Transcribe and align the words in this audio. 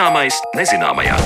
Zināmais 0.00 0.36
nezināmajā. 0.56 1.16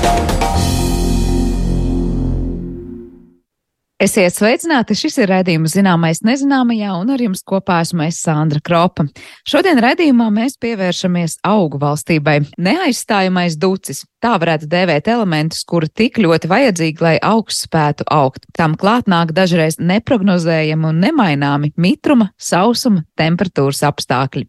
Esiet 4.02 4.34
sveicināti! 4.34 4.96
Šis 4.98 5.20
ir 5.22 5.30
redzējums 5.30 5.76
zināmais 5.76 6.24
nezināmajā, 6.26 6.88
un 6.98 7.12
ar 7.14 7.22
jums 7.22 7.44
kopā 7.46 7.76
esmu 7.84 8.02
es 8.08 8.18
Sandra 8.24 8.58
Kropa. 8.58 9.06
Šodien 9.46 9.78
redzējumā 9.78 10.26
mēs 10.34 10.58
pievēršamies 10.58 11.38
augu 11.46 11.78
valstībai. 11.84 12.40
Neaizstājamais 12.66 13.54
ducis. 13.62 14.02
Tā 14.24 14.38
varētu 14.40 14.64
dēvēt 14.72 15.08
elementus, 15.12 15.60
kuri 15.68 15.90
tik 15.92 16.16
ļoti 16.24 16.48
vajadzīgi, 16.48 17.02
lai 17.04 17.14
augs 17.20 17.58
spētu 17.66 18.06
augt. 18.08 18.46
Tam 18.56 18.72
klāt 18.80 19.04
nāk 19.10 19.34
dažreiz 19.36 19.76
neprognozējami 19.76 20.88
un 20.88 21.02
nemaināmi 21.04 21.74
mitruma, 21.76 22.30
sausuma, 22.40 23.02
temperatūras 23.20 23.82
apstākļi. 23.84 24.46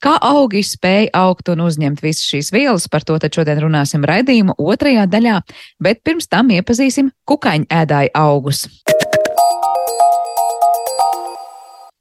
Kā 0.00 0.14
augi 0.30 0.64
spēja 0.64 1.12
augt 1.20 1.52
un 1.52 1.66
uzņemt 1.66 2.00
visas 2.00 2.24
šīs 2.24 2.48
vielas, 2.56 2.88
par 2.88 3.04
to 3.04 3.18
tad 3.20 3.36
šodien 3.36 3.60
runāsim 3.66 4.08
raidījuma 4.08 4.56
otrajā 4.56 5.04
daļā, 5.12 5.42
bet 5.84 6.00
pirms 6.08 6.32
tam 6.32 6.48
iepazīsim 6.56 7.12
kukaiņu 7.28 7.68
ēdāju 7.68 8.16
augus. 8.16 8.64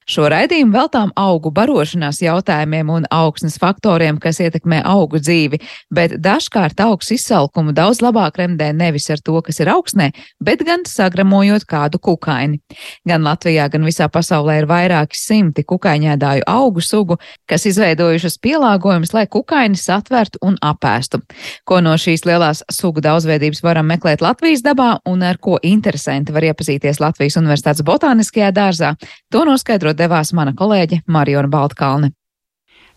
Šo 0.07 0.29
raidījumu 0.31 0.71
veltām 0.71 1.09
augu 1.19 1.49
barošanās 1.51 2.21
jautājumiem 2.23 2.87
un 2.95 3.05
augsnes 3.11 3.57
faktoriem, 3.59 4.15
kas 4.23 4.37
ietekmē 4.39 4.77
augu 4.87 5.19
dzīvi, 5.19 5.57
bet 5.91 6.13
dažkārt 6.23 6.79
augs 6.79 7.09
izsalkumu 7.11 7.73
daudz 7.75 7.99
labāk 7.99 8.39
remdē 8.39 8.69
nevis 8.71 9.09
ar 9.11 9.19
to, 9.19 9.35
kas 9.43 9.59
ir 9.59 9.67
augsnē, 9.73 10.13
bet 10.39 10.63
gan 10.63 10.85
sagramojot 10.87 11.65
kādu 11.67 11.99
kukaini. 11.99 12.61
Gan 13.03 13.27
Latvijā, 13.27 13.65
gan 13.73 13.83
visā 13.83 14.07
pasaulē 14.07 14.61
ir 14.61 14.69
vairāki 14.69 15.19
simti 15.19 15.65
kukaiņēdāju 15.67 16.47
augu 16.47 16.85
sugu, 16.87 17.19
kas 17.43 17.67
izveidojušas 17.67 18.39
pielāgojumus, 18.39 19.11
lai 19.11 19.25
kukainis 19.27 19.83
atvertu 19.91 20.39
un 20.39 20.55
apēstu. 20.63 21.19
Ko 21.67 21.81
no 21.83 21.97
šīs 21.99 22.23
lielās 22.23 22.63
sugu 22.71 23.03
daudzveidības 23.03 23.59
varam 23.67 23.91
meklēt 23.91 24.23
Latvijas 24.23 24.63
dabā 24.63 25.01
un 25.03 25.27
ar 25.27 25.35
ko 25.35 25.59
interesanti 25.67 26.31
var 26.31 26.47
iepazīties 26.47 27.03
Latvijas 27.03 27.35
Universitātes 27.43 27.83
botāniskajā 27.83 28.55
dārzā, 28.55 28.95
to 29.35 29.43
noskaidrot 29.43 29.96
devās 29.97 30.33
mana 30.33 30.55
kolēģe 30.57 31.03
Mariona 31.07 31.51
Baltkalne. 31.51 32.13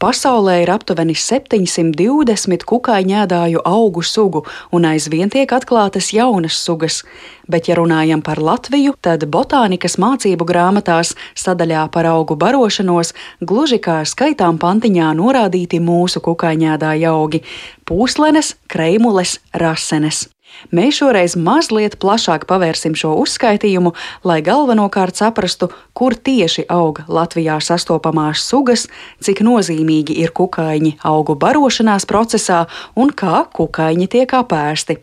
Pasaulē 0.00 0.62
ir 0.62 0.70
aptuveni 0.72 1.12
720 1.12 2.62
kukaiņēdāju 2.64 3.60
augu 3.68 4.00
sugu, 4.00 4.40
un 4.72 4.86
aizvien 4.88 5.28
tiek 5.28 5.52
atklātas 5.52 6.08
jaunas 6.16 6.56
sugas. 6.56 7.02
Bet, 7.44 7.68
ja 7.68 7.76
runājam 7.76 8.22
par 8.24 8.40
Latviju, 8.40 8.94
tad 9.04 9.26
botānikas 9.28 9.98
mācību 10.00 10.48
grāmatās 10.48 11.12
sadaļā 11.36 11.84
par 11.92 12.08
augu 12.14 12.38
barošanos 12.40 13.12
gluži 13.44 13.76
kā 13.84 14.00
skaitām 14.08 14.56
pantiņā 14.56 15.12
norādīti 15.20 15.84
mūsu 15.84 16.24
kukaiņēdāju 16.24 17.12
augi- 17.12 17.44
pūslenes, 17.90 18.54
kreimules, 18.72 19.36
rasenes. 19.52 20.30
Mēs 20.68 21.00
šoreiz 21.00 21.36
mazliet 21.40 21.96
plašāk 22.02 22.44
pavērsim 22.50 22.94
šo 22.98 23.14
uzskaitījumu, 23.22 23.94
lai 24.28 24.40
galvenokārt 24.44 25.16
saprastu, 25.16 25.70
kur 25.96 26.14
tieši 26.14 26.66
aug 26.68 27.00
Latvijā 27.08 27.56
sastopamās 27.64 28.44
sugas, 28.44 28.86
cik 29.24 29.40
nozīmīgi 29.46 30.18
ir 30.20 30.34
kukaiņi 30.36 30.98
augu 31.08 31.38
barošanās 31.40 32.06
procesā 32.08 32.66
un 32.96 33.14
kā 33.16 33.46
kukaiņi 33.56 34.10
tiek 34.12 34.36
apēsti. 34.36 35.00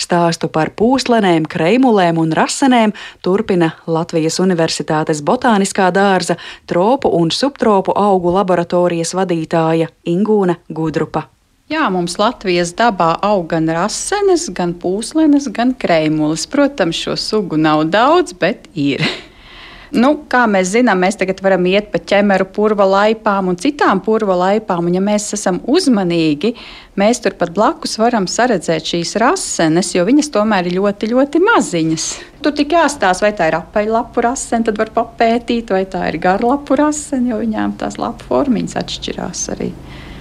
Stāstu 0.00 0.48
par 0.48 0.70
pūslenēm, 0.78 1.44
kreimulēm 1.50 2.20
un 2.22 2.30
rasenēm 2.36 2.94
turpina 3.24 3.74
Latvijas 3.86 4.40
Universitātes 4.40 5.20
botāniskā 5.20 5.90
dārza 5.92 6.38
tropu 6.70 7.12
un 7.20 7.28
subtropu 7.34 7.92
augu 7.96 8.32
laboratorijas 8.38 9.12
vadītāja 9.18 9.90
Ingūna 10.08 10.56
Gudrupa. 10.72 11.28
Jā, 11.70 11.84
mums 11.86 12.16
Latvijas 12.18 12.72
dabā 12.74 13.12
aug 13.22 13.44
gan 13.52 13.68
rasenes, 13.70 14.48
gan 14.50 14.72
pūslenes, 14.74 15.44
gan 15.54 15.70
kreimulis. 15.78 16.42
Protams, 16.50 16.98
šo 16.98 17.14
sugu 17.14 17.54
nav 17.62 17.84
daudz, 17.92 18.34
bet 18.34 18.66
ir. 18.74 19.04
Nu, 19.94 20.12
kā 20.30 20.40
mēs 20.50 20.72
zinām, 20.72 20.98
mēs 21.02 21.20
tagad 21.20 21.38
varam 21.46 21.68
iet 21.70 21.92
pa 21.92 22.00
ķemeru 22.02 22.48
purva 22.54 22.88
laipām 22.90 23.52
un 23.52 23.58
citām 23.58 24.02
purva 24.02 24.34
laipām. 24.40 24.90
Un, 24.90 24.98
ja 24.98 25.02
mēs 25.02 25.28
esam 25.38 25.60
uzmanīgi, 25.62 26.56
mēs 26.98 27.22
turpat 27.22 27.54
blakus 27.54 27.94
varam 28.02 28.26
saredzēt 28.26 28.90
šīs 28.90 29.14
rasenes, 29.22 29.92
jo 29.94 30.02
viņas 30.10 30.34
tomēr 30.34 30.66
ir 30.72 30.78
ļoti, 30.80 31.12
ļoti 31.14 31.42
maziņas. 31.46 32.10
Tur 32.42 32.58
tik 32.58 32.74
jāstāsta, 32.74 33.28
vai 33.28 33.34
tā 33.38 33.46
ir 33.50 33.60
apaļlapu 33.62 34.26
rasene, 34.26 34.66
tad 34.66 34.82
var 34.82 34.90
papētīt, 34.98 35.70
vai 35.70 35.86
tā 35.86 36.08
ir 36.10 36.18
garlapu 36.22 36.82
rasene, 36.82 37.30
jo 37.30 37.42
viņām 37.46 37.78
tās 37.78 37.98
lapu 38.02 38.26
formiņas 38.26 38.78
atšķirās 38.82 39.48
arī. 39.54 39.74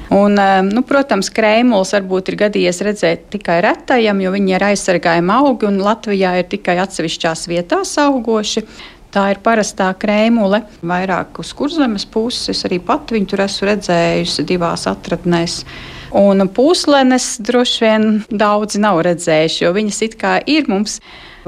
Un, 0.09 0.37
eh, 0.41 0.61
nu, 0.65 0.81
protams, 0.81 1.29
krēmuls 1.29 1.93
varbūt 1.93 2.31
ir 2.31 2.37
gadījies 2.39 2.81
redzēt 2.85 3.27
tikai 3.35 3.59
retajam, 3.61 4.21
jo 4.23 4.31
viņi 4.33 4.55
ir 4.55 4.65
aizsargājami 4.71 5.35
augi 5.35 5.69
un 5.69 5.77
Latvijā 5.85 6.33
ir 6.39 6.47
tikai 6.49 6.79
atsevišķās 6.81 7.45
vietās 7.51 7.93
augoši. 8.01 8.65
Tā 9.13 9.27
ir 9.33 9.39
parastā 9.41 9.87
krēmule, 9.97 10.63
vairāk 10.85 11.39
uz 11.41 11.53
kurzemes 11.57 12.05
puses. 12.09 12.61
Arī 12.65 12.77
pat 12.85 13.09
viņu 13.13 13.29
tur 13.29 13.41
esmu 13.45 13.69
redzējusi 13.71 14.45
divās 14.49 14.85
atradnēs. 14.89 15.63
Un 16.11 16.47
puslenes 16.49 17.35
droši 17.45 17.83
vien 17.85 18.05
daudzi 18.29 18.81
nav 18.81 19.03
redzējuši, 19.05 19.63
jo 19.65 19.73
viņas 19.75 20.01
it 20.07 20.15
kā 20.21 20.39
ir 20.49 20.69
mums. 20.71 20.99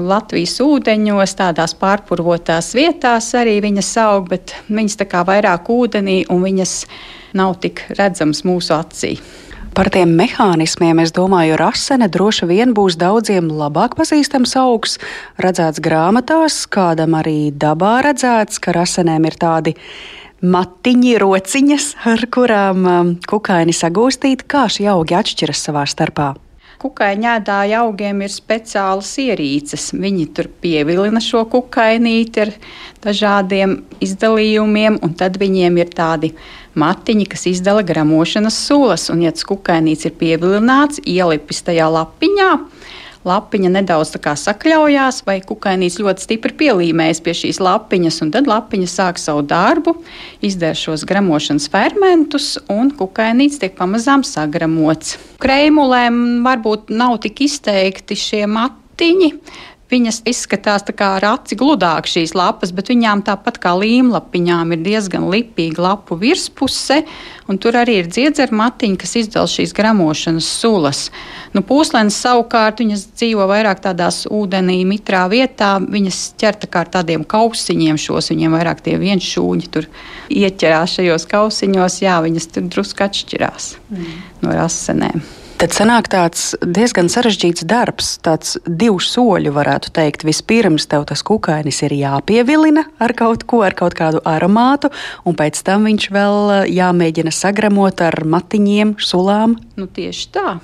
Latvijas 0.02 0.56
ūdeņos, 0.64 1.34
tādās 1.38 1.74
pārpurvotās 1.78 2.72
vietās 2.74 3.28
arī 3.38 3.58
viņas 3.62 3.90
aug, 4.02 4.30
bet 4.30 4.54
viņas 4.72 4.98
tā 5.02 5.06
kā 5.10 5.20
vairāk 5.28 5.68
ūdenī 5.70 6.22
un 6.32 6.40
viņas 6.46 6.76
nav 7.38 7.58
tik 7.62 7.84
redzamas 7.98 8.42
mūsu 8.48 8.74
acī. 8.78 9.16
Par 9.72 9.88
tiem 9.88 10.10
mehānismiem 10.16 10.98
es 11.00 11.14
domāju, 11.16 11.56
rasene 11.56 12.08
droši 12.12 12.48
vien 12.50 12.74
būs 12.76 12.98
daudziem 13.00 13.46
labāk 13.56 13.94
pazīstams 13.96 14.52
augs, 14.60 14.98
redzēts 15.40 15.80
grāmatās, 15.80 16.58
kādam 16.68 17.16
arī 17.16 17.52
dabā 17.56 18.02
redzēts, 18.04 18.60
ka 18.60 18.74
rasenēm 18.76 19.30
ir 19.30 19.38
tādi 19.40 19.72
matiņi, 20.42 21.16
rociņas, 21.22 21.90
ar 22.12 22.24
kurām 22.34 22.86
um, 22.86 23.12
kukaini 23.28 23.74
sagūstīt, 23.76 24.46
kā 24.50 24.66
šie 24.70 24.90
augi 24.92 25.18
atšķiras 25.18 25.68
savā 25.68 25.86
starpā 25.90 26.32
kukaiņēdāju 26.82 27.76
augiem 27.78 28.24
ir 28.26 28.32
speciālas 28.32 29.10
ierīces. 29.22 29.90
Viņi 29.94 30.26
tur 30.34 30.48
pievilina 30.62 31.22
šo 31.22 31.44
kukainīti 31.50 32.42
ar 32.46 32.52
dažādiem 33.04 33.78
izdalījumiem, 34.02 34.98
un 35.04 35.14
tad 35.18 35.38
viņiem 35.42 35.78
ir 35.82 35.92
tādi 35.94 36.32
matiņi, 36.78 37.28
kas 37.30 37.46
izdala 37.50 37.84
gramošanas 37.86 38.58
sulas. 38.66 39.08
Un, 39.12 39.22
ja 39.26 39.34
tas 39.34 39.46
kukainīts 39.48 40.08
ir 40.08 40.16
pievilināts, 40.18 41.02
ielipis 41.06 41.62
tajā 41.66 41.88
lapiņā, 41.92 42.50
lapiņa 43.28 43.70
nedaudz 43.76 44.14
sakļaujās, 44.16 45.22
vai 45.26 45.38
kukainīts 45.46 46.00
ļoti 46.02 46.26
stipri 46.26 46.54
pielīmējas 46.62 47.22
pie 47.24 47.34
šīs 47.38 47.60
lapiņas, 47.62 48.20
un 48.24 48.32
tad 48.34 48.50
lapiņa 48.50 48.90
sāk 48.90 49.20
savu 49.22 49.44
darbu, 49.46 49.96
izdara 50.44 50.78
šos 50.78 51.06
gramošanas 51.08 51.68
fermentus, 51.72 52.54
un 52.72 52.92
kukainīts 52.98 53.60
tiek 53.62 53.76
pamazām 53.78 54.26
sagramots. 54.26 55.16
Kreimulēm 55.42 56.42
varbūt 56.46 56.92
nav 56.94 57.18
tik 57.24 57.44
izteikti 57.46 58.18
šie 58.18 58.44
matiņi, 58.50 59.32
Viņas 59.92 60.22
izskatās 60.24 60.86
tā 60.88 60.94
kā 60.96 61.10
raci 61.20 61.56
gludāk 61.60 62.06
šīs 62.08 62.32
lapas, 62.32 62.70
bet 62.72 62.88
viņām 62.88 63.20
tāpat 63.26 63.58
kā 63.60 63.74
līmlapiņām 63.76 64.72
ir 64.72 64.80
diezgan 64.86 65.26
lipīga 65.28 65.82
lapu 65.84 66.16
virspuse, 66.16 67.02
un 67.52 67.58
tur 67.60 67.76
arī 67.76 67.98
ir 68.00 68.08
dziedzera 68.08 68.56
matiņa, 68.56 68.96
kas 69.02 69.12
izdala 69.20 69.50
šīs 69.52 69.74
gramošanas 69.76 70.48
sulas. 70.62 71.02
Nu, 71.52 71.60
pūslēns 71.68 72.16
savukārt 72.24 72.80
viņas 72.80 73.04
dzīvo 73.10 73.44
vairāk 73.50 73.84
tādās 73.84 74.22
ūdenī, 74.32 74.78
mitrā 74.88 75.26
vietā. 75.28 75.74
Viņas 75.82 76.22
ķer 76.40 76.62
tā 76.64 76.72
kā 76.72 76.86
ar 76.86 76.94
tādiem 76.96 77.28
kausiņiem 77.28 78.00
šos, 78.00 78.32
viņiem 78.32 78.56
vairāk 78.56 78.80
tie 78.88 78.96
vienšūņi 79.02 79.70
tur 79.76 79.90
ieķerās 80.32 80.96
šajos 80.96 81.28
kausiņos, 81.36 82.00
jā, 82.06 82.16
viņas 82.24 82.50
tur 82.56 82.72
drusku 82.72 83.04
atšķirās 83.10 83.70
mm. 83.92 84.18
no 84.40 84.56
rasenēm. 84.56 85.41
Tad 85.62 85.76
sanāk 85.76 86.08
tāds 86.10 86.56
diezgan 86.58 87.06
sarežģīts 87.06 87.62
darbs, 87.70 88.06
tāds 88.26 88.56
divu 88.66 88.98
soļu, 88.98 89.52
varētu 89.54 89.92
teikt. 89.94 90.24
Vispirms 90.26 90.88
tev 90.90 91.04
tas 91.06 91.20
kukainis 91.22 91.76
ir 91.86 91.92
jāpievilina 91.94 92.82
ar 92.98 93.12
kaut 93.14 93.44
ko, 93.46 93.60
ar 93.62 93.76
kaut 93.78 93.94
kādu 93.94 94.18
aromātu, 94.26 94.90
un 95.22 95.36
pēc 95.38 95.60
tam 95.62 95.86
viņš 95.86 96.06
vēl 96.16 96.38
eh, 96.56 96.64
jāmēģina 96.80 97.30
sagremot 97.30 98.02
ar 98.02 98.24
matiņiem, 98.26 98.96
sulām. 98.98 99.54
Nu, 99.78 99.86
tieši 99.86 100.24
tā. 100.34 100.56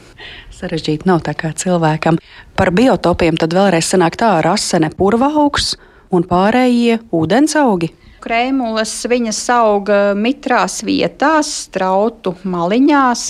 Sarežģīti 0.59 1.06
nav 1.06 1.23
tā 1.29 1.37
kā 1.39 1.53
cilvēkam. 1.55 2.19
Par 2.59 2.73
biotopiem 2.75 3.39
tad 3.39 3.55
vēlreiz 3.55 3.93
sanāk 3.93 4.19
tā 4.19 4.33
rasene 4.43 4.91
purvaugs 4.99 5.77
un 6.11 6.27
pārējie 6.27 6.99
ūdens 7.15 7.55
augi. 7.62 7.93
Krēmulas 8.27 8.97
viņas 9.06 9.45
auga 9.55 10.00
mitrās 10.19 10.81
vietās, 10.83 11.55
strautu 11.69 12.35
maliņās. 12.43 13.29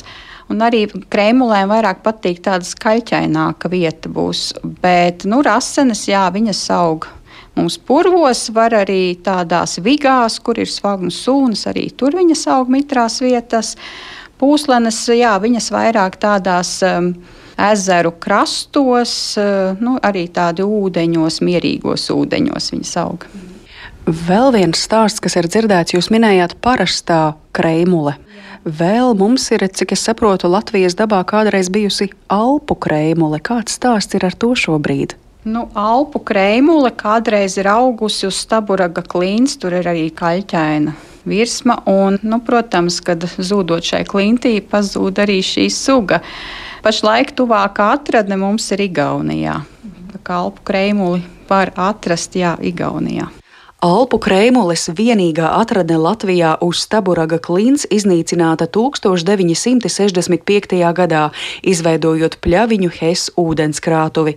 Un 0.49 0.65
arī 0.65 0.87
krēmulēm 1.13 1.69
vairāk 1.69 2.01
patīk 2.05 2.41
tāda 2.47 2.65
skaļķaināka 2.65 3.69
vieta 3.73 4.09
būs. 4.13 4.55
Bet, 4.83 5.27
nu, 5.29 5.43
rasenes, 5.45 6.07
jā, 6.09 6.25
viņas 6.33 6.63
aug. 6.73 7.09
Mums 7.59 7.77
purvos 7.83 8.47
var 8.55 8.77
arī 8.79 9.19
tādās 9.25 9.81
vigās, 9.83 10.39
kur 10.41 10.61
ir 10.63 10.71
svagnas 10.71 11.19
sūnas, 11.25 11.67
arī 11.69 11.89
tur 11.91 12.17
viņas 12.17 12.47
aug 12.55 12.71
mitrās 12.71 13.19
vietās. 13.25 13.75
Pūslenes, 14.39 15.03
jā, 15.19 15.35
viņas 15.43 15.73
vairāk 15.75 16.17
tādās 16.23 16.77
um, 16.87 17.11
ezeru 17.59 18.15
krastos, 18.23 19.13
nu, 19.83 19.97
arī 20.07 20.29
tādi 20.31 20.63
ūdeņos, 20.63 21.41
mierīgos 21.43 22.07
ūdeņos 22.15 22.71
viņas 22.77 22.95
aug. 23.03 23.27
Vēl 24.09 24.55
viens 24.55 24.81
stāsts, 24.81 25.21
kas 25.21 25.35
ir 25.37 25.51
dzirdēts, 25.51 25.93
jūs 25.93 26.09
minējāt 26.15 26.55
parastā 26.65 27.35
kreimule. 27.53 28.15
Vēl 28.65 29.15
mums 29.19 29.47
ir, 29.55 29.63
cik 29.69 29.95
es 29.95 30.03
saprotu, 30.09 30.51
Latvijas 30.51 30.97
dabā 30.99 31.21
kādreiz 31.29 31.71
bijusi 31.71 32.11
alpu 32.33 32.75
kreimule. 32.75 33.39
Kāds 33.39 33.79
stāsts 33.79 34.19
ir 34.19 34.27
ar 34.27 34.35
to 34.35 34.55
šobrīd? 34.59 35.15
Nu, 35.49 35.69
Alpu 35.79 36.19
krējumule 36.27 36.91
kādreiz 36.99 37.55
ir 37.61 37.69
augusi 37.71 38.27
uz 38.27 38.41
staburaga 38.43 39.05
klints, 39.07 39.55
tur 39.61 39.77
ir 39.79 39.87
arī 39.89 40.09
kaļķaina 40.13 40.93
virsma. 41.29 41.79
Un, 41.89 42.19
nu, 42.27 42.41
protams, 42.45 42.99
kad 43.05 43.23
zūdot 43.23 43.87
šai 43.87 44.03
klintī, 44.09 44.59
pazūd 44.61 45.23
arī 45.23 45.39
šī 45.47 45.69
suga. 45.73 46.21
Pašlaik 46.85 47.33
tuvākā 47.39 47.93
atradne 47.97 48.37
mums 48.41 48.69
ir 48.75 48.85
Igaunijā. 48.91 49.61
Tā 50.13 50.23
kā 50.27 50.43
Alpu 50.43 50.67
krējumuli 50.69 51.23
var 51.49 51.73
atrast 51.79 52.37
jā, 52.37 52.57
Igaunijā. 52.59 53.31
Alpu 53.79 54.19
krēmules 54.19 54.89
vienīgā 54.91 55.55
atradne 55.55 55.95
Latvijā 56.03 56.59
uz 56.67 56.83
Staburaga 56.83 57.39
klints 57.39 57.87
iznīcināta 57.95 58.67
1965. 58.75 60.75
gadā, 60.99 61.31
izveidojot 61.63 62.43
pļaviņu 62.43 62.91
Hes 62.97 63.31
ūdenskrātuvi. 63.39 64.35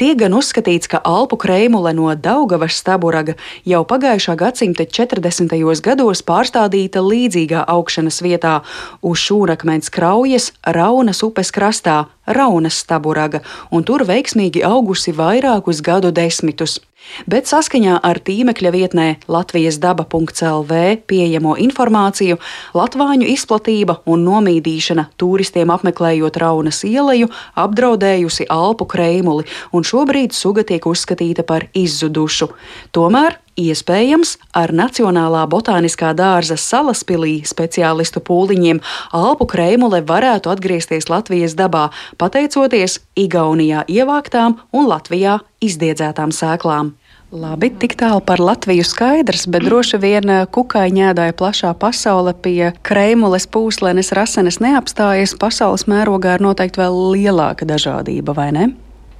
Tiek 0.00 0.16
gan 0.24 0.32
uzskatīts, 0.32 0.88
ka 0.88 0.96
Alpu 1.04 1.36
krēmule 1.36 1.92
no 1.92 2.08
Daugavas 2.16 2.80
Staburaga 2.80 3.36
jau 3.68 3.84
pagājušā 3.84 4.32
gadsimta 4.40 4.88
40. 4.88 5.52
gados 5.84 6.24
pārstādīta 6.24 7.04
līdzīgā 7.04 7.68
augšanas 7.68 8.24
vietā 8.24 8.64
uz 9.04 9.20
šūnakmens 9.20 9.92
kraujas 9.92 10.56
Raunas 10.64 11.20
upes 11.20 11.52
krastā, 11.52 12.08
Raunas 12.24 12.80
Staburaga, 12.80 13.44
un 13.68 13.84
tur 13.84 14.08
veiksmīgi 14.08 14.64
augusi 14.64 15.12
vairākus 15.12 15.84
gadu 15.84 16.16
desmitus 16.16 16.80
bet 17.30 17.50
saskaņā 17.50 17.98
ar 18.06 18.20
tīmekļa 18.24 18.72
vietnē 18.74 19.06
Latvijas 19.30 19.80
daba.lv 19.82 20.80
pieejamo 21.10 21.56
informāciju 21.66 22.38
Latvāņu 22.76 23.28
izplatība 23.34 24.00
un 24.10 24.24
nomīdīšana 24.28 25.10
turistiem 25.20 25.72
apmeklējot 25.74 26.40
Raunas 26.40 26.84
ieleju 26.88 27.30
apdraudējusi 27.60 28.48
Alpu 28.50 28.88
kreimuli, 28.90 29.46
un 29.72 29.86
šobrīd 29.86 30.36
suga 30.36 30.66
tiek 30.66 30.86
uzskatīta 30.86 31.46
par 31.46 31.68
izzudušu. 31.74 32.50
Tomēr 32.96 33.38
Iespējams, 33.60 34.36
ar 34.56 34.70
Nacionālā 34.72 35.42
botāniskā 35.50 36.12
dārza 36.16 36.56
salaspilī 36.56 37.40
speciālistu 37.44 38.22
pūliņiem 38.24 38.80
Alpu 39.16 39.48
kreimule 39.50 40.00
varētu 40.06 40.52
atgriezties 40.52 41.10
Latvijas 41.10 41.56
dabā, 41.58 41.88
pateicoties 42.16 43.00
Igaunijā 43.18 43.84
ievāktām 43.90 44.56
un 44.72 44.88
Latvijā 44.88 45.40
izdiedzētām 45.60 46.32
sēklām. 46.32 46.94
Labi, 47.30 47.68
tik 47.70 47.92
tālu 47.94 48.18
par 48.26 48.40
Latviju 48.42 48.82
skaidrs, 48.82 49.44
bet 49.46 49.62
droši 49.62 50.00
vien 50.02 50.32
eh, 50.34 50.46
kukaiņēdāja 50.50 51.36
plašā 51.38 51.68
pasaule 51.78 52.32
pie 52.34 52.72
kreimules, 52.82 53.46
pūslenes, 53.46 54.10
rasenes 54.18 54.58
neapstājas. 54.58 55.36
Pasaules 55.38 55.86
mērogā 55.86 56.34
ir 56.34 56.42
noteikti 56.42 56.82
vēl 56.82 56.96
lielāka 57.14 57.68
dažādība, 57.70 58.34
vai 58.34 58.48
ne? 58.56 58.64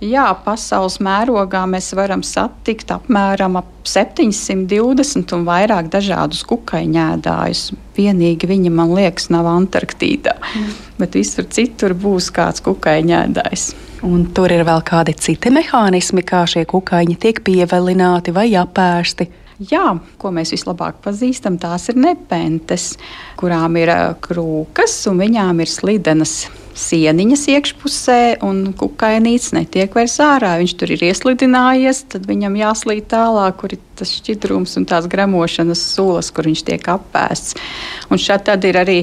Jā, 0.03 0.25
pasaules 0.43 0.97
mērogā 1.05 1.61
mēs 1.71 1.93
varam 1.95 2.25
satikt 2.27 2.91
apmēram 2.91 3.61
ap 3.61 3.69
720 3.87 5.37
un 5.37 5.45
vairāk 5.47 5.93
dažādus 5.93 6.41
kukaiņēdājus. 6.51 7.63
Vienīgi 7.95 8.51
viņa, 8.51 8.73
man 8.75 8.91
liekas, 8.97 9.29
nav 9.31 9.47
Antarktīdā, 9.53 10.35
mm. 10.41 10.75
bet 10.99 11.21
visur 11.21 11.47
citur 11.53 11.95
būs 11.95 12.33
kāds 12.35 12.65
kukaiņēdājs. 12.67 13.69
Un 14.07 14.23
tur 14.33 14.49
ir 14.49 14.63
vēl 14.65 14.81
kādi 14.87 15.13
citi 15.21 15.51
mehānismi, 15.53 16.23
kā 16.25 16.47
šie 16.49 16.65
kukaiņi 16.69 17.19
tiek 17.21 17.43
pievelināti 17.45 18.33
vai 18.33 18.49
apēsti. 18.57 19.29
Jā, 19.69 19.91
ko 20.17 20.31
mēs 20.33 20.55
vislabāk 20.55 21.03
pazīstam, 21.05 21.59
tās 21.61 21.91
ir 21.93 21.99
nepentes, 22.01 22.95
kurām 23.37 23.77
ir 23.77 23.93
krūkas 24.25 24.95
un 25.11 25.21
viņām 25.21 25.61
ir 25.61 25.69
slidenas 25.69 26.47
sieniņas 26.81 27.43
iekšpusē, 27.53 28.21
un 28.47 28.71
kukainīts 28.81 29.51
netiek 29.53 29.93
vairs 29.93 30.17
ārā. 30.25 30.55
Viņš 30.63 30.75
tur 30.81 30.95
ir 30.95 31.05
ieslidinājies, 31.11 32.07
tad 32.15 32.25
viņam 32.31 32.57
jāslīd 32.57 33.11
tālāk, 33.13 33.61
kur 33.61 33.77
ir 33.77 33.85
tas 34.01 34.15
šķidrums 34.17 34.79
un 34.81 34.89
tās 34.89 35.11
gremošanas 35.13 35.83
sulas, 35.93 36.33
kur 36.33 36.49
viņš 36.49 36.65
tiek 36.71 36.93
apēsts. 36.97 37.61
Un 38.09 38.23
tad 38.49 38.65
ir 38.65 38.81
arī 38.81 39.01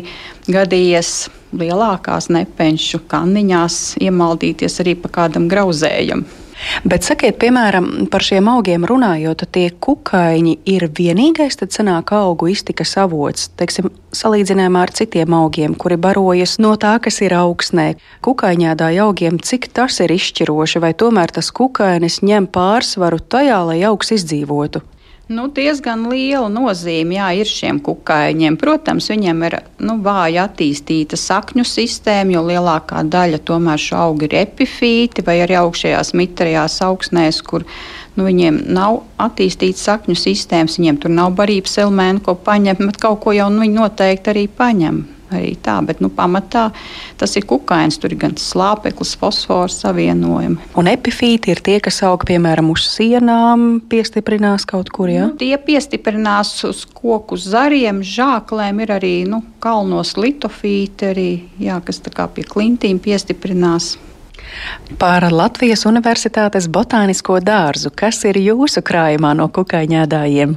gadījies 0.50 1.28
lielākās 1.56 2.32
nepenšu 2.34 3.04
kanniņās 3.12 3.98
iemaldīties 4.04 4.82
arī 4.84 4.98
pa 5.00 5.14
kādam 5.22 5.48
grauzējam. 5.52 6.26
Bet 6.88 7.06
sakiet, 7.06 7.38
piemēram, 7.38 8.08
par 8.12 8.24
šiem 8.26 8.48
augiem 8.50 8.86
runājot, 8.90 9.44
tie 9.54 9.68
kukaiņi 9.70 10.56
ir 10.66 10.88
vienīgais, 10.98 11.60
tad 11.60 11.76
sanāk 11.76 12.12
augu 12.18 12.50
iztikas 12.50 12.96
avots, 12.98 13.52
teiksim, 13.60 13.92
salīdzinājumā 14.18 14.88
ar 14.88 14.94
citiem 14.98 15.36
augiem, 15.38 15.78
kuri 15.78 16.00
barojas 16.02 16.58
no 16.64 16.74
tā, 16.82 16.96
kas 17.04 17.22
ir 17.22 17.38
augsnē. 17.38 17.92
Kukaiņādāja 18.26 19.06
augiem, 19.06 19.38
cik 19.38 19.70
tas 19.78 20.02
ir 20.02 20.14
izšķiroši, 20.18 20.82
vai 20.82 20.94
tomēr 20.98 21.34
tas 21.38 21.54
kukainis 21.54 22.24
ņem 22.26 22.50
pārsvaru 22.50 23.22
tajā, 23.22 23.62
lai 23.70 23.84
augs 23.86 24.16
izdzīvotu? 24.18 24.82
Nu, 25.28 25.50
diezgan 25.52 26.06
liela 26.08 26.48
nozīme 26.48 27.18
jā, 27.18 27.26
ir 27.42 27.50
šiem 27.52 27.82
kukaiņiem. 27.84 28.56
Protams, 28.62 29.10
viņiem 29.12 29.42
ir 29.44 29.58
nu, 29.84 29.98
vāja 30.06 30.46
attīstīta 30.48 31.20
sakņu 31.20 31.66
sistēma, 31.68 32.38
jo 32.38 32.46
lielākā 32.48 33.02
daļa 33.12 33.42
tomēr 33.50 33.82
šo 33.84 34.00
augu 34.06 34.30
ir 34.30 34.38
epifīti 34.46 35.26
vai 35.28 35.42
arī 35.44 35.58
augšējās 35.60 36.14
mitrajās 36.16 36.80
augsnēs, 36.88 37.42
kur 37.44 37.68
nu, 38.16 38.24
viņiem 38.24 38.62
nav 38.72 39.02
attīstīta 39.28 39.84
sakņu 39.84 40.16
sistēmas, 40.16 40.80
viņiem 40.80 41.04
tur 41.04 41.12
nav 41.20 41.36
barības 41.36 41.76
elementi, 41.84 42.24
ko 42.30 42.40
paņemt, 42.48 42.88
bet 42.88 43.04
kaut 43.04 43.20
ko 43.28 43.36
jau 43.36 43.52
nu, 43.52 43.66
viņi 43.66 43.80
noteikti 43.82 44.32
arī 44.32 44.48
paņem 44.48 45.04
arī 45.34 45.54
tā, 45.64 45.78
bet 45.86 46.02
nu, 46.04 46.10
pamatā 46.14 46.68
tas 47.20 47.36
ir 47.40 47.48
kukainis. 47.50 48.00
Tur 48.02 48.14
ir 48.14 48.22
gan 48.22 48.36
slāpeklis, 48.40 49.16
fosfors 49.20 49.80
savienojumi. 49.84 50.72
Un 50.80 50.90
epifīti 50.92 51.54
ir 51.54 51.62
tie, 51.66 51.78
kas 51.84 52.02
aug 52.08 52.24
piemēram 52.28 52.72
uz 52.74 52.86
sienām, 52.94 53.68
piestiprinās 53.90 54.68
kaut 54.70 54.92
kur. 54.94 55.12
Ja? 55.12 55.30
Nu, 55.32 55.38
tie 55.40 55.56
piestiprinās 55.62 56.56
uz 56.68 56.84
koku 56.98 57.40
zariem, 57.42 58.04
žāklēm, 58.06 58.84
ir 58.86 58.96
arī 58.98 59.16
nu, 59.30 59.44
kalnos 59.64 60.16
litofīti, 60.20 61.12
arī, 61.14 61.30
jā, 61.62 61.80
kas 61.86 62.02
pie 62.08 62.46
klintīm 62.48 63.00
piestiprinās. 63.04 63.96
Par 65.00 65.26
Latvijas 65.32 65.84
Universitātes 65.90 66.70
botānisko 66.72 67.42
dārzu, 67.44 67.92
kas 67.92 68.24
ir 68.30 68.40
jūsu 68.40 68.82
krājumā 68.86 69.34
no 69.36 69.50
kukaiņādājiem? 69.54 70.56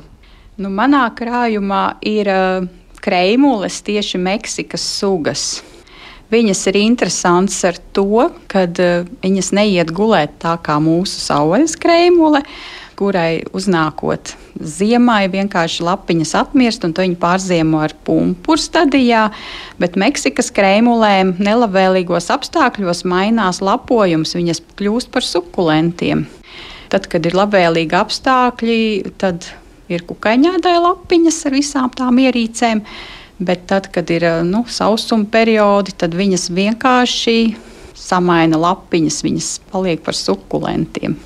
Nu, 0.61 0.69
manā 0.69 1.07
krājumā 1.17 1.85
ir 2.07 2.29
uh, 2.31 2.69
kreimules, 3.05 3.81
tieši 3.87 4.21
Meksikas 4.21 4.85
sugas. 4.99 5.45
Viņas 6.31 6.61
ir 6.71 6.77
interesantas 6.79 7.59
ar 7.67 7.79
to, 7.97 8.29
ka 8.51 8.67
uh, 8.69 9.09
viņas 9.25 9.51
neiet 9.57 9.91
gulēt 9.95 10.39
tā 10.43 10.55
kā 10.63 10.79
mūsu 10.83 11.19
saules 11.19 11.75
kreimule, 11.81 12.45
kurai 13.01 13.41
uznākot 13.57 14.37
ziemai 14.61 15.25
vienkārši 15.33 15.85
lapiņas 15.87 16.35
atmirst, 16.43 16.85
un 16.85 16.93
to 16.95 17.05
viņi 17.05 17.17
pārziemo 17.21 17.81
ar 17.83 17.95
pumpuru 18.07 18.61
stadijā. 18.61 19.29
Bet 19.81 19.97
Meksikas 20.01 20.53
kreimulēm 20.55 21.35
nelabvēlīgos 21.41 22.29
apstākļos 22.35 23.05
mainās 23.09 23.63
lapojums, 23.65 24.37
viņas 24.37 24.63
kļūst 24.79 25.11
par 25.15 25.27
sukulentiem. 25.27 26.27
Tad, 26.91 27.07
kad 27.11 27.27
ir 27.27 27.37
labvēlīgi 27.39 27.97
apstākļi, 27.97 28.81
tad 29.23 29.47
ir 29.91 30.05
kukaiņādai 30.09 30.77
lapiņas 30.81 31.41
ar 31.49 31.57
visām 31.57 31.91
tām 31.97 32.21
ierīcēm. 32.23 32.85
Bet 33.41 33.65
tad, 33.71 33.89
kad 33.93 34.11
ir 34.13 34.27
nu, 34.45 34.67
sausuma 34.69 35.25
periodi, 35.33 35.95
tad 35.97 36.13
viņas 36.17 36.51
vienkārši 36.53 37.37
samaina 37.97 38.61
lapiņas, 38.61 39.23
viņas 39.25 39.51
paliek 39.73 40.03
par 40.05 40.17
sukulentiem. 40.17 41.17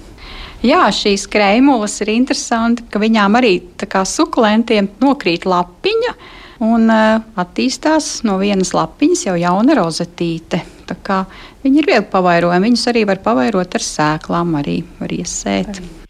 Jā, 0.64 0.87
šīs 0.94 1.26
krēmulas 1.28 1.99
ir 2.00 2.14
interesanti, 2.14 2.87
ka 2.88 3.02
viņām 3.02 3.37
arī 3.37 3.59
kā 3.85 4.04
sukulentiem 4.09 4.88
nokrīt 5.02 5.44
lapiņa 5.44 6.14
un 6.64 6.88
uh, 6.88 7.18
attīstās 7.37 8.23
no 8.25 8.38
vienas 8.40 8.73
lapiņas 8.76 9.26
jau 9.26 9.35
jauna 9.40 9.76
rozetīte. 9.83 10.62
Viņi 10.85 11.80
ir 11.80 11.90
viegli 11.90 12.09
pavairojami. 12.12 12.71
Viņus 12.71 12.87
arī 12.92 13.04
var 13.09 13.21
pavairot 13.25 13.76
ar 13.76 13.85
sēklām, 13.85 14.56
arī 14.61 14.80
var 15.00 15.12
iesēt. 15.16 15.76
Arī. 15.76 16.03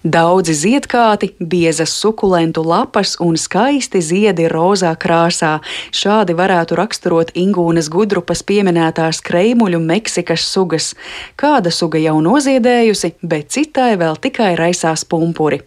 Daudzi 0.00 0.54
ziedkāti, 0.56 1.34
biezas 1.36 1.92
sukulentu 1.92 2.62
lapas 2.64 3.18
un 3.20 3.34
skaisti 3.36 4.00
ziedi 4.00 4.46
rozā 4.48 4.94
krāsā. 4.96 5.58
Šādi 5.92 6.32
varētu 6.38 6.78
raksturot 6.78 7.34
Ingūnas 7.36 7.90
gudrupas 7.92 8.40
pieminētās 8.40 9.20
kreimuļu 9.20 9.76
Meksikas 9.84 10.46
sugas. 10.48 10.94
Kāda 11.36 11.68
suga 11.68 12.00
jau 12.00 12.16
noziedējusi, 12.24 13.18
bet 13.20 13.52
citai 13.52 13.98
vēl 14.00 14.16
tikai 14.16 14.54
raisās 14.56 15.04
pumpuri. 15.04 15.60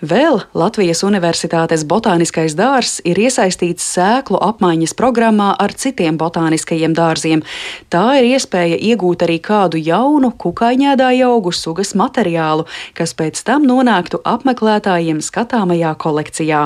Vēl 0.00 0.42
Latvijas 0.54 1.00
Universitātes 1.06 1.82
botāniskais 1.88 2.54
dārzs 2.56 3.00
ir 3.04 3.18
iesaistīts 3.18 3.84
sēklu 3.96 4.38
apmaiņas 4.44 4.92
programmā 4.98 5.54
ar 5.58 5.72
citiem 5.72 6.18
botāniskajiem 6.20 6.94
dārziem. 6.96 7.42
Tā 7.88 8.04
ir 8.20 8.28
iespēja 8.36 8.76
iegūt 8.76 9.24
arī 9.26 9.38
kādu 9.40 9.80
jaunu 9.80 10.32
kukaiņēdāju 10.36 11.28
augu 11.30 11.52
sugas 11.52 11.94
materiālu, 11.96 12.66
kas 12.94 13.16
pēc 13.16 13.40
tam 13.46 13.64
nonāktu 13.68 14.20
apmeklētājiem 14.24 15.22
skatāmajā 15.24 15.94
kolekcijā. 15.96 16.64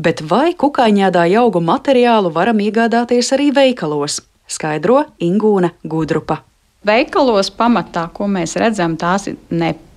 Bet 0.00 0.22
vai 0.24 0.54
kukaiņēdāju 0.56 1.44
augu 1.44 1.60
materiālu 1.60 2.32
varam 2.34 2.60
iegādāties 2.64 3.34
arī 3.36 3.50
veikalos? 3.54 4.20
Skaidro 4.50 5.04
Ingūna 5.22 5.70
Gudrupa. 5.86 6.40
Veikalos 6.86 7.52
pamatā, 7.54 8.08
ko 8.10 8.26
mēs 8.26 8.56
redzam, 8.58 8.96
tās 8.98 9.28
ir 9.28 9.36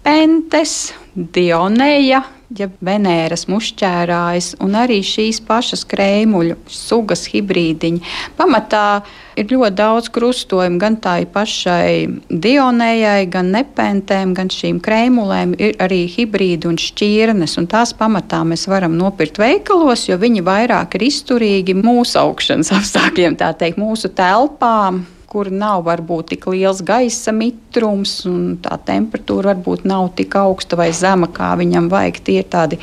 nepentes, 0.03 0.93
dionēja, 1.15 2.23
ja 2.53 2.67
Venēras 2.85 3.47
mušķērājas, 3.49 4.57
un 4.61 4.75
arī 4.77 4.99
šīs 5.01 5.39
pašas 5.47 5.85
krēmuļu 5.89 6.57
sugas 6.69 7.25
hibrīdiņi. 7.31 8.01
Pamatā 8.37 9.01
ir 9.39 9.47
ļoti 9.49 9.73
daudz 9.79 10.11
krustojumu 10.13 10.77
gan 10.77 10.99
tai 11.01 11.23
pašai 11.25 12.19
dionējai, 12.29 13.29
gan 13.33 13.49
nepentēm, 13.55 14.35
gan 14.37 14.51
šīm 14.53 14.83
krēmulēm. 14.83 15.55
Ir 15.57 15.79
arī 15.81 16.03
hibrīdi 16.11 16.69
un 16.69 16.77
šķirnes, 16.77 17.57
un 17.57 17.71
tās 17.71 17.95
pamatā 17.97 18.43
mēs 18.45 18.67
varam 18.69 18.99
nopirkt 18.99 19.39
veikalos, 19.41 20.09
jo 20.11 20.19
viņi 20.21 20.45
vairāk 20.45 20.99
ir 20.99 21.07
izturīgi 21.09 21.79
mūsu 21.79 22.19
augšanas 22.21 22.75
apstākļiem, 22.75 23.39
tā 23.39 23.53
teikt, 23.57 23.81
mūsu 23.81 24.13
telpām 24.13 25.05
kur 25.33 25.49
nav 25.49 25.83
varbūt 25.87 26.35
tik 26.35 26.47
liels 26.53 26.83
gaisa 26.85 27.33
mitrums 27.33 28.19
un 28.29 28.55
tā 28.61 28.77
temperatūra 28.85 29.55
varbūt 29.55 29.87
nav 29.89 30.11
tik 30.17 30.37
augsta 30.37 30.77
vai 30.79 30.91
zema, 30.93 31.27
kā 31.33 31.55
viņam 31.59 31.89
vajag. 31.89 32.21
Tie 32.23 32.37
ir 32.43 32.47
tādi 32.53 32.79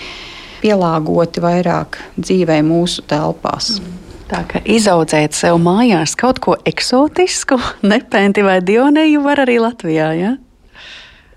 pielāgoti 0.60 1.42
vairāk 1.44 2.00
dzīvē 2.18 2.60
mūsu 2.66 3.06
telpās. 3.08 3.76
Mm. 3.78 3.96
Tā 4.30 4.44
kā 4.46 4.60
izaudzēt 4.62 5.34
sev 5.34 5.56
mājās 5.62 6.12
kaut 6.18 6.38
ko 6.42 6.54
eksotisku, 6.68 7.58
nepenti 7.92 8.44
vai 8.46 8.60
dionēju 8.62 9.24
var 9.24 9.42
arī 9.46 9.58
Latvijā. 9.62 10.12
Ja? 10.18 10.36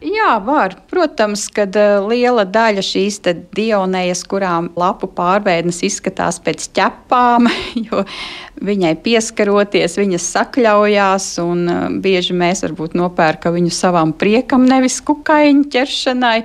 Jā, 0.04 0.36
var. 0.44 0.76
Protams, 0.92 1.46
ka 1.54 1.64
uh, 1.64 2.04
liela 2.10 2.44
daļa 2.44 2.84
šīs 2.84 3.22
dionējas, 3.56 4.26
kurām 4.28 4.68
lapu 4.76 5.08
pārveidnes 5.08 5.80
izskatās 5.88 6.42
pēc 6.44 6.68
ķepām, 6.76 7.48
jo 7.88 8.04
viņai 8.64 8.98
pieskaroties, 9.06 9.96
viņas 10.02 10.28
sakļaujās, 10.36 11.30
un 11.46 11.64
uh, 11.72 11.88
bieži 12.04 12.36
mēs 12.36 12.66
varbūt 12.68 12.98
nopērkam 13.00 13.56
viņu 13.56 13.72
savam 13.72 14.12
priekam, 14.12 14.68
nevis 14.68 15.00
kukaiņu 15.08 15.70
ķeršanai. 15.72 16.38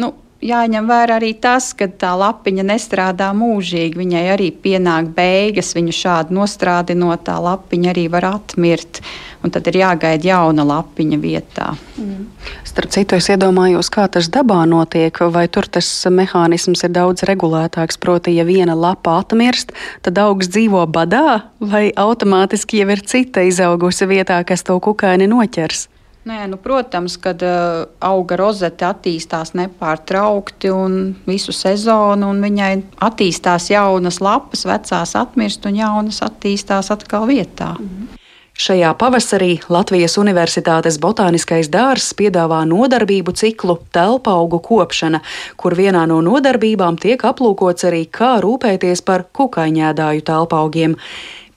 Nu, 0.00 0.14
jāņem 0.42 0.88
vērā 0.88 1.18
arī 1.20 1.32
tas, 1.40 1.70
ka 1.76 1.86
tā 1.86 2.12
lapiņa 2.18 2.64
nestrādā 2.72 3.30
mūžīgi. 3.36 3.98
Viņai 3.98 4.24
arī 4.34 4.48
pienāk 4.64 5.12
beigas, 5.16 5.74
viņu 5.76 5.94
šādi 6.00 6.36
nostrādinot, 6.36 7.26
tā 7.28 7.38
lapiņa 7.42 7.92
arī 7.94 8.08
var 8.12 8.28
atmirt. 8.34 9.02
Un 9.42 9.50
tad 9.50 9.66
ir 9.66 9.80
jāgaida 9.80 10.28
jauna 10.28 10.64
lapiņa 10.66 11.18
vietā. 11.18 11.72
Mm. 11.98 12.26
Starp 12.66 12.92
citu, 12.94 13.18
es 13.18 13.26
iedomājos, 13.32 13.90
kā 13.92 14.06
tas 14.12 14.28
dabā 14.32 14.60
notiek, 14.70 15.18
vai 15.34 15.48
tur 15.50 15.66
tas 15.66 15.88
mehānisms 16.06 16.84
ir 16.86 16.92
daudz 16.94 17.26
regulētāks. 17.28 17.98
Proti, 18.02 18.36
ja 18.38 18.46
viena 18.46 18.76
lapa 18.78 19.18
atmirst, 19.20 19.74
tad 20.06 20.20
augs 20.22 20.50
dzīvo 20.52 20.84
badā, 20.86 21.42
vai 21.58 21.88
automātiski 21.90 22.84
jau 22.84 22.92
ir 22.94 23.02
cita 23.02 23.42
izaugusi 23.46 24.06
vietā, 24.06 24.38
kas 24.46 24.62
to 24.66 24.78
kukaini 24.82 25.26
noķers. 25.30 25.88
Nē, 26.22 26.44
nu, 26.46 26.56
protams, 26.62 27.16
kad 27.18 27.40
uh, 27.42 27.82
auga 27.98 28.36
rozete 28.38 28.86
attīstās 28.86 29.56
nepārtraukti 29.58 30.70
un 30.70 31.16
visu 31.26 31.50
sezonu, 31.50 32.28
un 32.30 32.38
viņai 32.46 32.76
attīstās 33.02 33.72
jaunas 33.72 34.20
lapas, 34.22 34.62
vecās 34.70 35.16
atmirst 35.18 35.66
un 35.66 35.80
jaunas 35.82 36.22
attīstās 36.22 36.94
atkal 36.94 37.26
vietā. 37.26 37.74
Mm 37.74 37.88
-hmm. 37.88 38.21
Šajā 38.52 38.90
pavasarī 39.00 39.62
Latvijas 39.72 40.18
Universitātes 40.20 40.98
botāniskais 41.00 41.70
dārzs 41.72 42.10
piedāvā 42.18 42.60
nodarbību 42.68 43.32
ciklu 43.32 43.78
telpa 43.96 44.34
augu 44.36 44.58
kopšana, 44.60 45.22
kur 45.56 45.72
vienā 45.78 46.02
no 46.10 46.20
nodarbībām 46.20 46.98
tiek 47.00 47.24
aplūkots 47.24 47.88
arī, 47.88 48.04
kā 48.12 48.34
rūpēties 48.44 49.00
par 49.08 49.24
kukaiņēdāju 49.32 50.26
telpa 50.28 50.60
augiem. 50.66 50.98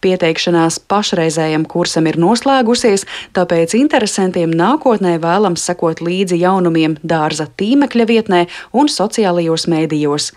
Pieteikšanās 0.06 0.80
pašreizējam 0.88 1.66
kursam 1.68 2.08
ir 2.08 2.16
noslēgusies, 2.22 3.04
tāpēc 3.36 3.76
interesantiem 3.76 4.54
nākotnē 4.56 5.18
vēlams 5.20 5.68
sekot 5.68 6.00
līdzi 6.06 6.40
jaunumiem 6.46 6.96
dārza 7.04 7.50
tīmekļa 7.60 8.08
vietnē 8.08 8.42
un 8.72 8.88
sociālajos 8.88 9.68
mēdījos 9.68 10.32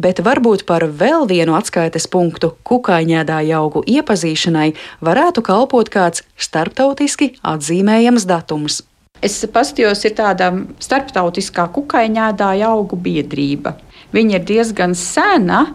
bet 0.00 0.22
varbūt 0.24 0.64
par 0.68 0.86
vēl 0.88 1.28
vienu 1.30 1.56
atskaites 1.58 2.08
punktu 2.10 2.54
kukaiņēdāju 2.68 3.56
augu 3.58 3.84
iepazīšanai 3.86 4.70
varētu 5.04 5.44
kalpot 5.46 5.92
kāds 5.92 6.24
starptautiski 6.40 7.34
atzīmējams 7.54 8.26
datums. 8.30 8.82
Es 9.20 9.36
paskatījos, 9.52 10.00
ir 10.08 10.16
tāda 10.16 10.48
starptautiskā 10.80 11.66
kukaiņēdāju 11.74 12.64
augu 12.64 12.96
biedrība. 12.96 13.76
Viņa 14.16 14.38
ir 14.38 14.46
diezgan 14.48 14.96
sena, 14.96 15.66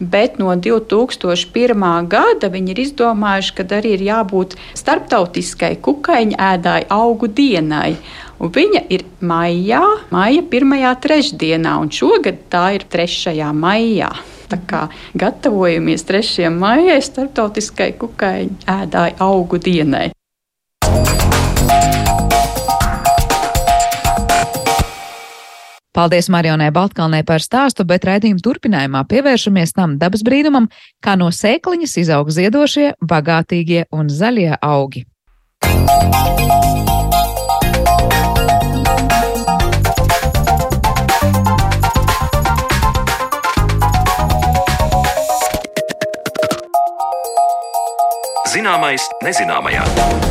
bet 0.00 0.38
no 0.38 0.50
2001. 0.54 2.08
gada 2.10 2.50
viņi 2.50 2.74
ir 2.74 2.80
izdomājuši, 2.86 3.54
ka 3.54 3.66
arī 3.78 3.94
ir 3.96 4.04
jābūt 4.08 4.56
starptautiskai 4.78 5.76
kukaiņu 5.82 6.38
ēdāju 6.50 6.90
augu 6.94 7.30
dienai. 7.30 7.96
Un 8.38 8.52
viņa 8.54 8.84
ir 8.94 9.02
maijā, 9.18 9.82
maija 10.14 10.42
pirmajā 10.46 10.92
trešdienā, 11.02 11.72
un 11.82 11.90
šogad 11.90 12.44
tā 12.52 12.68
ir 12.76 12.84
3. 12.86 13.34
maijā. 13.50 14.12
Tā 14.48 14.58
kā 14.64 14.84
gatavojamies 15.18 16.06
3. 16.08 16.46
maijai 16.54 17.00
starptautiskai 17.02 17.90
kukaiņu 17.98 18.62
ēdāju 18.70 19.18
augu 19.26 19.58
dienai. 19.58 20.06
Paldies 25.98 26.28
Marionai 26.30 26.70
Baltkalnē 26.70 27.24
par 27.26 27.42
stāstu, 27.42 27.82
bet 27.82 28.06
raidījuma 28.06 28.38
turpinājumā 28.44 29.02
pievēršamies 29.10 29.74
tam 29.74 29.98
dabas 29.98 30.22
brīnumam, 30.22 30.70
kā 31.02 31.18
no 31.18 31.32
sēkliņas 31.34 31.98
izaug 32.04 32.30
ziedošie, 32.30 32.92
bagātīgie 33.02 33.88
un 33.90 34.06
zaļie 34.06 34.52
augi. 34.62 35.08
Zināmais 48.48 49.04
nezināmajā. 49.20 50.27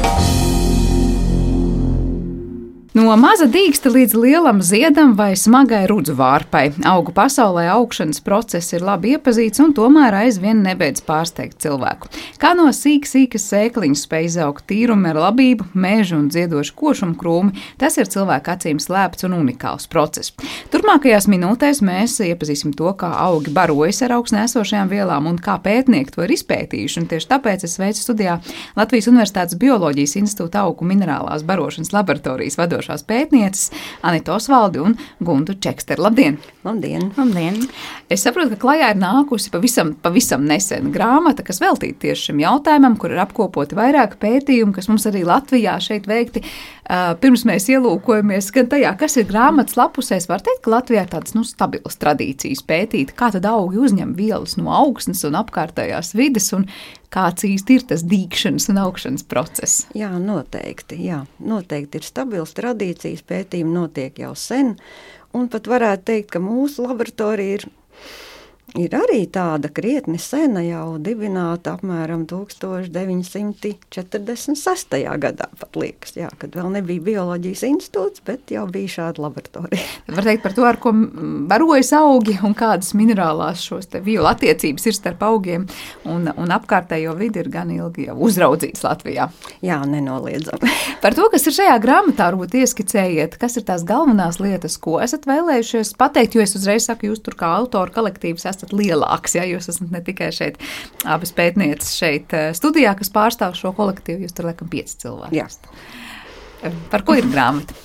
No 2.98 3.12
maza 3.14 3.46
dīksta 3.46 3.92
līdz 3.94 4.14
lielam 4.18 4.62
ziedam 4.66 5.12
vai 5.14 5.36
smagai 5.38 5.84
rudzu 5.86 6.16
vārpai. 6.18 6.72
Augu 6.90 7.12
pasaulē 7.14 7.68
augšanas 7.70 8.24
process 8.26 8.74
ir 8.74 8.82
labi 8.82 9.12
iepazīts 9.14 9.62
un 9.62 9.76
tomēr 9.78 10.16
aizvien 10.24 10.64
nebeidz 10.66 11.04
pārsteigt 11.06 11.60
cilvēku. 11.62 12.10
Kā 12.42 12.56
no 12.58 12.66
sīk, 12.74 13.06
sīkas 13.06 13.46
sēkliņas 13.52 14.06
spēj 14.08 14.26
izaugt 14.32 14.66
tīrumi 14.72 15.12
ar 15.12 15.20
labību, 15.28 15.68
mēžu 15.78 16.18
un 16.18 16.32
dziedošu 16.34 16.74
košumu 16.80 17.20
krūmi, 17.22 17.54
tas 17.78 18.00
ir 18.02 18.10
cilvēka 18.10 18.56
acīm 18.56 18.80
slēpts 18.82 19.28
un 19.28 19.38
unikāls 19.44 19.86
process. 19.92 20.34
Turmākajās 20.74 21.30
minūtēs 21.30 21.84
mēs 21.86 22.18
iepazīsim 22.26 22.74
to, 22.74 22.96
kā 22.98 23.12
augi 23.28 23.54
barojas 23.54 24.02
ar 24.08 24.16
augstnēsošajām 24.18 24.90
vielām 24.96 25.30
un 25.30 25.38
kā 25.38 25.60
pētnieki 25.62 26.18
to 26.18 26.26
ir 26.26 26.34
izpētījuši. 26.40 27.04
Un 27.04 27.08
tieši 27.14 27.30
tāpēc 27.36 27.68
es 27.70 27.78
sveicu 27.78 28.08
studijā 28.08 28.40
Latvijas 28.80 29.12
Universitātes 29.14 29.62
Bioloģijas 29.62 30.18
institūta 30.24 30.66
augu 30.66 30.90
minerālās 30.90 31.46
barošanas 31.46 31.94
laboratorijas 31.94 32.58
vadošo 32.58 32.87
vadošās 32.88 33.06
pētnieces 33.08 33.72
Anita 34.02 34.36
Osvaldi 34.36 34.80
un 34.80 34.96
Guntu 35.20 35.56
Čeksteru. 35.60 36.04
Labdien! 36.04 36.38
Labdien! 36.64 37.12
Labdien! 37.18 37.60
Es 38.10 38.24
saprotu, 38.24 38.56
ka 38.56 38.62
klajā 38.62 38.92
ir 38.94 39.02
nākusi 39.02 39.52
pavisam, 39.52 39.94
pavisam 40.02 40.46
nesen 40.48 40.92
grāmata, 40.94 41.44
kas 41.44 41.60
veltīta 41.62 42.08
tieši 42.08 42.32
šim 42.32 42.42
jautājumam, 42.44 42.98
kur 43.00 43.12
ir 43.12 43.22
apkopoti 43.24 43.78
vairāki 43.78 44.20
pētījumi, 44.22 44.76
kas 44.76 44.88
mums 44.92 45.08
arī 45.10 45.26
Latvijā 45.28 45.78
šeit 45.84 46.08
veikti. 46.08 46.44
Pirms 46.88 47.44
mēs 47.48 47.66
ielūkojamies 47.68 48.48
gan 48.56 48.70
tajā, 48.72 48.94
kas 49.00 49.18
ir 49.20 49.26
grāmatas 49.28 49.76
lapusēs, 49.76 50.30
var 50.30 50.40
teikt, 50.44 50.62
ka 50.64 50.72
Latvijā 50.72 51.04
ir 51.04 51.10
tādas 51.12 51.36
nu, 51.36 51.44
stabilas 51.44 52.00
tradīcijas 52.00 52.64
pētīt, 52.68 53.12
kā 53.18 53.28
tad 53.34 53.48
augi 53.50 53.82
uzņem 53.84 54.14
vielas 54.16 54.56
no 54.60 54.72
augsnes 54.72 55.26
un 55.28 55.36
apkārtējās 55.42 56.14
vides, 56.16 56.48
un 56.56 56.64
kāds 57.12 57.44
īsti 57.48 57.76
ir 57.76 57.86
tas 57.92 58.06
dīkšanas 58.08 58.70
un 58.72 58.80
augšanas 58.86 59.28
process. 59.28 59.84
Jā, 60.00 60.14
noteikti. 60.16 61.02
Jā, 61.10 61.26
noteikti 61.44 62.00
ir 62.00 62.08
stabils 62.08 62.56
tradīcijas, 62.56 63.26
pētījumi 63.28 63.76
notiek 63.82 64.24
jau 64.24 64.32
sen, 64.40 64.78
un 65.36 65.52
pat 65.52 65.68
varētu 65.68 66.08
teikt, 66.14 66.32
ka 66.38 66.44
mūsu 66.44 66.88
laboratorija 66.88 67.60
ir 67.60 67.68
ir 68.78 68.94
arī 68.98 69.28
tāda 69.34 69.70
krietni 69.74 70.20
sena, 70.22 70.62
jau 70.66 70.98
dibināta 71.02 71.74
apmēram 71.78 72.26
1946. 72.30 74.98
gadā, 75.24 75.48
pat 75.60 75.76
liekas, 75.80 76.12
jā, 76.18 76.30
kad 76.40 76.56
vēl 76.58 76.70
nebija 76.78 77.02
bioloģijas 77.08 77.64
institūts, 77.68 78.22
bet 78.28 78.42
jau 78.54 78.66
bija 78.72 78.90
šāda 78.98 79.18
laboratorija. 79.26 79.86
Var 80.18 80.24
teikt 80.30 80.44
par 80.46 80.54
to, 80.58 80.64
ar 80.68 80.78
ko 80.82 80.90
barojas 81.50 81.92
augi 81.98 82.36
un 82.46 82.54
kādas 82.58 82.90
minerālās 82.98 83.60
šos 83.66 83.86
vielu 84.06 84.28
attiecības 84.30 84.84
ir 84.88 84.96
starp 84.96 85.22
augiem 85.26 85.64
un, 86.06 86.22
un 86.38 86.48
apkārtējo 86.54 87.14
vidi 87.18 87.40
ir 87.42 87.50
gan 87.54 87.70
ilgi 87.74 88.02
jau 88.08 88.18
uzraudzīts 88.28 88.84
Latvijā. 88.86 89.26
Jā, 89.66 89.78
nenoliedzami. 89.90 90.70
par 91.04 91.12
to, 91.18 91.26
kas 91.34 91.44
ir 91.50 91.54
šajā 91.58 91.78
grāmatā, 91.84 92.24
varbūt 92.32 92.52
ieskicējiet, 92.62 93.32
kas 93.42 93.54
ir 93.60 93.64
tās 93.68 93.82
galvenās 93.88 94.38
lietas, 94.44 94.76
ko 94.82 94.94
esat 95.04 95.24
vēlējušies 95.30 95.90
pateikt, 96.00 96.34
jo 96.38 96.42
es 96.46 96.56
uzreiz 96.58 96.84
saku, 96.88 97.04
jūs 97.12 97.22
tur 97.26 97.36
kā 97.40 97.48
autoru 97.58 97.92
kolektīvs 97.96 98.46
esat 98.50 98.67
esat 98.68 98.78
lielāks. 98.78 99.36
Ja? 99.38 99.48
Jūs 99.48 99.70
esat 99.72 99.92
ne 99.92 100.02
tikai 100.04 100.32
šeit, 100.36 100.60
abas 101.06 101.34
pētnieces 101.36 101.96
šeit 101.98 102.34
eh, 102.34 102.52
studijā, 102.58 102.96
kas 102.98 103.12
pārstāv 103.14 103.56
šo 103.58 103.74
kolektīvu, 103.78 104.26
jūs 104.26 104.36
tur 104.36 104.50
laikam 104.52 104.70
pieci 104.70 104.98
cilvēki. 105.04 105.38
Jā. 105.38 105.48
Par 106.92 107.04
ko 107.06 107.16
ir 107.18 107.28
grāmata? 107.30 107.76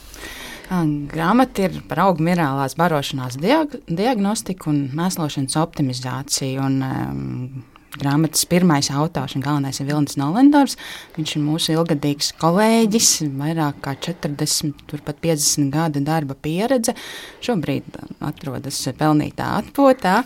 Grāmata 1.13 1.67
ir 1.67 1.83
par 1.85 2.01
augu 2.07 2.25
minerālās 2.25 2.79
barošanās 2.79 3.37
diag 3.37 3.75
diagnostiku 3.93 4.71
un 4.73 4.87
mēslošanas 4.97 5.59
optimizāciju. 5.61 6.63
Un, 6.65 6.79
um, 6.87 7.65
grāmatas 7.99 8.45
pirmais 8.49 8.89
autors 8.93 9.35
un 9.37 9.45
galvenais 9.45 9.79
ir 9.81 9.89
Vilnis 9.89 10.17
Nolendors. 10.21 10.77
Viņš 11.17 11.35
ir 11.37 11.43
mūsu 11.45 11.75
ilgadīgs 11.75 12.33
kolēģis, 12.41 13.11
vairāk 13.39 13.81
kā 13.85 13.95
40, 14.09 14.85
turpat 14.91 15.21
50 15.25 15.73
gada 15.75 16.03
darba 16.05 16.37
pieredze. 16.39 16.95
Šobrīd 17.45 17.99
atrodas 18.25 18.81
pelnītā 18.99 19.49
atpūtā, 19.61 20.23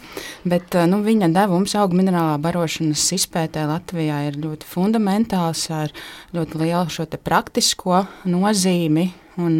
bet 0.49 0.76
nu, 0.90 1.00
viņa 1.06 1.30
devums 1.35 1.75
augu 1.78 1.99
minerālā 1.99 2.37
barošanas 2.42 3.06
izpētē 3.16 3.66
Latvijā 3.70 4.23
ir 4.28 4.38
ļoti 4.42 4.68
fundamentāls 4.70 5.66
ar 5.75 5.94
ļoti 6.37 6.62
lielu 6.62 6.92
šo 6.92 7.08
praktisko 7.16 8.04
nozīmi. 8.28 9.08
Un, 9.42 9.58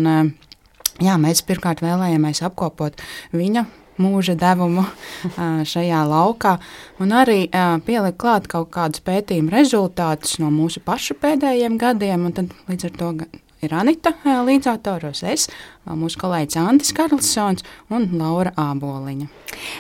jā, 1.03 1.17
mēs 1.21 1.43
pirmkārt 1.45 1.83
vēlējāmies 1.85 2.45
apkopot 2.47 3.03
viņa 3.37 3.67
mūža 4.03 4.37
devumu 4.39 4.85
šajā 5.73 6.03
laukā, 6.11 6.57
un 7.01 7.15
arī 7.17 7.47
pielikt 7.87 8.21
klāt 8.21 8.51
kaut 8.53 8.71
kādus 8.75 9.03
pētījumu 9.07 9.53
rezultātus 9.55 10.39
no 10.43 10.53
mūsu 10.55 10.83
pašu 10.85 11.19
pēdējiem 11.23 11.79
gadiem, 11.81 12.29
un 12.29 12.37
tad 12.37 12.55
līdz 12.71 12.89
ar 12.91 12.97
to 13.01 13.13
ir 13.65 13.73
Anita 13.75 14.13
līdzautors, 14.47 15.23
es, 15.27 15.49
mūsu 15.95 16.19
kolēģis 16.23 16.59
Antis 16.63 16.95
Karlsons 16.97 17.67
un 17.95 18.09
Laura 18.19 18.53
Āboliņa. 18.59 19.29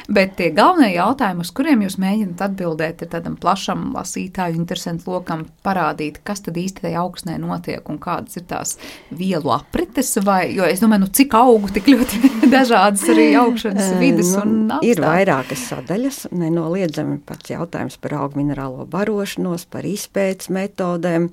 Bet 0.08 0.36
tie 0.38 0.50
galvenie 0.54 0.94
jautājumi, 0.94 1.42
uz 1.42 1.50
kuriem 1.54 1.82
jūs 1.84 1.96
mēģināt 2.00 2.42
atbildēt, 2.46 3.02
ir 3.02 3.10
tādam 3.12 3.34
plašam 3.40 3.88
lasītāju 3.96 4.60
interesantu 4.60 5.16
lokam 5.16 5.44
parādīt, 5.66 6.20
kas 6.26 6.44
tad 6.46 6.58
īsti 6.60 6.86
tajā 6.86 7.02
augstnē 7.02 7.36
notiek 7.42 7.90
un 7.90 7.98
kādas 8.02 8.38
ir 8.38 8.46
tās 8.48 8.76
vielu 9.10 9.52
aprites, 9.56 10.14
vai, 10.24 10.52
jo 10.54 10.66
es 10.68 10.82
domāju, 10.82 11.06
nu 11.06 11.10
cik 11.18 11.34
augu 11.36 11.70
tik 11.74 11.90
ļoti 11.92 12.32
dažādas 12.56 13.06
arī 13.12 13.28
augšanas 13.40 13.92
vidas 14.00 14.32
nu, 14.36 14.42
un 14.44 14.56
apstākļi. 14.76 14.92
Ir 14.92 15.02
vairākas 15.04 15.66
sadaļas, 15.72 16.20
nenoliedzami 16.36 17.18
pats 17.26 17.52
jautājums 17.52 17.98
par 18.02 18.18
augu 18.20 18.42
minerālo 18.42 18.86
barošanos, 18.90 19.66
par 19.70 19.88
izpētes 19.88 20.52
metodēm, 20.54 21.30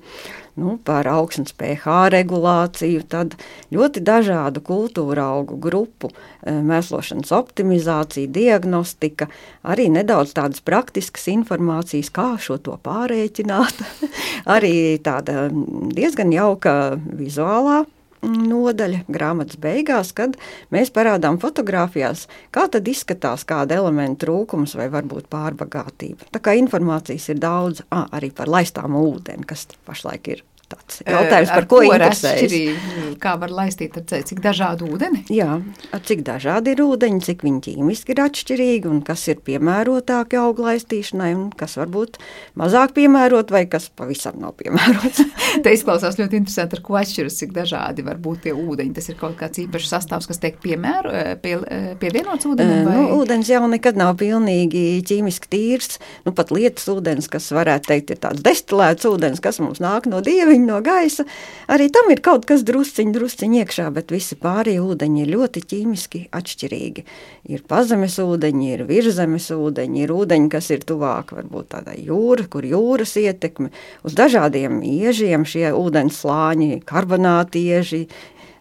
nu, 0.60 0.76
par 0.86 1.08
augsnes 1.10 1.54
pH 1.58 2.10
regulāciju, 2.14 3.06
tad 3.10 3.38
ļoti 3.74 4.02
dažādu 4.04 4.63
kultūra 4.64 5.28
augu 5.36 5.58
grupu 5.60 6.10
eh, 6.10 6.60
mēslošanas 6.64 7.32
optimizācija, 7.36 8.30
diagnostika, 8.34 9.28
arī 9.62 9.88
nedaudz 9.94 10.34
tādas 10.36 10.64
praktiskas 10.64 11.28
informācijas, 11.32 12.12
kā 12.14 12.34
šo 12.40 12.58
to 12.64 12.78
pārēķināt, 12.84 13.82
arī 14.56 14.76
tāda 15.04 15.48
diezgan 15.94 16.32
jauka 16.34 16.94
vizuālā 16.96 17.84
nodaļa 18.24 19.04
grāmatas 19.12 19.58
beigās, 19.60 20.12
kad 20.16 20.38
mēs 20.74 20.92
parādām 20.94 21.38
fotografijās, 21.42 22.26
kā 22.54 22.66
tad 22.72 22.88
izskatās 22.88 23.44
kāda 23.48 23.78
elementa 23.80 24.24
trūkums 24.24 24.76
vai 24.78 24.88
varbūt 24.92 25.28
pārbagātība. 25.32 26.30
Tā 26.32 26.42
kā 26.44 26.56
informācijas 26.60 27.30
ir 27.34 27.42
daudz, 27.42 27.84
à, 27.90 28.06
arī 28.16 28.32
par 28.34 28.50
laistām 28.50 28.96
ūdeni, 29.00 29.46
kas 29.48 29.68
pašlaik 29.86 30.34
ir 30.36 30.44
tāds 30.74 31.00
jautājums, 31.06 31.52
par 31.54 31.68
ko, 31.70 31.80
ko 31.80 31.94
interesējas. 31.94 33.16
Kā 33.22 33.34
var 33.40 33.54
laistīt 33.54 33.98
ar 34.00 34.26
cik 34.28 34.42
dažādu 34.44 34.90
ūdeni? 34.94 35.24
Jā, 35.32 35.60
cik 35.94 36.24
dažādi 36.26 36.74
ir 36.74 36.84
ūdeņi, 36.84 37.22
cik 37.24 37.46
viņi 37.46 37.62
ķīmiski 37.68 38.14
ir 38.14 38.24
atšķirīgi 38.26 38.90
un 38.90 39.00
kas 39.06 39.24
ir 39.32 39.40
piemērotāki 39.46 40.38
augu 40.40 40.66
laistīšanai 40.66 41.32
un 41.38 41.48
kas 41.54 41.78
varbūt 41.80 42.20
mazāk 42.60 42.96
piemērot 42.98 43.54
vai 43.54 43.64
kas 43.70 43.88
pavisam 43.94 44.40
nav 44.42 44.56
piemērots. 44.60 45.24
Te 45.64 45.72
izklausās 45.74 46.18
ļoti 46.18 46.38
interesanti, 46.40 46.78
ar 46.78 46.82
ko 46.84 46.96
atšķiras, 46.98 47.36
cik 47.40 47.54
dažādi 47.54 48.04
var 48.06 48.18
būt 48.22 48.44
tie 48.46 48.54
ūdeņi. 48.56 48.94
Tas 48.96 49.08
ir 49.10 49.18
kaut 49.20 49.36
kāds 49.38 49.60
īpašs 49.62 49.90
sastāvs, 49.92 50.28
kas 50.30 50.40
tiek 50.42 50.58
piemēro, 50.62 51.12
pie, 51.42 51.56
pievienots 52.00 52.48
ūdenim? 52.48 52.88
Vai? 52.88 52.96
Nu, 52.98 53.20
ūdens 53.20 53.50
jau 53.50 53.62
nekad 53.70 53.98
nav 54.00 54.16
pilnīgi 54.20 55.02
ķīmiski 55.06 55.50
tīrs. 55.52 55.98
Nu, 56.26 56.34
pat 56.36 56.52
lietas 56.54 56.88
ūdens, 56.90 57.28
kas 57.32 57.50
varētu 57.54 57.92
teikt 57.92 58.14
ir 58.14 58.22
tāds 58.24 58.44
destilēts 58.44 59.08
ūdens, 59.08 59.42
kas 59.44 59.60
mums 59.62 59.82
nāk 59.84 60.08
no 60.10 60.22
dieviņa, 60.24 60.63
ūdeņi 60.64 60.72
no 60.72 60.80
gaisa. 60.82 61.24
Arī 61.68 61.90
tam 61.92 62.10
ir 62.10 62.20
kaut 62.20 62.46
kas 62.46 62.64
drusciņš, 62.64 63.12
drusciņš 63.14 63.60
iekšā, 63.62 63.90
bet 63.92 64.10
visi 64.12 64.36
pārējie 64.36 64.80
ūdeņi 64.80 65.22
ir 65.22 65.32
ļoti 65.34 65.62
ķīmiski 65.70 66.28
atšķirīgi. 66.32 67.04
Ir 67.48 67.62
pazemes 67.68 68.18
ūdeņi, 68.18 68.72
ir 68.74 68.84
virzemes 68.88 69.50
ūdeņi, 69.50 70.04
ir 70.04 70.12
ūdeņi, 70.12 70.50
kas 70.50 70.70
ir 70.70 70.84
tuvāk 70.84 71.34
varbūt 71.36 71.70
tādai 71.74 71.98
jūrai, 72.04 72.48
kur 72.48 72.64
jūras 72.64 73.16
ietekme 73.16 73.70
uz 74.04 74.14
dažādiem 74.14 74.82
iežiem, 74.82 75.44
šie 75.44 75.72
ūdens 75.72 76.20
slāņi, 76.22 76.82
karbonāti 76.84 77.66
ieži, 77.68 78.06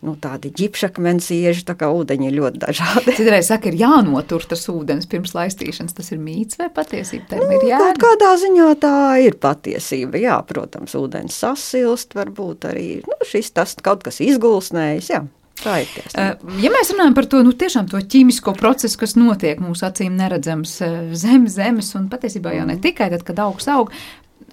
nu, 0.03 0.15
tādi 0.19 0.51
ģipšakmens 0.53 1.29
ieži, 1.35 1.65
tā 1.67 1.75
kā 1.79 1.89
ūdeņi 1.93 2.29
ir 2.29 2.35
ļoti 2.37 2.61
dažādi. 2.61 3.13
Citreiz 3.19 3.49
saka, 3.51 3.71
ir 3.71 3.79
jānotur 3.81 4.45
tas 4.49 4.65
ūdens 4.71 5.07
pirms 5.11 5.35
laistīšanas. 5.37 5.95
Tas 5.97 6.11
ir 6.13 6.21
mīts 6.23 6.59
vai 6.59 6.69
patiesība? 6.73 7.29
Tā 7.31 7.41
nu, 7.41 7.49
ir 7.57 7.67
jēga. 7.71 7.93
Kādā 8.03 8.33
ziņā 8.41 8.71
tā 8.83 8.97
ir 9.25 9.37
patiesība. 9.41 10.19
Jā, 10.21 10.39
protams, 10.47 10.95
ūdens 10.99 11.37
sasilst, 11.43 12.17
varbūt 12.17 12.69
arī 12.71 12.89
nu, 13.07 13.19
šis 13.27 13.53
tas 13.55 13.77
kaut 13.83 14.05
kas 14.05 14.21
izgulsnējis. 14.23 15.13
Jā. 15.13 15.23
Ja 15.63 16.71
mēs 16.73 16.89
runājam 16.91 17.13
par 17.15 17.27
to, 17.29 17.39
nu, 17.45 17.53
to 17.53 17.99
ķīmisko 18.11 18.55
procesu, 18.57 18.97
kas 18.99 19.13
notiek 19.15 19.61
mūsu 19.63 19.85
acīm 19.87 20.17
neredzams 20.17 20.73
zem 21.15 21.45
zemes, 21.47 21.93
un 21.95 22.09
patiesībā 22.11 22.55
jau 22.57 22.65
ne 22.65 22.75
mm. 22.75 22.83
tikai 22.83 23.11
tad, 23.13 23.23
kad 23.27 23.39
augs 23.45 23.69
aug, 23.71 23.93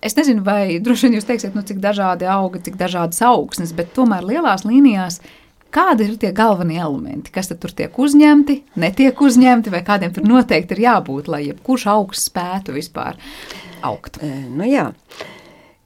Es 0.00 0.16
nezinu, 0.16 0.40
vai 0.44 0.78
droši 0.80 1.08
vien 1.08 1.18
jūs 1.18 1.26
teiksiet, 1.28 1.56
nu, 1.56 1.60
cik 1.66 1.80
dažādi 1.82 2.24
augi, 2.30 2.62
cik 2.64 2.78
dažādas 2.80 3.20
augsnes, 3.26 3.74
bet 3.76 3.92
tomēr 3.96 4.24
lielās 4.24 4.64
līnijās 4.64 5.18
Kādi 5.70 6.08
ir 6.08 6.16
tie 6.18 6.32
galvenie 6.34 6.80
elementi, 6.82 7.30
kas 7.34 7.50
tur 7.52 7.70
tiek 7.76 7.94
uzņemti, 7.94 8.56
netiek 8.82 9.20
uzņemti, 9.22 9.70
vai 9.70 9.84
kādiem 9.86 10.14
tur 10.14 10.26
noteikti 10.26 10.74
ir 10.74 10.86
jābūt, 10.88 11.30
lai 11.30 11.44
jebkurš 11.46 11.86
augsts 11.92 12.26
spētu 12.30 12.74
vispār 12.74 13.20
augt? 13.86 14.18
E, 14.18 14.30
nu 14.50 14.66
jā. 14.66 14.88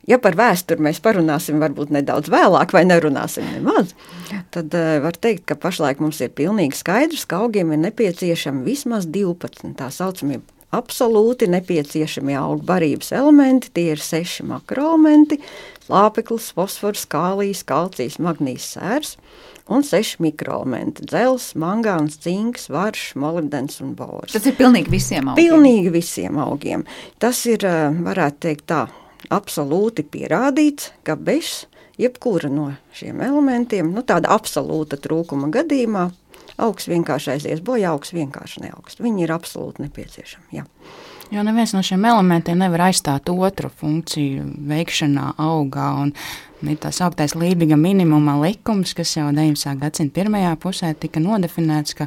Ja 0.09 0.19
par 0.21 0.37
vēsturi 0.37 0.85
mēs 0.85 1.01
parunāsim 1.05 1.61
varbūt 1.63 1.93
nedaudz 1.93 2.29
vēlāk, 2.33 2.75
vai 2.77 2.85
nerunāsim 2.85 3.45
nemaz, 3.55 3.95
tad 4.53 4.75
uh, 4.77 4.99
var 5.05 5.17
teikt, 5.17 5.47
ka 5.49 5.57
pašlaik 5.57 6.01
mums 6.05 6.21
ir 6.21 6.33
pilnīgi 6.37 6.77
skaidrs, 6.77 7.25
ka 7.29 7.41
augiem 7.45 7.73
ir 7.73 7.81
nepieciešami 7.87 8.65
vismaz 8.67 9.09
12 9.09 9.73
tā 9.81 9.89
saucamie 9.93 10.43
absolūti 10.75 11.49
nepieciešamie 11.53 12.37
augu 12.37 12.65
barības 12.67 13.13
elementi. 13.17 13.71
Tie 13.73 13.93
ir 13.95 14.03
seši 14.03 14.45
makroelementi- 14.49 15.41
lāpeklis, 15.93 16.51
fosfors, 16.57 17.07
kālijs, 17.09 17.65
kalcijs, 17.65 18.19
magnīs, 18.19 18.75
sērs 18.77 19.17
un 19.69 19.85
seši 19.85 20.17
mikroelementi- 20.23 21.05
dzelzs, 21.11 21.55
mangāns, 21.55 22.19
cinks, 22.21 22.69
varš, 22.69 23.15
molibdens 23.15 23.81
un 23.81 23.95
bors. 23.95 24.33
Tas 24.33 24.47
ir 24.47 24.57
pilnīgi 24.59 24.91
visiem 24.91 25.29
augiem. 25.29 25.41
Pilnīgi 25.45 25.93
visiem 25.93 26.39
augiem. 26.39 26.85
Tas 27.19 27.47
ir, 27.47 27.65
eh, 27.65 27.91
varētu 27.91 28.39
teikt 28.39 28.67
tā, 28.67 28.89
absolūti 29.31 30.05
pierādīts, 30.05 30.91
ka 31.05 31.17
bez 31.17 31.67
jebkura 31.99 32.51
no 32.51 32.77
šiem 32.95 33.21
elementiem, 33.21 33.93
nu 33.93 34.03
tāda 34.03 34.27
absolūta 34.35 34.99
trūkuma 35.01 35.51
gadījumā, 35.51 36.11
augs 36.59 36.89
vienkārši 36.91 37.35
aizies 37.35 37.61
bojā, 37.61 37.95
augs 37.95 38.15
vienkārši 38.15 38.69
neaugs. 38.69 38.99
Viņi 39.03 39.27
ir 39.27 39.35
absolūti 39.35 39.87
nepieciešami. 39.89 40.51
Jā. 40.53 40.65
Jo 41.33 41.43
neviens 41.43 41.73
no 41.75 41.81
šiem 41.83 42.05
elementiem 42.05 42.61
nevar 42.61 42.91
aizstāt 42.91 43.31
otru 43.33 43.71
funkciju 43.81 44.45
veikšanā, 44.69 45.33
augā. 45.41 46.13
Ir 46.71 46.79
tā 46.81 46.91
sauktais 46.95 47.35
līdzīga 47.37 47.77
minimuma 47.79 48.37
likums, 48.41 48.95
kas 48.97 49.13
jau 49.17 49.27
19. 49.35 49.75
gadsimta 49.81 50.15
pirmajā 50.17 50.53
pusē 50.63 50.93
tika 50.99 51.21
nodefinēts, 51.23 51.97
ka 51.99 52.07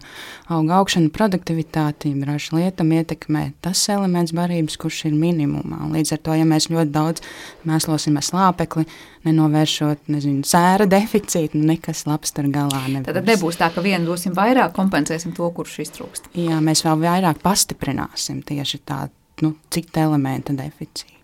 auga 0.54 0.80
augšana 0.80 1.12
produktivitāti, 1.14 2.14
ražu 2.28 2.58
lietumu 2.58 2.98
ietekmē 3.00 3.44
tas 3.66 3.84
elements 3.94 4.34
barības, 4.38 4.78
kurš 4.82 5.06
ir 5.10 5.18
minimumā. 5.18 5.88
Līdz 5.94 6.16
ar 6.18 6.24
to, 6.26 6.38
ja 6.40 6.48
mēs 6.48 6.70
ļoti 6.72 6.94
daudz 6.96 7.26
mēslosim 7.68 8.18
ar 8.20 8.28
slāpekli, 8.28 8.88
nenovēršot 9.28 10.12
nezinu, 10.14 10.46
sēra 10.48 10.88
deficītu, 10.90 11.60
nekas 11.60 12.06
labs 12.08 12.34
tur 12.36 12.50
galā 12.54 12.86
nebūs. 12.88 13.12
Tad 13.12 13.28
nebūs 13.28 13.60
tā, 13.60 13.70
ka 13.74 13.84
vienu 13.86 14.12
dosim 14.14 14.36
vairāk, 14.38 14.74
kompensēsim 14.78 15.36
to, 15.38 15.50
kurš 15.58 15.82
iztrūkst. 15.88 16.32
Jā, 16.38 16.62
mēs 16.64 16.86
vēl 16.88 17.04
vairāk 17.04 17.44
pastiprināsim 17.44 18.42
tieši 18.48 18.82
tādu 18.88 19.14
nu, 19.46 19.54
cita 19.74 20.08
elementa 20.08 20.56
deficītu. 20.58 21.17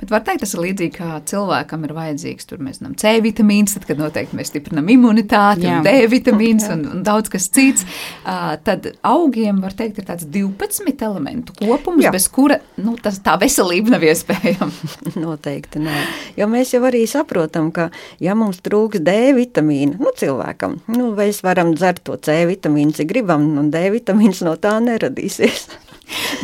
Bet 0.00 0.12
var 0.12 0.22
teikt, 0.24 0.42
tas 0.44 0.54
ir 0.54 0.62
līdzīgi 0.62 0.94
kā 0.96 1.18
cilvēkam 1.28 1.84
ir 1.86 1.92
vajadzīgs 1.96 2.48
tur, 2.48 2.60
mēs 2.64 2.78
zinām, 2.80 2.94
C 2.98 3.12
vitamīns, 3.24 3.74
tad, 3.76 3.84
kad 3.88 4.00
noteikti 4.00 4.38
mēs 4.38 4.50
stiprinam 4.52 4.88
imunitāti, 4.92 5.66
Jā. 5.66 5.78
un 5.78 5.86
D 5.86 6.06
vitamīns 6.10 6.68
un, 6.72 6.84
un 6.92 7.02
daudz 7.06 7.30
kas 7.32 7.48
cits. 7.52 7.84
Uh, 8.22 8.54
tad 8.64 8.88
augiem, 9.06 9.60
var 9.64 9.76
teikt, 9.76 10.00
ir 10.00 10.08
tāds 10.08 10.28
12 10.32 11.04
elementu 11.04 11.56
kopums, 11.58 12.04
Jā. 12.06 12.12
bez 12.14 12.28
kura 12.32 12.60
nu, 12.80 12.96
tas, 13.02 13.20
tā 13.24 13.36
veselība 13.40 13.96
nav 13.96 14.06
iespējama. 14.08 14.70
Noteikti 15.24 15.82
nē. 15.84 15.98
Jo 16.38 16.48
mēs 16.50 16.72
jau 16.74 16.82
arī 16.88 17.04
saprotam, 17.10 17.72
ka 17.74 17.90
ja 18.24 18.36
mums 18.38 18.62
trūks 18.64 19.02
D 19.04 19.18
vitamīna, 19.36 19.98
nu 20.00 20.14
cilvēkam, 20.16 20.78
nu 20.94 21.12
mēs 21.18 21.42
varam 21.46 21.74
dzert 21.76 22.04
to 22.08 22.16
C 22.24 22.40
vitamīnu, 22.48 22.96
cik 22.96 23.12
gribam, 23.12 23.50
un 23.60 23.72
D 23.74 23.88
vitamīns 23.98 24.42
no 24.46 24.56
tā 24.60 24.78
neradīsies. 24.84 25.68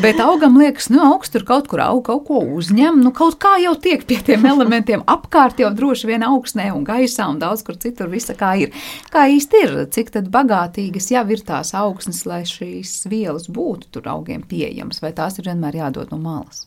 Bet 0.02 0.20
augam 0.20 0.58
liekas, 0.60 0.90
nu, 0.92 1.00
augsts 1.04 1.32
tur 1.32 1.44
kaut 1.48 1.68
kur 1.70 1.80
aug, 1.84 2.02
kaut 2.06 2.26
ko 2.28 2.40
uzņem. 2.58 3.00
Nu, 3.04 3.12
kaut 3.16 3.38
kā 3.42 3.54
jau 3.62 3.74
tiek 3.80 4.04
pie 4.08 4.18
tiem 4.24 4.44
elementiem 4.52 5.04
apkārt, 5.10 5.62
jau 5.62 5.70
droši 5.74 6.10
vien 6.10 6.26
augstnē 6.26 6.70
un 6.74 6.84
gaisā 6.86 7.28
un 7.30 7.40
daudz 7.42 7.64
kur 7.66 7.78
citur 7.80 8.10
visa 8.12 8.36
kā 8.38 8.54
ir. 8.60 8.74
Kā 9.14 9.26
īsti 9.32 9.62
ir, 9.64 9.76
cik 9.94 10.12
tad 10.16 10.30
bagātīgas 10.34 11.10
jau 11.14 11.24
ir 11.32 11.44
tās 11.46 11.74
augsnes, 11.78 12.24
lai 12.28 12.42
šīs 12.48 13.04
vielas 13.10 13.48
būtu 13.48 13.92
tur 13.94 14.10
augiem 14.12 14.44
pieejamas, 14.48 15.00
vai 15.04 15.14
tās 15.16 15.38
ir 15.40 15.48
vienmēr 15.48 15.80
jādod 15.84 16.12
no 16.12 16.20
malas? 16.20 16.66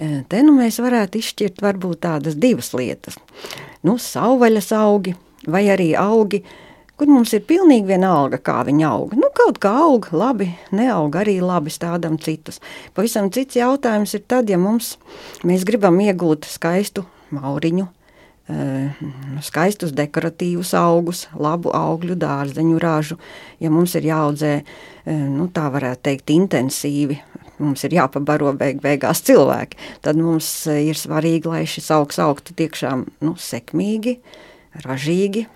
E, 0.00 0.22
te 0.28 0.44
nu 0.46 0.56
mēs 0.56 0.80
varētu 0.80 1.20
izšķirt 1.20 1.60
varbūt 1.64 2.04
tādas 2.06 2.38
divas 2.40 2.72
lietas. 2.76 3.20
Nu, 3.84 3.98
sauvaļas 4.00 4.72
augi 4.76 5.16
vai 5.48 5.66
arī 5.72 5.92
augi, 5.96 6.42
kur 7.00 7.08
mums 7.08 7.30
ir 7.32 7.40
pilnīgi 7.48 7.88
vienalga, 7.88 8.36
kā 8.44 8.58
viņi 8.68 8.84
aug. 8.84 9.14
Nu, 9.16 9.30
kaut 9.32 9.56
kā 9.62 9.70
aug, 9.86 10.10
labi, 10.12 10.50
neaug 10.76 11.14
arī 11.16 11.38
labi, 11.40 11.72
stādām 11.72 12.18
citus. 12.20 12.60
Pavisam 12.92 13.30
cits 13.32 13.56
jautājums 13.56 14.12
ir 14.18 14.26
tad, 14.28 14.50
ja 14.52 14.58
mums, 14.60 14.98
mēs 15.48 15.64
gribam 15.64 15.96
iegūt 16.04 16.44
skaistu 16.50 17.06
mauriņu, 17.32 17.86
eh, 18.52 19.00
skaistus 19.46 19.94
dekoratīvus 19.96 20.74
augus, 20.76 21.22
labu 21.32 21.72
augļu 21.72 22.18
dārzeņu 22.20 22.80
ražu. 22.82 23.16
Ja 23.64 23.70
mums 23.72 23.94
ir 23.96 24.04
jāaudzē, 24.10 24.52
eh, 24.60 25.12
nu, 25.14 25.48
tā 25.48 25.70
varētu 25.72 26.02
teikt, 26.02 26.34
intensīvi, 26.36 27.16
mums 27.58 27.84
ir 27.84 27.96
jāpabaro 27.96 28.52
beig 28.58 28.82
beigās 28.82 29.24
cilvēki, 29.24 29.80
tad 30.02 30.16
mums 30.16 30.66
eh, 30.66 30.84
ir 30.90 31.00
svarīgi, 31.00 31.46
lai 31.46 31.64
šis 31.64 31.90
augs 31.96 32.18
augtu 32.18 32.52
tiešām 32.52 33.06
nu, 33.22 33.34
sekmīgi, 33.40 34.18
ražīgi, 34.84 35.46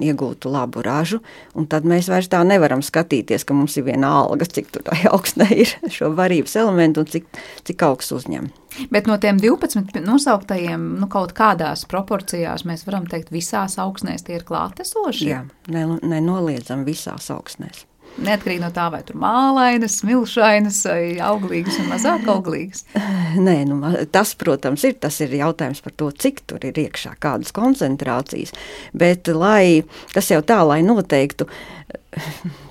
iegūtu 0.00 0.50
labu 0.52 0.82
ražu, 0.84 1.20
un 1.58 1.66
tad 1.70 1.86
mēs 1.88 2.08
vairs 2.12 2.30
tā 2.32 2.40
nevaram 2.46 2.82
skatīties, 2.84 3.44
ka 3.44 3.56
mums 3.56 3.76
ir 3.76 3.86
viena 3.90 4.12
alga, 4.22 4.48
cik 4.48 4.72
tur 4.72 4.86
tā 4.86 4.96
augstnē 5.12 5.50
ir 5.52 5.74
šo 5.96 6.12
varības 6.16 6.56
elementu 6.62 7.04
un 7.04 7.12
cik, 7.12 7.28
cik 7.68 7.86
augsts 7.88 8.16
uzņem. 8.16 8.50
Bet 8.92 9.08
no 9.10 9.18
tiem 9.20 9.36
12 9.40 10.00
nosauktajiem, 10.06 10.86
nu, 11.02 11.08
kaut 11.12 11.34
kādās 11.36 11.84
proporcijās 11.88 12.64
mēs 12.68 12.86
varam 12.88 13.04
teikt, 13.10 13.32
visās 13.34 13.76
augsnēs 13.82 14.24
tie 14.24 14.38
ir 14.38 14.48
klātesoši? 14.48 15.28
Jā, 15.28 15.44
nenoliedzam 15.68 16.86
visās 16.88 17.28
augsnēs. 17.34 17.84
Neatkarīgi 18.20 18.60
no 18.60 18.68
tā, 18.74 18.88
vai 18.92 19.00
tur 19.08 19.16
mālainas, 19.22 19.96
smilšainas, 20.02 20.82
vai 20.88 21.04
auglīgas 21.24 21.78
un 21.80 21.88
mazāk 21.88 22.26
auglīgas. 22.28 22.84
Nē, 23.46 23.56
nu, 23.70 23.78
tas, 24.12 24.34
protams, 24.38 24.84
ir, 24.88 24.98
tas 25.00 25.16
ir 25.24 25.32
jautājums 25.38 25.80
par 25.84 25.96
to, 25.96 26.10
cik 26.12 26.42
tur 26.50 26.66
ir 26.68 26.76
iekšā, 26.84 27.14
kādas 27.22 27.54
koncentrācijas. 27.56 28.52
Bet 28.92 29.30
lai, 29.32 29.82
tas 30.12 30.28
jau 30.32 30.42
tā, 30.44 30.60
lai 30.68 30.82
noteiktu, 30.84 31.48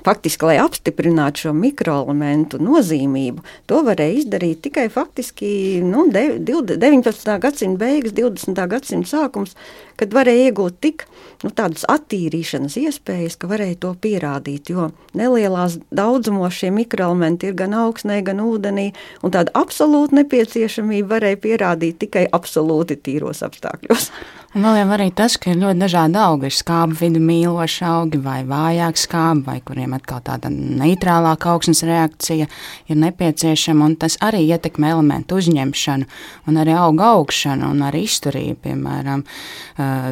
faktiski, 0.05 0.45
lai 0.45 0.57
apstiprinātu 0.61 1.45
šo 1.45 1.53
mikroelementu 1.57 2.59
nozīmību, 2.61 3.43
to 3.69 3.81
varēja 3.85 4.19
izdarīt 4.21 4.61
tikai 4.67 4.87
faktiski 4.93 5.81
nu, 5.85 6.07
19. 6.11 7.37
gadsimta 7.41 7.81
beigas, 7.81 8.13
20. 8.17 8.61
gadsimta 8.71 9.09
sākums, 9.09 9.55
kad 9.99 10.13
varēja 10.13 10.49
iegūt 10.49 10.77
tik 10.81 11.05
nu, 11.43 11.51
tādas 11.53 11.85
attīrīšanas 11.89 12.77
iespējas, 12.81 13.37
ka 13.41 13.49
varēja 13.51 13.79
to 13.85 13.93
pierādīt. 14.01 14.71
Jo 14.73 14.89
nelielās 15.17 15.79
daudzumos 15.93 16.57
šie 16.57 16.71
mikroelementi 16.75 17.49
ir 17.49 17.57
gan 17.61 17.75
augsnē, 17.77 18.21
gan 18.25 18.41
ūdenī, 18.43 18.91
un 19.25 19.33
tāda 19.33 19.53
absolūta 19.57 20.21
nepieciešamība 20.21 21.15
varēja 21.15 21.41
pierādīt 21.45 22.01
tikai 22.05 22.27
absolūti 22.33 22.99
tīros 23.01 23.41
apstākļos. 23.45 24.09
Un 24.51 24.65
vēl 24.65 24.81
jau 24.81 24.87
arī 24.91 25.05
tas, 25.15 25.37
ka 25.39 25.53
ir 25.53 25.61
ļoti 25.61 25.79
dažādi 25.79 26.17
augi. 26.19 26.49
Ir 26.49 26.55
skābi 26.57 26.97
vidu 26.99 27.21
mīloši 27.23 27.85
augi 27.87 28.17
vai 28.19 28.41
vājāk 28.43 28.97
skābi, 28.99 29.45
vai 29.45 29.53
kuriem 29.63 29.93
atkal 29.95 30.19
tāda 30.25 30.49
neitrālāka 30.51 31.53
augsnes 31.53 31.85
reakcija 31.87 32.49
ir 32.91 32.99
nepieciešama. 32.99 33.87
Tas 34.01 34.17
arī 34.19 34.41
ietekmē 34.49 34.89
elementu 34.91 35.37
uzņemšanu 35.39 36.07
un 36.51 36.59
arī 36.59 36.75
auga 36.75 37.13
augšanu 37.13 37.69
un 37.71 37.85
arī 37.87 38.01
izturību. 38.09 38.57
Piemēram, 38.65 39.23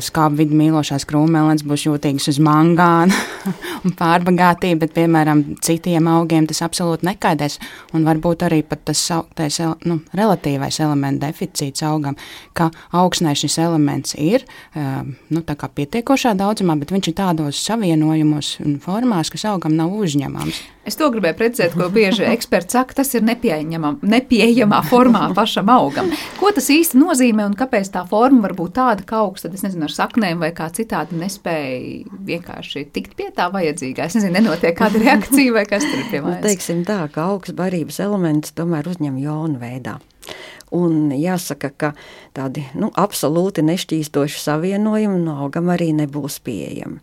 skābi 0.07 0.45
vidu 0.45 0.61
mīlošās 0.61 1.03
krūmelens 1.09 1.67
būs 1.67 1.83
jūtīgs 1.89 2.31
uz 2.31 2.39
mangānu 2.39 3.19
un 3.83 3.97
pārbagātību, 3.99 4.79
bet, 4.85 4.95
piemēram, 4.95 5.43
citiem 5.67 6.07
augiem 6.13 6.47
tas 6.47 6.63
absolūti 6.63 7.09
nekaidēs. 7.11 7.59
Un 7.91 8.07
varbūt 8.07 8.47
arī 8.47 8.63
tas 8.71 9.03
sauktais 9.03 9.59
nu, 9.83 9.99
relatīvais 10.15 10.79
elementu 10.79 11.25
deficīts 11.27 11.83
augam, 11.83 12.15
ka 12.55 12.71
augsnē 12.95 13.35
šis 13.35 13.59
elements 13.67 14.15
ir 14.15 14.28
ir 14.29 14.45
nu, 15.29 15.43
pietiekošā 15.43 16.35
daudzumā, 16.39 16.77
bet 16.79 16.93
viņš 16.93 17.11
ir 17.11 17.15
tādos 17.17 17.61
savienojumos 17.65 18.55
un 18.65 18.77
formās, 18.83 19.31
kas 19.33 19.47
augam 19.49 19.75
nav 19.77 19.93
uzņemams. 19.97 20.61
Es 20.89 20.97
to 20.97 21.09
gribēju 21.13 21.37
precizēt, 21.37 21.75
ko 21.77 21.85
bieži 21.93 22.23
eksperti 22.25 22.73
saka, 22.73 22.95
tas 22.97 23.11
ir 23.13 23.21
nepieejamā 23.21 24.79
formā 24.89 25.27
pašam 25.37 25.69
augam. 25.69 26.09
Ko 26.39 26.49
tas 26.55 26.69
īsti 26.73 26.97
nozīmē 26.97 27.45
un 27.45 27.57
kāpēc 27.59 27.91
tā 27.93 28.01
forma 28.09 28.47
var 28.47 28.55
būt 28.57 28.73
tāda, 28.79 29.05
ka 29.05 29.19
augs, 29.21 29.45
tad 29.45 29.53
es 29.57 29.65
nezinu, 29.67 29.85
ar 29.85 29.93
saknēm 29.93 30.41
vai 30.41 30.49
kā 30.57 30.71
citādi 30.73 31.19
nespēja 31.19 32.17
vienkārši 32.31 32.87
tikt 32.95 33.13
pie 33.19 33.29
tā 33.35 33.51
vajadzīgā. 33.53 34.07
Es 34.09 34.17
nezinu, 34.17 34.39
nenotiek 34.39 34.77
kāda 34.79 35.03
reakcija 35.03 35.53
vai 35.59 35.67
kas 35.69 35.85
tur 35.85 35.99
ir 35.99 36.07
pie 36.09 36.23
manis. 36.25 36.41
Nu, 36.41 36.47
teiksim 36.47 36.81
tā, 36.87 37.03
ka 37.13 37.27
augs 37.35 37.53
barības 37.53 38.01
elements 38.07 38.55
tomēr 38.57 38.89
uzņem 38.89 39.21
jonu 39.21 39.61
veidā. 39.61 39.99
Un 40.75 41.09
jāsaka, 41.15 41.71
ka 41.73 41.91
tādi 42.37 42.65
nu, 42.77 42.91
absolūti 42.93 43.63
nešķīstoši 43.65 44.41
savienojumi 44.43 45.23
no 45.23 45.39
augam 45.45 45.71
arī 45.73 45.89
nebūs 45.97 46.37
pieejami. 46.45 46.99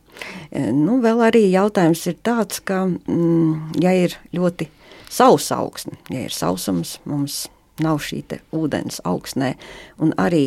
E, 0.50 0.68
nu, 0.70 1.00
vēl 1.02 1.24
arī 1.26 1.42
jautājums 1.50 2.04
ir 2.06 2.18
tāds, 2.26 2.62
ka, 2.62 2.84
mm, 2.86 3.80
ja 3.82 3.96
ir 4.06 4.14
ļoti 4.36 4.68
sausa 5.10 5.58
augsne, 5.64 5.98
ja 6.14 6.22
ir 6.28 6.34
sausums, 6.34 7.00
mums 7.04 7.46
nav 7.82 8.00
šī 8.04 8.22
ūdens 8.56 9.02
augsnē, 9.04 9.54
un 9.98 10.14
arī 10.20 10.46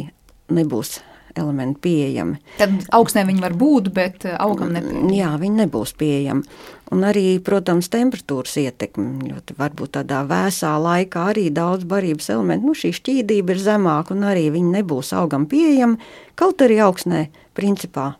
nebūs 0.50 1.00
elementi 1.38 1.80
pieejami. 1.84 2.40
Tad 2.58 2.88
augstnē 2.96 3.24
viņi 3.28 3.44
var 3.44 3.56
būt, 3.60 3.92
bet 3.96 4.26
eh, 4.28 4.36
augam 4.42 4.74
nepieejami. 4.76 5.20
Jā, 5.20 5.34
viņi 5.42 5.64
nebūs 5.64 5.94
pieejami. 6.00 6.44
Un 6.90 7.06
arī, 7.06 7.38
protams, 7.46 7.92
temperatūras 7.94 8.56
ietekme. 8.58 9.36
Varbūt 9.60 9.94
tādā 10.00 10.24
vēsā 10.26 10.72
laikā 10.82 11.28
arī 11.34 11.46
daudz 11.54 11.86
barības 11.90 12.32
elementu, 12.34 12.72
nu 12.72 12.78
šī 12.78 12.90
šķīdība 12.98 13.54
ir 13.54 13.62
zemāka 13.62 14.16
un 14.16 14.26
arī 14.26 14.48
viņi 14.56 14.74
nebūs 14.80 15.14
augam 15.18 15.46
pieejami, 15.50 16.00
kaut 16.40 16.64
arī 16.66 16.80
augstnē 16.82 17.28
principā 17.58 18.14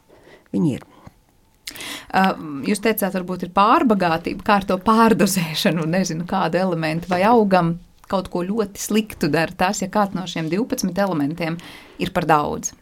viņi 0.54 0.76
ir. 0.78 0.86
Jūs 2.70 2.82
teicāt, 2.86 3.14
varbūt 3.14 3.48
ir 3.48 3.54
pārbagātība, 3.54 4.46
kā 4.46 4.60
ar 4.62 4.68
to 4.70 4.78
pārdozēšanu, 4.86 5.86
nezinu, 5.90 6.26
kāda 6.30 6.62
elementa 6.62 7.10
vai 7.10 7.24
augam 7.30 7.78
kaut 8.10 8.30
ko 8.34 8.42
ļoti 8.46 8.82
sliktu 8.82 9.30
dara 9.34 9.54
tas, 9.54 9.82
ja 9.82 9.90
kāds 9.90 10.18
no 10.18 10.26
šiem 10.30 10.50
12 10.50 10.98
elementiem 10.98 11.58
ir 12.02 12.14
par 12.14 12.26
daudz 12.30 12.74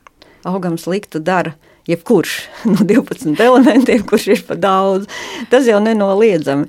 augam 0.47 0.77
sliktu 0.79 1.19
dara 1.19 1.55
jebkurš 1.87 2.37
no 2.71 2.85
12 2.87 3.41
elementiem, 3.43 4.05
kurš 4.07 4.27
ir 4.33 4.45
par 4.47 4.61
daudz. 4.61 5.09
Tas 5.51 5.67
jau 5.69 5.79
nenoliedzami. 5.83 6.67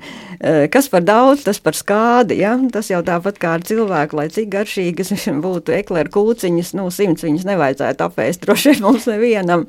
Kas 0.72 0.88
par 0.92 1.03
daudz, 1.07 1.44
tas 1.46 1.59
par 1.62 1.77
skādi. 1.79 2.38
Ja? 2.42 2.55
Tas 2.72 2.90
jau 2.92 3.01
tāpat 3.07 3.40
kā 3.42 3.57
ar 3.59 3.66
cilvēku, 3.66 4.18
lai 4.20 4.29
cik 4.33 4.51
garšīgas 4.55 5.14
būtu 5.46 5.74
ekleru 5.79 6.12
kūciņas, 6.14 6.74
nu, 6.79 6.88
simts 6.94 7.27
viņas 7.27 7.48
nevajadzētu 7.48 8.09
apēst 8.09 8.42
droši 8.46 8.74
vien 8.74 8.87
mums 8.87 9.09
nevienam. 9.11 9.66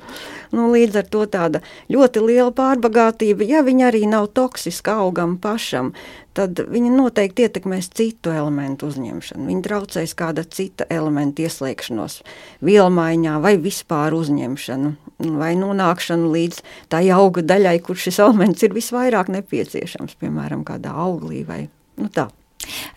Nu, 0.56 0.72
līdz 0.74 1.04
ar 1.04 1.10
to 1.14 1.26
tāda 1.30 1.62
ļoti 1.94 2.24
liela 2.26 2.50
pārbagātība, 2.56 3.46
ja 3.46 3.62
viņa 3.66 3.92
arī 3.92 4.08
nav 4.10 4.32
toksiska 4.34 4.98
augam 5.04 5.38
pašam, 5.42 5.92
tad 6.40 6.62
viņa 6.72 6.92
noteikti 6.94 7.46
ietekmēs 7.46 7.90
citu 7.96 8.32
elementu 8.34 8.88
uzņemšanu. 8.90 9.46
Viņa 9.50 9.64
traucēs 9.66 10.16
kāda 10.18 10.46
cita 10.48 10.88
elementa 10.90 11.44
ieslēgšanos 11.46 12.20
vielmaiņā 12.66 13.36
vai 13.44 13.56
vispār 13.62 14.16
uzņemšanu, 14.18 14.94
vai 15.40 15.52
nonākšanu 15.60 16.32
līdz 16.34 16.62
tai 16.94 17.04
auga 17.16 17.44
daļai, 17.44 17.76
kur 17.84 18.00
šis 18.00 18.22
elements 18.24 18.64
ir 18.64 18.76
visvairāk 18.78 19.32
nepieciešams, 19.36 20.16
piemēram, 20.22 20.59
kādā 20.68 20.94
auglī 21.06 21.44
vai 21.48 21.64
nu 22.00 22.10
tā. 22.14 22.30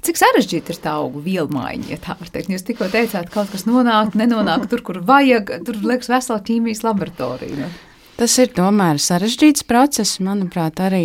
Cik 0.03 0.19
sarežģīta 0.19 0.75
ir 0.75 0.81
tā 0.83 0.97
auga 0.99 1.23
vielmaiņa, 1.23 1.87
ja 1.93 1.99
tā 2.03 2.17
var 2.19 2.31
teikt? 2.35 2.51
Jūs 2.51 2.67
tikko 2.67 2.89
teicāt, 2.93 3.31
ka 3.31 3.41
kaut 3.41 3.53
kas 3.55 3.65
nonāk, 3.69 4.17
nenonāk 4.19 4.67
tur, 4.71 4.83
kur 4.85 4.99
vajag. 5.07 5.55
Tur 5.67 5.79
liekas, 5.87 6.11
vesela 6.11 6.43
ķīmijas 6.43 6.83
laboratorija. 6.85 7.71
Tas 8.13 8.35
ir 8.39 8.51
tomēr 8.53 9.01
sarežģīts 9.01 9.65
process. 9.67 10.21
Manuprāt, 10.23 10.79
arī, 10.85 11.05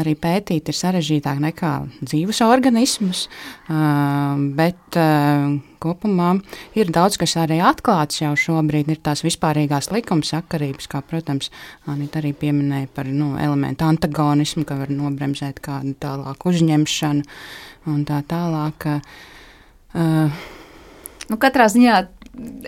arī 0.00 0.14
pētīt 0.18 0.70
ir 0.70 0.76
sarežģītāk 0.78 1.42
nekā 1.44 1.72
dzīvus 2.00 2.40
organismus. 2.46 3.26
Uh, 3.68 4.40
bet 4.56 4.98
uh, 4.98 5.58
kopumā 5.82 6.32
ir 6.78 6.90
daudz 6.94 7.20
kas 7.20 7.36
arī 7.44 7.60
atklāts 7.62 8.22
jau 8.24 8.32
šobrīd. 8.32 8.88
Ir 8.90 9.02
tās 9.04 9.22
vispārīgās 9.26 9.92
likumsakarības, 9.92 10.88
kā, 10.90 11.04
protams, 11.04 11.52
Anita 11.86 12.22
arī 12.22 12.32
pieminēja 12.32 12.90
par 12.96 13.12
nu, 13.12 13.34
elementu 13.38 13.86
antagonismu, 13.86 14.64
ka 14.68 14.80
var 14.80 14.92
nobremzēt 14.92 15.60
kādu 15.64 15.94
tālāku 16.00 16.54
uzņemšanu 16.54 17.26
un 17.92 18.06
tā 18.08 18.22
tālāk. 18.28 18.88
Uh, 19.92 20.46
Nu, 21.28 21.36
katrā 21.36 21.66
ziņā 21.68 21.96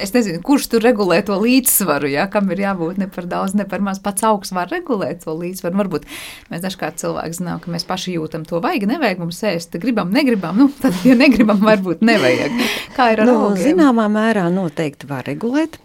es 0.01 0.13
nezinu, 0.15 0.41
kurš 0.45 0.67
tur 0.73 0.85
regulē 0.85 1.21
to 1.27 1.37
līdzsvaru, 1.41 2.11
ja, 2.11 2.27
kam 2.33 2.51
ir 2.55 2.63
jābūt 2.65 3.01
ne 3.01 3.09
par 3.13 3.29
daudz, 3.31 3.55
ne 3.59 3.67
par 3.69 3.83
maz. 3.85 4.01
Pats 4.03 4.25
augsts 4.27 4.55
var 4.57 4.71
regulēt 4.73 5.25
to 5.25 5.35
līdzsvaru. 5.37 5.79
Varbūt 5.81 6.09
mēs 6.53 6.65
dažkārt 6.65 7.01
cilvēki 7.03 7.39
zinām, 7.41 7.61
ka 7.63 7.73
mēs 7.73 7.87
paši 7.89 8.17
jūtam 8.17 8.47
to 8.49 8.63
vajag, 8.63 8.89
nevajag 8.91 9.23
mums 9.23 9.43
ēst, 9.51 9.77
gribam, 9.83 10.13
negribam. 10.15 10.59
Nu, 10.61 10.69
tad, 10.83 10.97
ja 11.07 11.17
negribam, 11.19 11.63
varbūt 11.65 12.03
nevajag. 12.07 12.59
Kā 12.97 13.13
ir 13.15 13.25
ar 13.25 13.31
nu, 13.31 13.39
augiem? 13.51 13.63
Zināmā 13.71 14.09
mērā 14.13 14.49
noteikti 14.53 15.09
var 15.11 15.25
regulēt. 15.29 15.81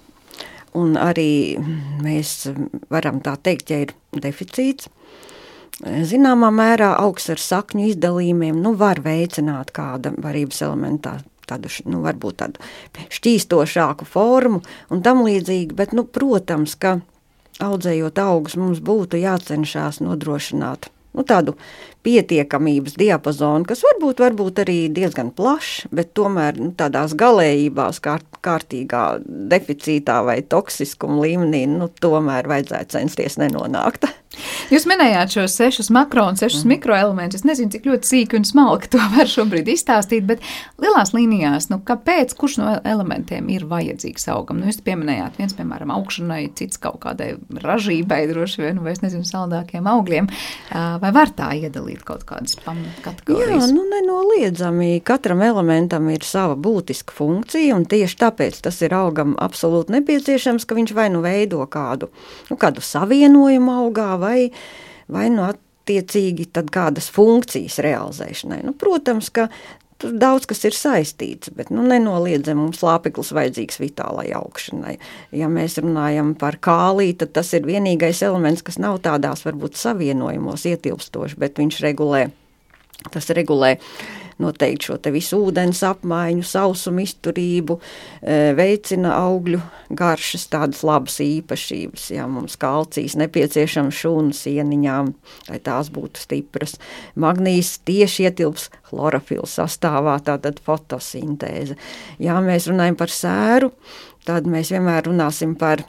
Un 0.75 0.97
arī 0.99 1.55
mēs 2.03 2.49
varam 2.91 3.21
tā 3.23 3.37
teikt, 3.39 3.71
ja 3.71 3.85
ir 3.85 3.93
deficīts. 4.11 4.89
Zināmā 5.85 6.49
mērā 6.55 6.93
augsts 7.03 7.33
ar 7.33 7.41
sakņu 7.43 7.89
izdalījumiem 7.91 8.59
nu, 8.63 8.73
var 8.79 9.01
veicināt 9.03 9.73
kāda 9.75 10.13
varības 10.23 10.61
elementā 10.67 11.17
tādu, 11.49 11.71
nu, 11.89 12.01
varbūt 12.05 12.39
tādu 12.41 12.71
šķīstošāku 13.13 14.08
formu 14.10 14.63
un 14.93 15.05
tam 15.05 15.23
līdzīgi, 15.25 15.75
bet, 15.77 15.95
nu, 15.97 16.05
protams, 16.05 16.77
ka 16.79 16.99
audzējot 17.63 18.19
augus 18.19 18.58
mums 18.60 18.81
būtu 18.84 19.21
jācenšas 19.21 20.01
nodrošināt 20.03 20.89
nu, 21.15 21.23
tādu 21.23 21.55
pietiekamības 22.05 22.97
diapazonu, 22.99 23.65
kas 23.67 23.81
varbūt, 23.86 24.21
varbūt 24.21 24.62
arī 24.65 24.77
diezgan 24.93 25.31
plašs, 25.36 25.88
bet 25.95 26.13
tomēr 26.17 26.60
nu, 26.60 26.69
tādās 26.77 27.15
galējībās, 27.17 28.01
kā, 28.03 28.19
kārtīgā 28.45 29.05
deficītā 29.25 30.19
vai 30.27 30.41
toksiskuma 30.45 31.23
līmenī, 31.23 31.65
nu, 31.71 31.89
tomēr 32.03 32.49
vajadzētu 32.51 32.99
censties 32.99 33.39
nenonākt. 33.41 34.10
Jūs 34.73 34.87
minējāt 34.89 35.35
šos 35.35 35.55
sešus 35.59 35.91
makro 35.93 36.25
un 36.29 36.39
sešus 36.39 36.63
mm. 36.65 36.73
mikroelementus. 36.75 37.41
Es 37.41 37.47
nezinu, 37.47 37.71
cik 37.73 37.87
ļoti 37.89 38.09
sīki 38.09 38.39
un 38.39 38.47
smalki 38.47 38.89
to 38.93 39.01
var 39.15 39.29
šobrīd 39.29 39.69
izstāstīt, 39.73 40.25
bet 40.29 40.43
lielās 40.81 41.13
līnijās, 41.15 41.69
nu, 41.71 41.79
kāpēc, 41.85 42.33
kurš 42.39 42.57
no 42.61 42.71
elementiem 42.83 43.49
ir 43.53 43.67
vajadzīgs 43.69 44.29
augam? 44.33 44.61
Nu, 44.61 44.69
jūs 44.71 44.81
pieminējāt, 44.85 45.39
viens, 45.41 45.55
piemēram, 45.57 45.93
augšanai, 45.95 46.41
cits 46.57 46.81
kaut 46.81 46.99
kādai 47.05 47.35
ražībai, 47.61 48.23
droši 48.31 48.65
vien, 48.65 48.81
vai 48.85 48.95
es 48.95 49.03
nezinu, 49.03 49.25
saldākiem 49.27 49.87
augļiem. 49.89 50.29
Vai 51.01 51.11
var 51.15 51.31
tā 51.35 51.51
iedalīt 51.59 52.03
kaut 52.07 52.25
kādas 52.27 52.57
pamatkategorijas? 52.65 53.67
Jā, 53.67 53.71
nu, 53.75 53.85
nenoliedzami. 53.91 54.99
Katram 55.05 55.43
elementam 55.45 56.09
ir 56.13 56.25
sava 56.25 56.57
būtiska 56.59 57.15
funkcija, 57.15 57.75
un 57.77 57.85
tieši 57.89 58.19
tāpēc 58.21 58.61
tas 58.65 58.81
ir 58.85 58.95
augam 58.97 59.35
absolūti 59.41 59.93
nepieciešams, 59.95 60.65
ka 60.65 60.77
viņš 60.77 60.95
vai 60.97 61.07
nu 61.13 61.21
veido 61.25 61.61
kādu, 61.71 62.09
nu, 62.49 62.57
kādu 62.59 62.83
savienojumu 62.85 63.75
augā, 63.85 64.11
vai, 64.25 64.49
vai 65.11 65.29
nu 65.33 65.45
attiecīgi 65.45 66.49
kādas 66.73 67.11
funkcijas 67.13 67.79
realizēšanai. 67.85 68.63
Nu, 68.65 68.73
protams, 68.77 69.29
ka 69.29 69.49
Tur 69.95 70.11
daudz 70.19 70.43
kas 70.43 70.59
ir 70.67 70.75
saistīts, 70.75 71.53
bet 71.55 71.69
nu, 71.71 71.79
nenoliedzami 71.88 72.59
mums 72.65 72.81
lāpeklis 72.83 73.29
vajadzīgs 73.35 73.79
vitālai 73.79 74.25
augšanai. 74.35 74.97
Ja 75.39 75.47
mēs 75.47 75.77
runājam 75.79 76.33
par 76.35 76.57
kāliju, 76.59 77.15
tad 77.21 77.31
tas 77.38 77.53
ir 77.55 77.63
vienīgais 77.63 78.19
elements, 78.27 78.65
kas 78.65 78.75
nav 78.75 78.99
tādās 79.05 79.45
varbūt 79.47 79.79
savienojumos 79.79 80.67
ietilpstošs, 80.67 81.38
bet 81.39 81.63
viņš 81.63 81.79
regulē. 81.88 82.25
Tas 83.13 83.31
regulē 83.39 83.77
uh, 83.77 84.24
noteikti 84.41 84.89
šo 84.89 84.97
visu 85.13 85.39
ūdens 85.47 85.81
apmaiņu, 85.87 86.43
sausumu 86.47 87.03
izturību, 87.05 87.77
e, 88.21 88.37
veicina 88.57 89.13
augļu 89.17 89.61
garšas, 89.95 90.47
tādas 90.51 90.83
labas 90.87 91.19
īpašības. 91.23 92.09
Jā, 92.15 92.27
mums 92.31 92.57
kalcijas 92.59 93.17
nepieciešams 93.21 94.01
šūnu 94.01 94.35
sieniņām, 94.35 95.13
lai 95.49 95.59
tās 95.63 95.91
būtu 95.93 96.25
stipras. 96.25 96.77
Magnīs 97.15 97.77
tieši 97.87 98.27
ietilps 98.29 98.69
chlorofila 98.89 99.47
sastāvā, 99.49 100.17
tātad 100.25 100.59
fotosintēze. 100.65 101.79
Ja 102.19 102.41
mēs 102.43 102.69
runājam 102.71 102.99
par 102.99 103.13
sēru, 103.13 103.71
tad 104.27 104.49
mēs 104.49 104.73
vienmēr 104.73 105.07
runāsim 105.07 105.55
par 105.59 105.85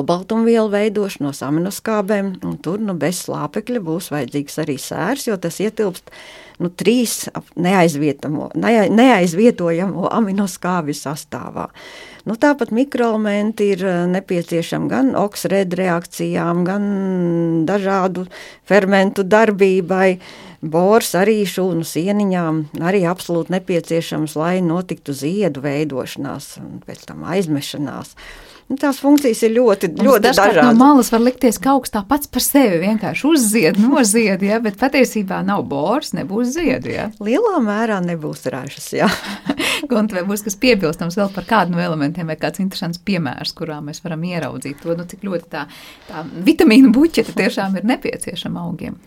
olbaltumvielu 0.00 0.68
veidošanos 0.72 1.42
aminoskābēm, 1.46 2.26
un 2.46 2.54
tur 2.62 2.78
nu, 2.82 2.94
bez 2.98 3.16
slāpekļa 3.26 3.80
būs 3.84 4.06
vajadzīgs 4.14 4.54
arī 4.64 4.76
sērs, 4.82 5.24
jo 5.30 5.36
tas 5.40 5.56
ietilpst 5.64 6.06
nu, 6.62 6.68
trīs 6.70 7.12
neaizvietojamo 7.56 10.04
aminoskābju 10.18 10.94
sastāvā. 10.96 11.66
Nu, 12.28 12.34
tāpat 12.36 12.74
mikroelementi 12.76 13.70
ir 13.72 13.80
eh, 13.88 14.02
nepieciešami 14.10 14.90
gan 14.90 15.14
oksrēda 15.16 15.78
reakcijām, 15.80 16.60
gan 16.66 16.82
dažādu 17.68 18.26
fermentu 18.68 19.24
darbībai. 19.24 20.18
Bors 20.58 21.12
arī 21.14 21.46
šūnu 21.46 21.86
sieniņām 21.86 22.56
arī 22.82 23.04
absolūti 23.06 23.54
nepieciešams, 23.54 24.34
lai 24.36 24.58
notiktu 24.66 25.14
ziedu 25.14 25.62
veidošanās 25.62 26.56
un 26.58 26.80
pēc 26.84 27.06
tam 27.08 27.22
aizmešanās. 27.30 28.16
Nu, 28.16 28.48
tās 28.76 28.98
funkcijas 29.00 29.40
ir 29.46 29.54
ļoti, 29.56 29.88
Mums 29.94 30.04
ļoti 30.04 30.24
dažādas. 30.26 30.66
No 30.66 30.74
malas 30.76 31.08
var 31.14 31.22
likties, 31.24 31.56
ka 31.62 31.72
augstā 31.76 32.02
pats 32.08 32.28
par 32.28 32.44
sevi 32.44 32.82
vienkārši 32.82 33.28
uzzied, 33.30 33.80
nozied, 33.84 34.44
ja, 34.44 34.60
bet 34.64 34.76
patiesībā 34.80 35.40
nav 35.46 35.64
bors, 35.70 36.12
nebūs 36.16 36.52
ziedu. 36.58 36.92
Ja. 36.92 37.08
Lielā 37.24 37.56
mērā 37.64 38.02
nebūs 38.04 38.44
ražas. 38.52 38.90
Ja. 38.96 39.08
Gunte, 39.88 40.16
vai 40.18 40.24
būs 40.28 40.42
kas 40.44 40.56
piebilstams 40.60 41.16
vēl 41.16 41.30
par 41.32 41.46
kādu 41.48 41.72
no 41.72 41.80
elementiem, 41.80 42.28
vai 42.28 42.36
kāds 42.36 42.60
interesants 42.60 43.00
piemērs, 43.08 43.54
kurā 43.56 43.78
mēs 43.84 44.02
varam 44.04 44.24
ieraudzīt 44.28 44.82
to, 44.82 44.92
nu, 44.98 45.06
cik 45.08 45.22
ļoti 45.24 45.48
tā, 45.48 45.62
tā 46.08 46.24
vitamīnu 46.44 46.90
buķete 46.92 47.32
tiešām 47.38 47.78
ir 47.80 47.86
nepieciešama 47.88 48.66
augiem. 48.68 48.98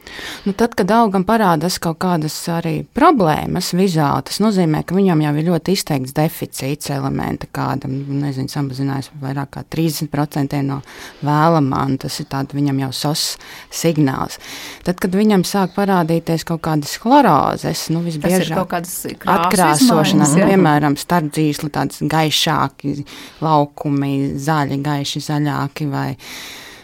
Nu, 0.47 0.55
tad, 0.57 0.73
kad 0.79 0.89
augam 0.95 1.25
parādās 1.27 1.77
kaut 1.83 1.99
kādas 2.01 2.37
arī 2.49 2.79
problēmas 2.97 3.69
vizuāli, 3.77 4.25
tas 4.31 4.41
nozīmē, 4.41 4.81
ka 4.87 4.97
viņam 4.97 5.21
jau 5.27 5.35
ir 5.37 5.47
ļoti 5.51 5.75
izteikts 5.77 6.15
deficīts 6.17 6.89
elementa, 6.95 7.49
kādam, 7.53 7.93
nezinu, 8.23 8.49
samazinājums 8.49 9.11
vairāk 9.21 9.53
kā 9.59 9.65
30% 9.77 10.63
no 10.65 10.81
vēlamā, 11.21 11.83
un 11.91 12.01
tas 12.01 12.17
ir 12.23 12.29
tāds 12.31 12.57
viņam 12.57 12.81
jau 12.87 12.91
sos 13.03 13.27
signāls. 13.69 14.41
Tad, 14.87 14.97
kad 15.03 15.13
viņam 15.13 15.45
sāk 15.45 15.77
parādīties 15.77 16.47
kaut 16.49 16.65
kādas 16.65 16.97
chlorozes, 17.01 17.85
nu 17.93 18.01
visbiežāk 18.07 18.75
atkrāsošanās, 18.81 20.33
nu, 20.33 20.49
piemēram, 20.49 20.70
starpdzīsli 20.79 21.69
tāds 21.73 22.01
gaišāki 22.01 22.97
laukumi, 23.43 24.15
zaļi, 24.39 24.81
gaiši 24.85 25.23
zaļāki 25.27 25.89
vai 25.91 26.09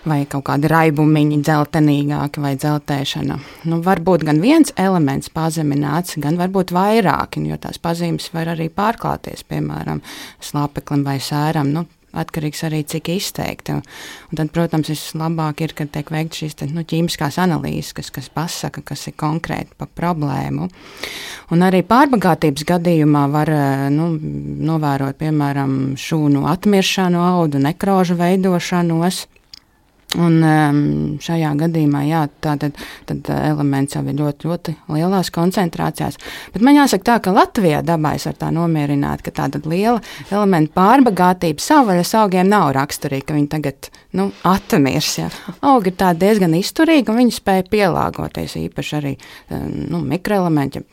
vai 0.07 0.21
kaut 0.29 0.45
kādi 0.47 0.69
raibumiņi, 0.71 1.41
dzeltenīgāki 1.43 2.39
vai 2.43 2.53
dzeltēšana. 2.59 3.37
Nu, 3.67 3.81
var 3.83 3.99
būt 4.03 4.23
gan 4.27 4.39
viens 4.43 4.71
elements 4.79 5.31
pazemināts, 5.33 6.15
gan 6.23 6.39
varbūt 6.39 6.71
vairāki, 6.75 7.43
jo 7.49 7.57
tās 7.61 7.81
pazīmes 7.83 8.29
var 8.31 8.53
arī 8.53 8.69
pārklāties, 8.73 9.43
piemēram, 9.49 9.99
slāpeklim 10.39 11.03
vai 11.07 11.17
sēram. 11.23 11.73
Nu, 11.75 11.83
atkarīgs 12.15 12.63
arī 12.67 12.83
cik 12.87 13.09
izteikti. 13.15 13.77
Un 13.77 14.39
tad, 14.39 14.51
protams, 14.55 14.91
vislabāk 14.91 15.63
ir, 15.65 15.73
kad 15.77 15.91
tiek 15.93 16.09
veikts 16.13 16.41
šīs 16.41 16.57
te, 16.59 16.67
nu, 16.71 16.85
ķīmiskās 16.87 17.39
analīzes, 17.43 17.93
kas, 17.97 18.11
kas 18.13 18.29
pasaka, 18.33 18.83
kas 18.85 19.07
ir 19.09 19.17
konkrēti 19.19 19.77
par 19.77 19.91
problēmu. 19.97 20.69
Un 21.53 21.65
arī 21.67 21.83
pārbagātības 21.87 22.67
gadījumā 22.67 23.25
var 23.33 23.53
nu, 23.93 24.11
novērot, 24.71 25.19
piemēram, 25.19 25.97
šūnu 25.99 26.45
atmiršanu, 26.51 27.23
audu 27.23 27.61
nekrožu 27.63 28.17
veidošanos. 28.19 29.25
Un 30.15 30.37
um, 30.39 30.77
šajā 31.19 31.49
gadījumā 31.59 32.05
jā, 32.07 32.21
tā, 32.39 32.53
tad, 32.55 32.77
tad 33.09 33.27
elements 33.35 33.97
jau 33.97 34.05
ir 34.07 34.15
ļoti, 34.15 34.47
ļoti 34.47 34.75
lielās 34.95 35.27
koncentrācijās. 35.35 36.15
Bet 36.53 36.63
man 36.63 36.77
jāsaka, 36.79 37.03
tā, 37.09 37.17
ka 37.25 37.33
Latvijā 37.35 37.81
dabā 37.83 38.13
es 38.15 38.23
varu 38.29 38.39
tā 38.39 38.53
nomierināt, 38.55 39.25
ka 39.25 39.35
tāda 39.35 39.59
liela 39.67 39.99
elementu 40.31 40.71
pārbagātība 40.79 41.59
savvaļas 41.59 42.15
augiem 42.21 42.47
nav 42.47 42.71
raksturīga, 42.79 43.27
ka 43.27 43.35
viņi 43.35 43.51
tagad 43.51 43.91
nu, 44.15 44.29
atmirs. 44.47 45.11
Jā. 45.19 45.27
Augi 45.67 45.91
ir 45.91 46.17
diezgan 46.23 46.55
izturīgi 46.55 47.11
un 47.11 47.25
viņi 47.25 47.39
spēj 47.41 47.67
pielāgoties 47.75 48.55
īpaši 48.63 48.99
arī 49.01 49.15
nu, 49.91 50.05
mikroelementi 50.07 50.87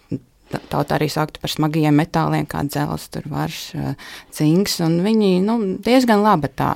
tauta 0.73 0.99
arī 0.99 1.09
sauktu 1.13 1.43
par 1.43 1.53
smagajiem 1.53 1.97
metāliem, 1.99 2.47
kā 2.51 2.63
dzelzs, 2.69 3.11
vars, 3.31 3.61
cinks. 4.35 4.79
Viņi 5.05 5.31
nu, 5.45 5.59
diezgan 5.85 6.25
laba 6.25 6.51
tā 6.51 6.73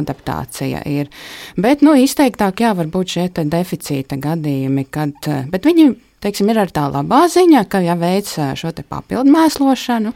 adaptācija 0.00 0.82
ir. 0.88 1.12
Bet 1.56 1.84
nu, 1.86 1.94
izteiktāk, 1.98 2.64
jā, 2.64 2.74
varbūt 2.78 3.16
šie 3.16 3.30
deficīta 3.38 4.18
gadījumi, 4.20 4.86
kad, 4.92 5.30
bet 5.52 5.68
viņi 5.68 5.90
teiksim, 6.24 6.50
ir 6.50 6.62
arī 6.62 6.74
tā 6.74 6.88
labā 6.90 7.24
ziņa, 7.30 7.64
ka, 7.70 7.82
ja 7.84 7.94
veic 7.98 8.30
šo 8.58 8.72
papildu 8.88 9.30
mēslošanu, 9.34 10.14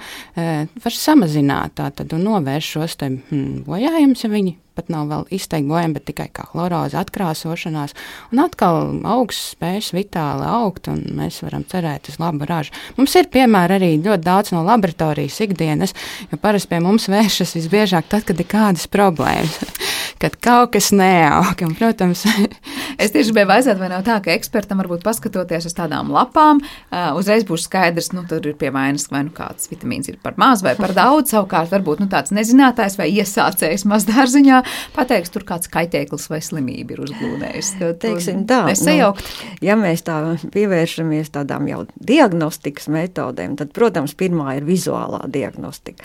var 0.85 0.99
samazināt 0.99 1.79
tātad, 1.79 2.13
un 2.17 2.27
novērst 2.27 2.77
šos 2.77 2.99
te, 3.01 3.13
hmm, 3.31 3.63
bojājumus, 3.69 4.27
ja 4.27 4.33
viņi 4.33 4.57
pat 4.77 4.91
nav 4.93 5.09
vēl 5.11 5.27
izteikti 5.35 5.69
bojājumi, 5.71 5.97
bet 5.97 6.07
tikai 6.11 6.29
kā 6.35 6.47
chloroze, 6.51 6.99
atkrāsošanās. 7.01 7.95
Un 8.33 8.43
atkal 8.45 8.93
augsts 9.15 9.55
spējas 9.57 9.93
vitāli 9.97 10.47
augt, 10.49 10.89
un 10.93 11.03
mēs 11.19 11.43
varam 11.45 11.65
cerēt 11.69 12.11
uz 12.13 12.19
labu 12.23 12.49
ražu. 12.49 12.75
Mums 12.99 13.17
ir 13.21 13.31
piemēri 13.33 13.79
arī 13.79 13.91
ļoti 14.03 14.27
daudz 14.27 14.55
no 14.55 14.65
laboratorijas 14.67 15.41
ikdienas, 15.47 15.97
jo 16.31 16.41
parasti 16.43 16.73
pie 16.73 16.83
mums 16.85 17.09
vēršas 17.13 17.57
visbiežāk 17.59 18.09
tad, 18.13 18.27
kad 18.29 18.41
ir 18.41 18.49
kādas 18.51 18.89
problēmas. 18.91 19.61
kad 20.23 20.37
kaut 20.43 20.73
kas 20.77 20.91
neaug. 20.95 21.59
Un, 21.67 21.75
protams, 21.79 22.25
es 23.03 23.13
tieši 23.15 23.33
gribēju 23.33 23.51
vaicāt, 23.51 23.79
vai 23.81 23.91
nav 23.93 24.05
tā, 24.07 24.19
ka 24.23 24.35
ekspertam 24.35 24.81
varbūt 24.83 25.05
paskatoties 25.07 25.67
uz 25.69 25.77
tādām 25.77 26.13
lapām, 26.15 26.63
uh, 26.63 27.13
uzreiz 27.19 27.47
būs 27.49 27.67
skaidrs, 27.69 28.13
nu, 28.17 28.25
tur 28.31 28.47
ir 28.47 28.57
piemaiņas, 28.61 29.09
vai 29.13 29.25
nu 29.27 29.35
kāds 29.35 29.71
vitamīns 29.73 30.11
ir 30.13 30.19
par 30.23 30.39
maz 30.41 30.65
vai 30.65 30.75
par 30.79 30.95
daudz. 30.97 31.33
Savukārt, 31.33 31.73
varbūt 31.73 32.03
nu, 32.05 32.09
tāds 32.13 32.35
nezinātājs 32.35 32.99
vai 33.01 33.09
iesācējs 33.15 33.87
mazdārziņā 33.89 34.63
pateiks, 34.97 35.33
tur 35.33 35.47
kāds 35.49 35.71
kaitēklis 35.73 36.29
vai 36.31 36.43
slimība 36.45 36.97
ir 36.97 37.05
uzglūdējis. 37.07 37.73
Teiksim 38.03 38.45
tā, 38.51 38.63
nesajaukt. 38.69 39.25
Nu, 39.25 39.57
ja 39.65 39.79
mēs 39.81 40.05
tā 40.07 40.19
pievēršamies 40.53 41.33
tādām 41.35 41.67
jau 41.71 41.83
diagnostikas 41.97 42.91
metodēm, 42.93 43.57
tad, 43.61 43.73
protams, 43.77 44.15
pirmā 44.19 44.59
ir 44.59 44.69
vizuālā 44.69 45.25
diagnostika 45.33 46.05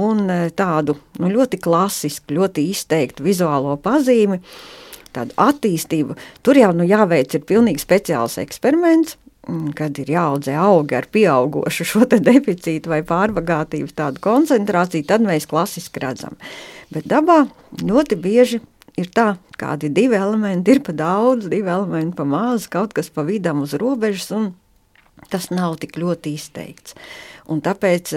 un 0.00 0.24
e, 0.30 0.38
tādu 0.56 0.96
nu, 1.20 1.30
ļoti 1.30 1.60
klasisku, 1.62 2.34
ļoti 2.38 2.68
izteiktu 2.72 3.26
vizuālo 3.26 3.76
pazīmi, 3.82 4.40
tādu 5.14 5.36
attīstību. 5.38 6.16
Tur 6.42 6.58
jau 6.58 6.72
nu, 6.76 6.86
jāveic 6.88 7.36
ir 7.36 7.46
pilnīgi 7.46 7.82
speciāls 7.82 8.38
eksperiments. 8.42 9.18
Mm, 9.44 9.74
kad 9.76 9.98
ir 10.00 10.08
jāaudzē 10.08 10.54
augi 10.56 10.96
ar 10.96 11.06
pieaugušu 11.12 11.84
šo 11.84 12.06
deficītu 12.08 12.88
vai 12.88 13.02
pārbagātības 13.04 13.92
tādu 13.98 14.22
koncentrāciju, 14.24 15.04
tad 15.10 15.24
mēs 15.26 15.48
klasiski 15.50 16.00
redzam. 16.00 16.38
Bet 16.94 17.08
dabā 17.10 17.42
ļoti 17.82 18.16
bieži 18.24 18.62
ir 18.96 19.10
tā, 19.12 19.34
kādi 19.60 19.90
divi 19.92 20.16
elementi 20.16 20.72
ir 20.72 20.80
pa 20.86 20.94
daudz, 20.96 21.50
divi 21.52 21.68
elementi 21.68 22.16
pa 22.16 22.24
maz, 22.28 22.68
kaut 22.72 22.94
kas 22.96 23.10
pa 23.12 23.26
vidam 23.26 23.64
uz 23.66 23.74
robežas, 23.76 24.30
un 24.32 24.54
tas 25.28 25.50
nav 25.52 25.76
tik 25.82 25.98
ļoti 26.00 26.34
izteikts. 26.38 26.96
Un 27.50 27.60
tāpēc 27.64 28.14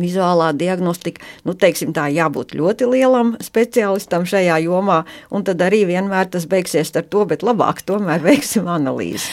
vizuālā 0.00 0.50
diagnostika, 0.56 1.24
nu, 1.44 1.54
teiksim, 1.58 1.94
tā 1.96 2.06
jābūt 2.14 2.54
ļoti 2.58 2.88
lielam 2.90 3.34
speciālistam 3.42 4.26
šajā 4.28 4.60
jomā, 4.64 5.02
un 5.34 5.46
tad 5.46 5.62
arī 5.66 5.84
vienmēr 5.90 6.30
tas 6.30 6.46
beigsies 6.50 6.94
ar 6.96 7.08
to, 7.10 7.26
bet 7.28 7.44
labāk 7.46 7.82
tomēr 7.86 8.22
veiksim 8.24 8.70
analīzi. 8.70 9.28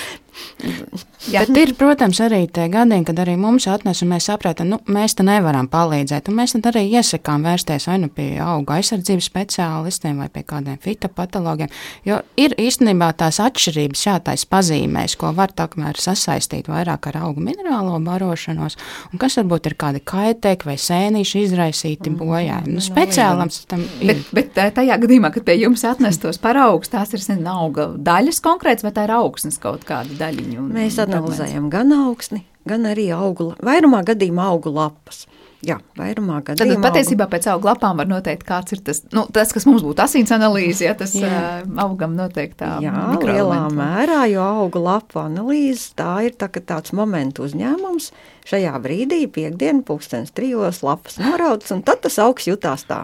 Jā, 1.27 1.41
bet 1.43 1.57
ir, 1.59 1.71
protams, 1.77 2.19
arī 2.23 2.43
tie 2.53 2.67
gadījumi, 2.71 3.05
kad 3.07 3.19
arī 3.19 3.33
mums 3.39 3.65
atnes, 3.69 3.99
un 4.03 4.11
mēs 4.13 4.29
saprotam, 4.29 4.69
nu, 4.71 4.77
mēs 4.93 5.17
te 5.17 5.25
nevaram 5.27 5.67
palīdzēt. 5.69 6.29
Mēs 6.33 6.53
tad 6.55 6.69
arī 6.71 6.85
iesakām 6.97 7.43
vērsties 7.45 7.87
vai 7.89 7.97
nu 8.03 8.09
pie 8.13 8.27
auga 8.43 8.77
aizsardzības 8.77 9.27
speciālistiem 9.27 10.21
vai 10.21 10.29
pie 10.31 10.45
kādiem 10.47 10.77
fitopatologiem. 10.81 11.73
Jo 12.07 12.21
ir 12.39 12.55
īstenībā 12.61 13.09
tās 13.19 13.41
atšķirības 13.43 14.03
šādais 14.07 14.45
pazīmēs, 14.49 15.17
ko 15.19 15.33
var 15.35 15.51
tomēr 15.57 15.99
sasaistīt 15.99 16.69
vairāk 16.71 17.09
ar 17.11 17.19
augu 17.25 17.43
minerālo 17.43 17.97
barošanos, 18.05 18.77
un 19.11 19.21
kas 19.21 19.39
varbūt 19.41 19.71
ir 19.71 19.77
kādi 19.81 20.03
kaitēki 20.07 20.69
vai 20.69 20.77
sēnīši 20.79 21.43
izraisīti 21.47 22.13
mm, 22.13 22.21
bojājumi. 22.21 22.77
Nu, 22.77 22.85
speciālams 22.85 23.63
tam 23.67 23.83
ir. 23.99 24.23
Bet, 24.31 24.53
bet 24.55 24.77
tajā 24.79 24.99
gadījumā, 25.01 25.33
kad 25.35 25.47
pie 25.49 25.57
jums 25.59 25.83
atnestos 25.87 26.39
paraugs, 26.41 26.93
tās 26.93 27.13
ir 27.17 27.25
auga 27.51 27.89
daļas 27.97 28.39
konkrēts 28.45 28.85
vai 28.85 28.93
tā 28.95 29.07
ir 29.09 29.17
augsnes 29.17 29.59
kaut 29.61 29.83
kāda 29.87 30.13
daļa? 30.21 30.26
Daļiņu. 30.27 30.67
Mēs 30.75 30.99
analizējam 31.03 31.71
gan 31.73 31.93
augsni, 31.95 32.43
gan 32.67 32.87
arī 32.89 33.09
augu, 33.15 33.53
vairumā 33.63 34.03
gadījumā 34.07 34.51
augu 34.51 34.73
lapas. 34.75 35.25
Jā, 35.65 35.79
vairumā 35.97 36.43
gadījumā. 36.45 36.75
Tad 36.77 36.83
patiesībā 36.85 37.25
pēc 37.31 37.47
auga 37.49 37.71
lapām 37.71 37.97
var 37.97 38.05
noteikt, 38.09 38.43
kāds 38.45 38.75
ir 38.75 38.81
tas, 38.85 38.99
nu, 39.09 39.23
tas 39.33 39.49
kas 39.55 39.65
mums 39.65 39.81
būtu 39.81 40.03
asins 40.03 40.29
analīze, 40.35 40.83
ja 40.85 40.93
tas 40.97 41.15
jā. 41.17 41.31
uh, 41.31 41.71
augam 41.81 42.13
noteikti 42.17 42.59
tā. 42.61 42.75
Jā, 42.85 42.93
lielā 43.17 43.63
mērā, 43.73 44.19
jo 44.29 44.45
auga 44.45 44.83
lapu 44.85 45.21
analīze 45.23 45.89
tā 45.97 46.11
ir 46.27 46.37
tā, 46.37 46.51
tāds 46.61 46.93
momentu 46.97 47.47
uzņēmums. 47.47 48.11
Šajā 48.47 48.77
brīdī, 48.85 49.23
piekdienu, 49.33 49.81
pulkstenis 49.87 50.31
trijos, 50.37 50.83
lapas 50.85 51.17
noraudas, 51.19 51.73
un 51.73 51.81
tad 51.87 52.05
tas 52.05 52.21
augs 52.21 52.45
jutās 52.47 52.85
tā. 52.87 53.01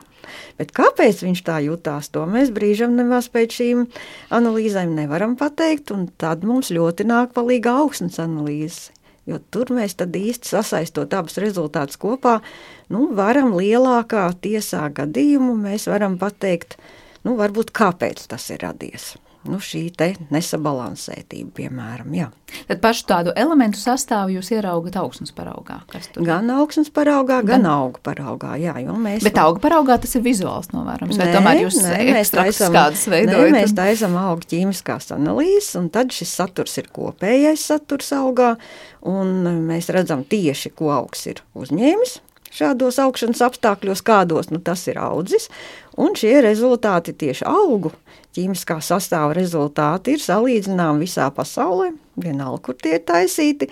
Bet 0.62 0.72
kāpēc 0.78 1.26
viņš 1.26 1.42
tā 1.50 1.58
jutās, 1.66 2.14
to 2.14 2.24
mēs 2.30 2.54
brīžam 2.54 2.94
nemaz 2.96 3.34
pēc 3.34 3.58
šīm 3.60 3.88
analīzēm 4.34 4.94
nevaram 4.94 5.34
pateikt, 5.42 5.90
un 5.96 6.06
tad 6.22 6.46
mums 6.48 6.70
ļoti 6.72 7.10
nāk 7.10 7.34
palīga 7.34 7.80
augsnes 7.82 8.22
analīze. 8.22 8.94
Jo 9.30 9.40
tur 9.56 9.72
mēs 9.72 9.96
īsti 9.96 10.52
sasaistot 10.52 11.14
abus 11.16 11.40
rezultātus 11.40 11.98
kopā, 11.98 12.42
nu, 12.92 13.08
varam 13.16 13.54
lielākā 13.56 14.28
tiesā 14.44 14.90
gadījumu, 14.92 15.56
mēs 15.56 15.88
varam 15.88 16.18
pateikt, 16.20 16.76
nu, 17.24 17.38
varbūt 17.40 17.72
kāpēc 17.72 18.28
tas 18.28 18.50
ir 18.52 18.66
radies 18.68 19.14
nu, 19.50 19.60
šī 19.64 19.84
nesabalansētība, 20.34 21.52
piemēram. 21.58 22.14
Jā. 22.18 22.30
Tad 22.70 22.80
pašu 22.84 23.06
tādu 23.10 23.34
elementu 23.40 23.80
sastāvu 23.82 24.38
jūs 24.38 24.52
ieraugat 24.54 24.98
augsnes 25.02 25.34
paraugā. 25.36 25.82
Gan 26.18 26.52
augsnes 26.54 26.92
paraugā, 26.94 27.42
gan, 27.44 27.64
gan 27.64 27.70
auga 27.72 28.02
paraugā. 28.06 28.56
Jā, 28.62 28.76
mēs... 28.80 29.24
Bet 29.26 29.40
auga 29.42 29.62
paraugā 29.64 29.98
tas 30.04 30.16
ir 30.18 30.26
vizuāls 30.26 30.72
novērojums. 30.74 31.20
Vai 31.20 31.30
tomēr 31.34 31.64
jūs 31.66 31.80
nē, 31.84 32.02
mēs 32.18 32.34
taisam, 32.34 32.76
kādas 32.76 33.06
veidojat? 33.12 33.48
Nē, 33.50 33.56
mēs 33.60 33.78
taisam 33.78 34.18
auga 34.22 34.50
ķīmiskās 34.54 35.12
analīzes, 35.16 35.72
un 35.80 35.90
tad 35.94 36.14
šis 36.16 36.36
saturs 36.42 36.78
ir 36.82 36.92
kopējais 36.94 37.70
saturs 37.74 38.14
augā, 38.18 38.54
un 39.10 39.66
mēs 39.70 39.90
redzam 39.94 40.24
tieši, 40.28 40.76
ko 40.78 40.94
augs 40.98 41.28
ir 41.32 41.44
uzņēmis 41.58 42.22
šādos 42.54 43.00
augšanas 43.02 43.42
apstākļos, 43.48 44.04
kādos 44.06 44.52
nu, 44.54 44.62
tas 44.64 44.86
ir 44.92 45.00
audzis. 45.02 45.50
Un 46.00 46.18
šie 46.18 46.36
rezultāti 46.46 47.16
tieši 47.18 47.46
augu 47.50 47.94
ķīmiskā 48.36 48.80
sastāva 48.84 49.36
rezultāti 49.38 50.16
ir 50.16 50.24
salīdzināmi 50.24 51.06
visā 51.06 51.30
pasaulē, 51.34 51.92
vienalga, 52.20 52.62
kur 52.68 52.78
tie 52.80 52.98
ir 52.98 53.06
taisīti. 53.08 53.70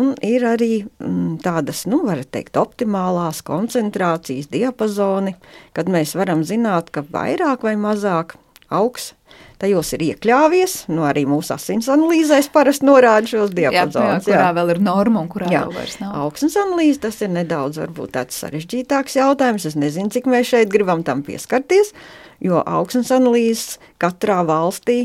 Un 0.00 0.12
ir 0.26 0.44
arī 0.46 0.72
m, 1.02 1.38
tādas, 1.42 1.84
nu, 1.90 2.02
var 2.06 2.22
teikt, 2.22 2.58
optimālās 2.60 3.42
koncentrācijas 3.46 4.50
diapazoni, 4.52 5.34
kad 5.74 5.90
mēs 5.90 6.14
varam 6.18 6.44
zināt, 6.46 6.92
ka 6.94 7.02
vairāk 7.06 7.66
vai 7.66 7.74
mazāk 7.80 8.36
augs 8.70 9.12
tajos 9.60 9.92
ir 9.96 10.04
iekļāvies. 10.06 10.76
Nu, 10.92 11.04
arī 11.08 11.26
mūsu 11.28 11.54
asins 11.56 11.90
analīzēs 11.92 12.48
parasti 12.54 12.86
norāda 12.88 13.28
šos 13.30 13.52
diapazonus. 13.56 13.98
Jā, 13.98 14.14
jā, 14.16 14.24
kurā 14.28 14.46
jā. 14.46 14.54
vēl 14.56 14.72
ir 14.74 14.80
norma 14.86 15.24
un 15.24 15.28
kurā 15.32 15.50
jā. 15.52 15.64
vēl 15.66 15.76
vairs 15.82 15.98
nav. 16.00 16.16
Augsnes 16.24 16.56
analīze 16.60 17.02
tas 17.04 17.20
ir 17.24 17.32
nedaudz 17.34 17.82
varbūt 17.82 18.14
tāds 18.16 18.40
sarežģītāks 18.40 19.18
jautājums. 19.20 19.68
Es 19.68 19.76
nezinu, 19.78 20.12
cik 20.14 20.30
mēs 20.30 20.52
šeit 20.54 20.72
gribam 20.72 21.04
tam 21.06 21.24
pieskarties, 21.26 21.92
jo 22.40 22.60
augsnes 22.66 23.12
analīzes 23.14 23.78
katrā 24.00 24.40
valstī 24.46 25.04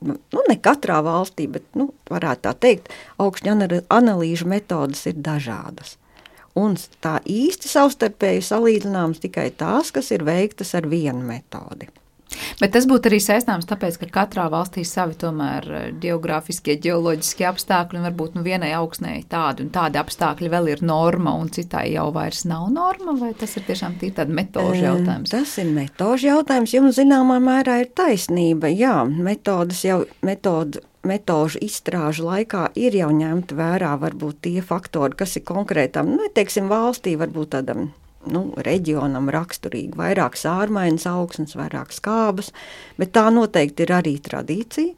nu, 0.00 0.42
ne 0.48 0.56
katrā 0.60 1.00
valstī, 1.04 1.46
bet 1.50 1.66
nu, 1.78 1.90
varētu 2.10 2.46
tā 2.46 2.54
teikt, 2.66 2.92
augšņu 3.20 3.82
analīžu 3.92 4.48
metodas 4.50 5.04
ir 5.10 5.18
dažādas. 5.20 5.96
Un 6.58 6.74
tā 7.04 7.20
īsti 7.30 7.70
savstarpēji 7.70 8.42
salīdzināmas 8.48 9.22
tikai 9.22 9.50
tās, 9.56 9.92
kas 9.94 10.10
ir 10.14 10.24
veiktas 10.26 10.74
ar 10.74 10.88
vienu 10.90 11.22
metodi. 11.26 11.88
Bet 12.60 12.74
tas 12.74 12.86
būtu 12.88 13.10
arī 13.10 13.18
saistāms 13.22 13.68
tāpēc, 13.70 13.98
ka 14.00 14.08
katrā 14.20 14.46
valstī 14.52 14.84
savi 14.86 15.16
tomēr 15.20 15.68
eh, 15.68 15.86
geogrāfiskie, 16.02 16.76
geoloģiskie 16.82 17.46
apstākļi, 17.50 18.00
un 18.00 18.08
varbūt 18.10 18.36
nu, 18.38 18.44
vienai 18.46 18.72
augsnei 18.78 19.24
tādi 19.30 19.66
un 19.66 19.72
tādi 19.74 20.00
apstākļi 20.00 20.52
vēl 20.52 20.70
ir 20.74 20.84
norma, 20.86 21.34
un 21.40 21.50
citai 21.52 21.88
jau 21.94 22.08
vairs 22.14 22.44
nav 22.48 22.68
norma, 22.74 23.16
vai 23.20 23.32
tas 23.38 23.56
ir 23.58 23.66
tiešām 23.68 23.98
tāds 24.00 24.36
metožu 24.36 24.84
jautājums? 24.84 25.32
Tas 25.32 25.56
ir 25.62 25.72
metožu 25.74 26.30
jautājums, 26.30 26.76
jums 26.76 27.00
zināmā 27.00 27.40
mērā 27.42 27.80
ir 27.84 27.90
taisnība. 27.96 28.70
Jā, 28.70 29.02
metodas 29.08 29.82
jau, 29.86 30.04
metodu 30.26 30.84
metožu 31.06 31.60
izstrāžu 31.64 32.26
laikā 32.26 32.66
ir 32.76 32.96
jau 32.98 33.08
ņemti 33.14 33.56
vērā 33.56 33.94
varbūt 34.02 34.42
tie 34.46 34.60
faktori, 34.64 35.16
kas 35.16 35.38
ir 35.40 35.46
konkrētam, 35.48 36.12
nu, 36.18 36.28
teiksim, 36.34 36.68
valstī, 36.68 37.16
varbūt 37.20 37.54
tādam 37.56 37.88
nu, 38.28 38.42
reģionam 38.66 39.30
raksturīgi. 39.32 39.96
Vairāk 39.98 40.36
sārmaiņas 40.38 41.06
augsnes, 41.10 41.56
vairāk 41.58 41.94
skābas, 41.96 42.52
bet 43.00 43.14
tā 43.16 43.28
noteikti 43.32 43.86
ir 43.86 43.94
arī 43.96 44.16
tradīcija. 44.22 44.94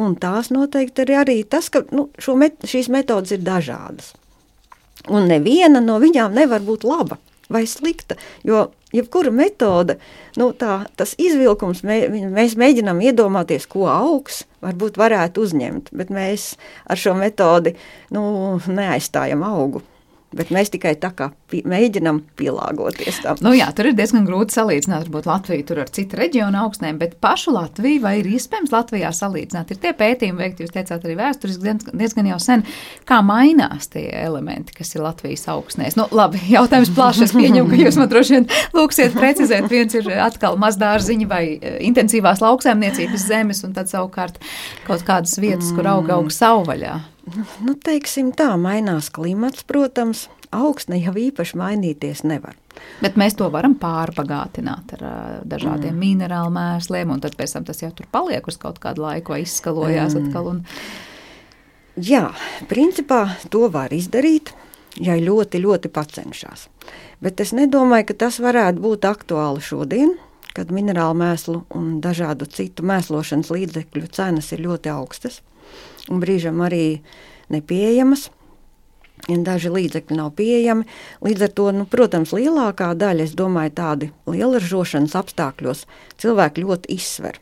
Un 0.00 0.16
tās 0.16 0.48
noteikti 0.50 1.04
ir 1.04 1.14
arī 1.20 1.40
tas, 1.44 1.68
ka 1.68 1.84
nu, 1.92 2.08
met, 2.40 2.62
šīs 2.64 2.88
metodas 2.92 3.34
ir 3.36 3.44
dažādas. 3.44 4.14
Un 5.08 5.28
neviena 5.28 5.80
no 5.80 5.98
viņām 6.00 6.34
nevar 6.36 6.64
būt 6.64 6.84
laba 6.88 7.20
vai 7.50 7.66
slikta. 7.66 8.16
Jo 8.46 8.68
jebkura 8.94 9.32
metode, 9.34 9.98
nu, 10.38 10.50
tā, 10.56 10.84
tas 10.98 11.16
izvilkums, 11.20 11.82
mē, 11.86 12.02
mēs 12.32 12.56
mēģinām 12.60 13.02
iedomāties, 13.10 13.66
ko 13.70 13.88
augs 13.90 14.44
varbūt 14.64 14.98
varētu 15.00 15.44
uzņemt, 15.46 15.90
bet 15.96 16.12
mēs 16.14 16.52
ar 16.90 17.00
šo 17.00 17.16
metodi 17.18 17.74
nu, 18.14 18.22
neaizstājam 18.66 19.44
augu. 19.46 19.82
Bet 20.30 20.52
mēs 20.54 20.70
tikai 20.70 20.92
tā 21.02 21.08
kā 21.16 21.26
mēģinām 21.50 22.20
pielāgoties 22.38 23.16
tam. 23.24 23.40
Nu 23.42 23.50
jā, 23.56 23.66
tur 23.74 23.88
ir 23.90 23.96
diezgan 23.98 24.28
grūti 24.28 24.54
salīdzināt, 24.54 25.08
Latviju 25.10 25.74
ar 25.82 25.90
citu 25.90 26.18
reģionu 26.20 26.60
augstnēm, 26.62 27.00
bet 27.00 27.16
pašu 27.22 27.54
Latviju 27.56 28.02
vai 28.04 28.12
ir 28.20 28.28
iespējams 28.30 28.70
Latvijā 28.70 29.10
salīdzināt? 29.14 29.72
Ir 29.74 29.80
tie 29.82 29.92
pētījumi 29.98 30.44
veikti, 30.44 30.64
jūs 30.64 30.74
teicāt, 30.76 31.02
arī 31.02 31.16
vēsturiski 31.18 31.74
diezgan 31.98 32.30
jau 32.30 32.38
sen. 32.42 32.64
Kā 33.08 33.20
mainās 33.26 33.90
tie 33.90 34.06
elementi, 34.22 34.74
kas 34.78 34.94
ir 34.94 35.02
Latvijas 35.02 35.48
augstnēs? 35.50 35.98
Nu, 35.98 36.06
labi, 36.14 36.42
jautājums 36.56 36.94
plašs. 36.94 37.26
Es 37.26 37.34
pieņemu, 37.34 37.66
ka 37.70 37.82
jūs 37.82 37.98
man 37.98 38.10
droši 38.14 38.38
vien 38.38 38.50
lūksiet 38.78 39.18
precizēt. 39.18 39.66
Viens 39.70 39.98
ir 39.98 40.10
atkal 40.22 40.58
mazdārziņa 40.62 41.30
vai 41.30 41.44
e, 41.56 41.76
intensīvās 41.90 42.42
lauksēmniecības 42.44 43.26
zemes, 43.26 43.64
un 43.66 43.74
tad 43.74 43.90
savukārt 43.90 44.38
kaut 44.86 45.02
kādas 45.06 45.34
vietas, 45.42 45.74
kur 45.74 45.90
aug 45.90 46.10
aug 46.14 46.30
savvaļā. 46.34 47.00
Nu, 47.64 47.74
teiksim 47.78 48.32
tā, 48.36 48.52
mainās 48.60 49.10
klimats, 49.14 49.64
protams, 49.68 50.26
augsne 50.54 50.98
jau 51.00 51.14
īpaši 51.18 51.58
mainīties 51.58 52.24
nevar. 52.26 52.56
Bet 53.02 53.18
mēs 53.20 53.36
to 53.38 53.48
varam 53.52 53.74
pārbagātināt 53.78 54.94
ar 54.96 55.04
dažādiem 55.48 55.92
mm. 55.92 56.00
minerālu 56.00 56.52
mēsliem, 56.54 57.12
un 57.12 57.20
tad 57.22 57.36
pēc 57.38 57.56
tam 57.56 57.66
tas 57.68 57.82
jau 57.82 57.90
tur 57.94 58.08
paliek 58.12 58.46
uz 58.48 58.58
kaut 58.60 58.80
kādu 58.82 59.04
laiku, 59.04 59.34
vai 59.34 59.42
izskalojās 59.44 60.16
mm. 60.16 60.30
atkal. 60.30 60.50
Un... 60.54 60.64
Jā, 62.00 62.30
principā 62.70 63.22
to 63.52 63.66
var 63.72 63.92
izdarīt, 63.94 64.54
ja 64.98 65.18
ļoti, 65.20 65.60
ļoti 65.62 65.92
pacenšas. 65.92 66.66
Bet 67.22 67.42
es 67.44 67.54
nedomāju, 67.56 68.08
ka 68.10 68.18
tas 68.26 68.40
varētu 68.42 68.82
būt 68.82 69.06
aktuāli 69.06 69.62
šodien, 69.62 70.16
kad 70.56 70.72
minerālu 70.74 71.14
mēslu 71.20 71.60
un 71.78 72.00
dažādu 72.02 72.48
citu 72.50 72.82
mēslošanas 72.86 73.52
līdzekļu 73.54 74.08
cenas 74.16 74.50
ir 74.56 74.64
ļoti 74.64 74.90
augstas 74.90 75.38
un 76.10 76.22
brīžam 76.22 76.60
arī 76.66 77.00
nepieejamas. 77.52 78.28
Daži 79.30 79.68
līdzekļi 79.68 80.16
nav 80.16 80.32
pieejami. 80.38 80.86
Līdz 81.22 81.44
ar 81.44 81.52
to, 81.58 81.66
nu, 81.76 81.84
protams, 81.86 82.32
lielākā 82.34 82.88
daļa, 82.98 83.28
es 83.28 83.36
domāju, 83.36 83.74
tādi 83.76 84.08
lielražošanas 84.26 85.14
apstākļos 85.20 85.84
cilvēki 86.22 86.64
ļoti 86.64 86.96
izsver 86.96 87.38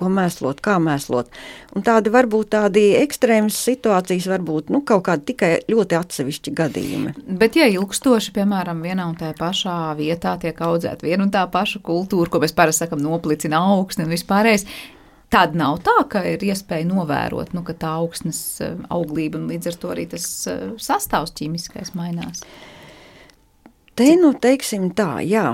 ko 0.00 0.08
mēslot, 0.12 0.62
kā 0.64 0.78
mēslot. 0.82 1.28
Un 1.76 1.84
tādi 1.86 2.12
varbūt 2.12 2.52
tādi 2.54 2.84
ekstrēmas 3.00 3.58
situācijas, 3.68 4.28
varbūt 4.32 4.72
nu, 4.72 4.82
kaut 4.86 5.04
kādi 5.08 5.30
tikai 5.32 5.50
ļoti 5.70 5.98
atsevišķi 5.98 6.54
gadījumi. 6.60 7.14
Bet, 7.40 7.58
ja 7.60 7.68
ilgstoši, 7.70 8.32
piemēram, 8.36 8.80
vienā 8.86 9.10
un 9.10 9.18
tajā 9.20 9.36
pašā 9.38 9.76
vietā 10.00 10.36
tiek 10.40 10.56
audzēta 10.64 11.06
viena 11.06 11.26
un 11.26 11.34
tā 11.34 11.44
paša 11.52 11.82
kultūra, 11.84 12.32
ko 12.32 12.40
mēs 12.44 12.56
parasti 12.56 12.86
sakam, 12.86 13.02
noplicina 13.04 13.60
augstni 13.74 14.06
un 14.06 14.14
vispārējais, 14.14 14.66
Tāda 15.30 15.54
nav 15.54 15.76
tā, 15.86 15.94
ka 16.10 16.24
ir 16.26 16.42
iespēja 16.42 16.88
novērot, 16.88 17.52
nu, 17.54 17.62
ka 17.66 17.76
tā 17.78 17.92
augsnes 18.00 18.40
eh, 18.64 18.74
auglība 18.90 19.38
un 19.38 19.46
līdz 19.52 19.70
ar 19.70 19.78
to 19.78 19.92
arī 19.94 20.08
tas 20.10 20.26
eh, 20.50 20.64
sastāvs 20.82 21.36
ķīmiskais 21.38 21.94
mainās. 21.94 22.42
Te 23.94 24.08
nu 24.18 24.32
teiksim 24.34 24.88
tā, 24.96 25.20
jā. 25.22 25.52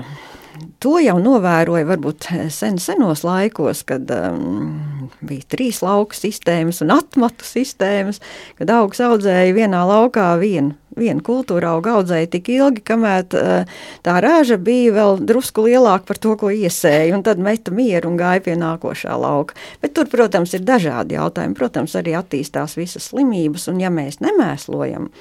To 0.83 0.97
jau 1.01 1.17
novēroja 1.21 1.87
varbūt 1.89 2.29
sen, 2.53 2.77
senos 2.81 3.23
laikos, 3.27 3.83
kad 3.87 4.09
um, 4.13 5.07
bija 5.25 5.45
trīs 5.55 5.81
lauku 5.85 6.17
sistēmas 6.17 6.83
un 6.85 6.93
atmatu 6.95 7.47
sistēmas, 7.47 8.21
kad 8.59 8.71
augs 8.73 9.01
audzēja 9.03 9.55
vienā 9.57 9.85
laukā 9.89 10.33
vienu 10.41 10.75
viena 10.97 11.21
kultūra 11.23 11.75
auga 11.75 11.97
audzēja 11.97 12.29
tik 12.33 12.49
ilgi, 12.53 12.83
kamēr 12.87 13.25
tā 13.29 14.15
rāža 14.23 14.57
bija 14.61 14.95
vēl 14.95 15.19
drusku 15.29 15.67
lielāka 15.67 16.09
par 16.09 16.21
to, 16.21 16.35
ko 16.39 16.51
iesēja, 16.53 17.13
un 17.15 17.25
tad 17.25 17.41
meta 17.43 17.73
mieru 17.75 18.11
un 18.11 18.19
gāja 18.19 18.43
pie 18.47 18.55
nākošā 18.59 19.17
lauka. 19.21 19.57
Bet 19.83 19.93
tur, 19.97 20.09
protams, 20.11 20.55
ir 20.57 20.65
dažādi 20.67 21.17
jautājumi. 21.17 21.57
Protams, 21.57 21.95
arī 21.99 22.15
attīstās 22.17 22.77
visas 22.79 23.11
slimības, 23.11 23.67
un 23.71 23.83
ja 23.83 23.93
mēs 23.93 24.21
nemēslojam, 24.23 25.11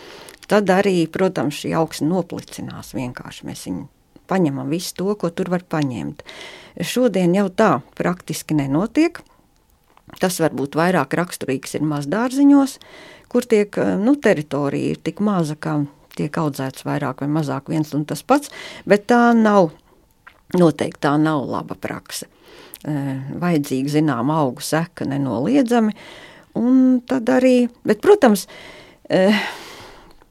tad 0.51 0.73
arī, 0.73 0.99
protams, 1.13 1.61
šī 1.63 1.77
augsne 1.77 2.11
noplicinās 2.13 2.95
vienkārši. 2.97 3.47
Mēs 3.51 3.69
viņu 3.69 3.87
paņemam 4.29 4.71
visu 4.73 4.95
to, 4.99 5.15
ko 5.19 5.31
tur 5.31 5.51
var 5.53 5.65
paņemt. 5.69 6.23
Šodien 6.85 7.35
jau 7.37 7.49
tā 7.49 7.71
praktiski 7.99 8.57
nenotiek. 8.59 9.23
Tas 10.21 10.39
varbūt 10.39 10.77
vairāk 10.79 11.17
raksturīgs 11.19 11.75
ir 11.77 11.83
mazdārziņos, 11.87 12.79
kur 13.33 13.47
tiek 13.49 13.75
nu, 13.99 14.15
teritorija 14.15 14.95
ir 14.95 15.01
tik 15.03 15.19
maza, 15.25 15.57
ka 15.59 15.81
tiek 16.17 16.39
audzēts 16.41 16.87
vairāk 16.87 17.25
vai 17.25 17.29
mazāk 17.33 17.69
viens 17.73 17.93
un 17.97 18.07
tas 18.09 18.23
pats, 18.23 18.53
bet 18.89 19.09
tā 19.11 19.35
nav, 19.37 19.73
noteikti 20.57 21.03
tā 21.09 21.17
nav 21.21 21.45
laba 21.51 21.77
prakse. 21.79 22.31
Eh, 22.87 23.15
vajadzīga 23.43 23.97
zināma 23.97 24.41
augu 24.45 24.63
seka 24.63 25.09
nenoliedzami, 25.09 25.95
un 26.61 27.01
tad 27.09 27.33
arī, 27.35 27.69
bet, 27.89 27.99
protams, 28.05 28.47
eh, 29.11 29.35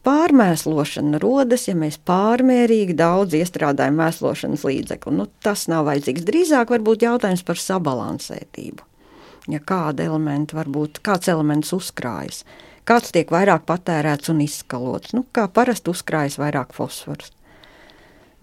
pārmēslošana 0.05 1.19
rodas, 1.21 1.67
ja 1.69 1.75
mēs 1.77 1.97
pārmērīgi 2.07 2.95
daudz 2.97 3.35
iestrādājam 3.37 3.97
mēslošanas 3.99 4.65
līdzekli. 4.67 5.15
Nu, 5.17 5.27
tas 5.43 5.65
nav 5.71 5.87
vajadzīgs. 5.89 6.25
Drīzāk 6.27 6.73
varbūt 6.73 7.05
jautājums 7.07 7.43
par 7.47 7.61
sabalansētību. 7.61 8.85
Ja 9.51 9.61
kāda 9.61 10.07
elementa 10.07 10.57
varbūt, 10.57 11.01
kāds 11.05 11.29
elements 11.29 11.73
uzkrājas, 11.75 12.41
kāds 12.89 13.13
tiek 13.13 13.29
vairāk 13.33 13.67
patērēts 13.69 14.31
un 14.33 14.41
izskalots. 14.45 15.13
Nu, 15.13 15.25
kā 15.35 15.45
parasti 15.51 15.93
uzkrājas 15.93 16.39
vairāk 16.41 16.73
fosforus. 16.77 17.33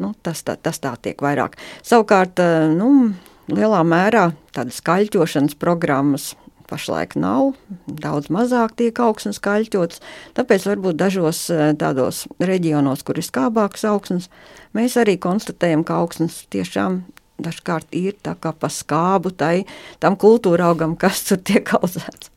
Nu, 0.03 0.13
tas, 0.23 0.43
tā, 0.47 0.57
tas 0.59 0.81
tā 0.83 0.95
tiek 1.03 1.21
vairāk. 1.23 1.59
Savukārt, 1.87 2.39
eh, 2.43 2.71
nu, 2.75 3.13
lielā 3.51 3.83
mērā 3.87 4.31
tādas 4.55 4.81
skaļķošanas 4.83 5.59
programmas 5.61 6.33
pašlaik 6.73 7.15
nav, 7.21 7.53
daudz 7.87 8.33
mazāk 8.33 8.77
tiek 8.81 8.99
augsnes 9.05 9.41
kaļķots. 9.45 10.03
Tāpēc 10.39 10.67
varbūt 10.73 11.01
dažos 11.01 11.45
eh, 11.53 11.71
tādos 11.79 12.25
reģionos, 12.41 13.05
kur 13.05 13.21
ir 13.21 13.29
skābākas 13.29 13.85
augsnes, 13.93 14.31
mēs 14.77 14.97
arī 15.01 15.19
konstatējam, 15.21 15.85
ka 15.85 16.01
augsnes 16.03 16.43
tiešām 16.53 17.03
dažkārt 17.43 17.93
ir 17.97 18.17
tā 18.23 18.37
kā 18.39 18.53
pa 18.55 18.71
skābu 18.71 19.33
tai, 19.35 19.65
tam 20.03 20.17
kultūra 20.21 20.71
augam, 20.73 20.97
kas 20.97 21.25
tur 21.29 21.43
tiek 21.43 21.75
audzēts 21.79 22.33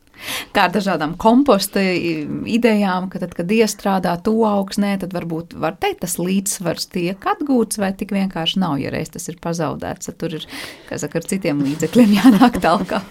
kā 0.54 0.66
ar 0.66 0.74
dažādām 0.74 1.14
komposta 1.20 1.82
idejām, 1.82 3.08
ka 3.12 3.20
tad, 3.22 3.34
kad 3.36 3.52
iestrādā 3.52 4.16
to 4.24 4.34
augsnē, 4.48 4.96
tad 5.02 5.14
varbūt 5.16 5.56
var 5.60 5.76
teikt, 5.80 6.02
tas 6.04 6.16
līdzsvars 6.20 6.90
tiek 6.94 7.28
atgūts, 7.34 7.80
vai 7.82 7.92
tik 7.96 8.14
vienkārši 8.16 8.62
nav, 8.62 8.78
ja 8.82 8.92
reiz 8.94 9.12
tas 9.14 9.28
ir 9.30 9.40
pazaudēts, 9.42 10.10
tad 10.10 10.20
tur 10.22 10.38
ir, 10.40 10.46
kā 10.88 11.00
saka, 11.00 11.20
ar 11.20 11.30
citiem 11.32 11.62
līdzekļiem 11.66 12.16
jānāk 12.20 12.60
talkā. 12.64 13.02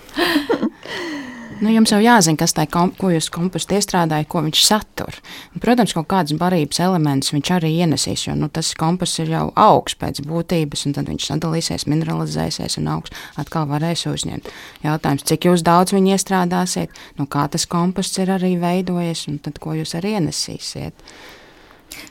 Nu, 1.55 1.69
jums 1.71 1.93
jau 1.93 2.01
jāzina, 2.03 2.35
kas 2.35 2.51
tā 2.51 2.65
ir, 2.67 2.89
ko 2.99 3.09
jūs 3.13 3.29
kompostā 3.31 3.77
iestrādājat, 3.77 4.27
ko 4.27 4.41
viņš 4.43 4.63
satur. 4.65 5.15
Protams, 5.63 5.93
kaut 5.95 6.09
kādas 6.11 6.35
barības 6.35 6.81
elementus 6.83 7.31
viņš 7.31 7.51
arī 7.55 7.69
ienesīs, 7.79 8.25
jo 8.27 8.35
nu, 8.35 8.49
tas 8.51 8.73
komposts 8.75 9.21
ir 9.23 9.31
jau 9.31 9.45
augsts 9.55 9.99
pēc 10.01 10.19
būtības, 10.27 10.83
un 10.89 10.97
tad 10.97 11.07
viņš 11.11 11.29
sadalīsies, 11.29 11.87
mineralizēsies 11.87 12.75
un 12.81 12.89
augsts 12.97 13.39
atkal 13.39 13.69
varēs 13.71 14.03
uzņemt. 14.11 14.51
Jautājums, 14.83 15.23
cik 15.31 15.47
jūs 15.47 15.63
daudz 15.63 15.95
viņu 15.95 16.17
iestrādāsiet, 16.17 16.99
nu, 17.21 17.29
kā 17.31 17.47
tas 17.47 17.69
komposts 17.71 18.19
ir 18.19 18.35
arī 18.35 18.57
veidojies, 18.59 19.23
un 19.31 19.39
tad 19.47 19.63
ko 19.63 19.77
jūs 19.79 19.95
arī 19.95 20.17
ienesīsiet. 20.19 21.07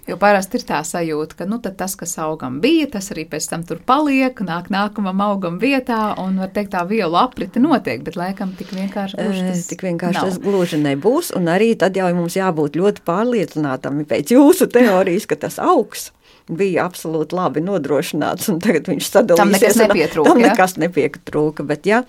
Jo 0.08 0.16
parasti 0.20 0.58
ir 0.60 0.66
tā 0.68 0.80
sajūta, 0.84 1.38
ka 1.38 1.46
nu, 1.48 1.58
tas, 1.64 1.94
kas 2.00 2.16
augam 2.22 2.60
bija, 2.64 2.88
tas 2.96 3.10
arī 3.14 3.26
pēc 3.30 3.48
tam 3.50 3.64
tur 3.68 3.80
paliek, 3.86 4.40
nāk 4.44 4.70
nākamam 4.72 5.22
augam 5.24 5.60
vietā, 5.62 6.00
un 6.20 6.40
var 6.42 6.52
teikt, 6.54 6.74
tā 6.74 6.84
vielu 6.88 7.16
aprite 7.20 7.62
notiek, 7.62 8.02
bet 8.04 8.18
laikam 8.20 8.52
tik 8.58 8.74
vienkārši 8.76 9.20
gluži 9.20 9.46
tas, 9.48 9.62
tik 9.70 9.86
vienkārši 9.86 10.20
nav. 10.20 10.28
tas 10.28 10.42
gluži 10.42 10.80
nebūs, 10.82 11.32
un 11.38 11.48
arī 11.52 11.72
tad 11.80 11.96
jau 11.96 12.10
mums 12.16 12.36
jābūt 12.36 12.76
ļoti 12.80 13.06
pārliecinātam 13.06 14.04
pēc 14.08 14.36
jūsu 14.36 14.68
teorijas, 14.72 15.28
ka 15.30 15.40
tas 15.46 15.60
augs 15.62 16.10
bija 16.44 16.84
absolūti 16.84 17.36
labi 17.36 17.62
nodrošināts, 17.64 18.50
un 18.52 18.58
tagad 18.62 18.88
viņš 18.90 19.06
sadalījās. 19.08 19.40
Tam 19.40 19.52
nekas 19.54 19.78
nepietrūka. 19.80 20.28
Tam 20.28 20.42
nekas 20.42 20.76
nepietrūka, 20.80 21.64
bet 21.68 21.88
ja 21.88 22.02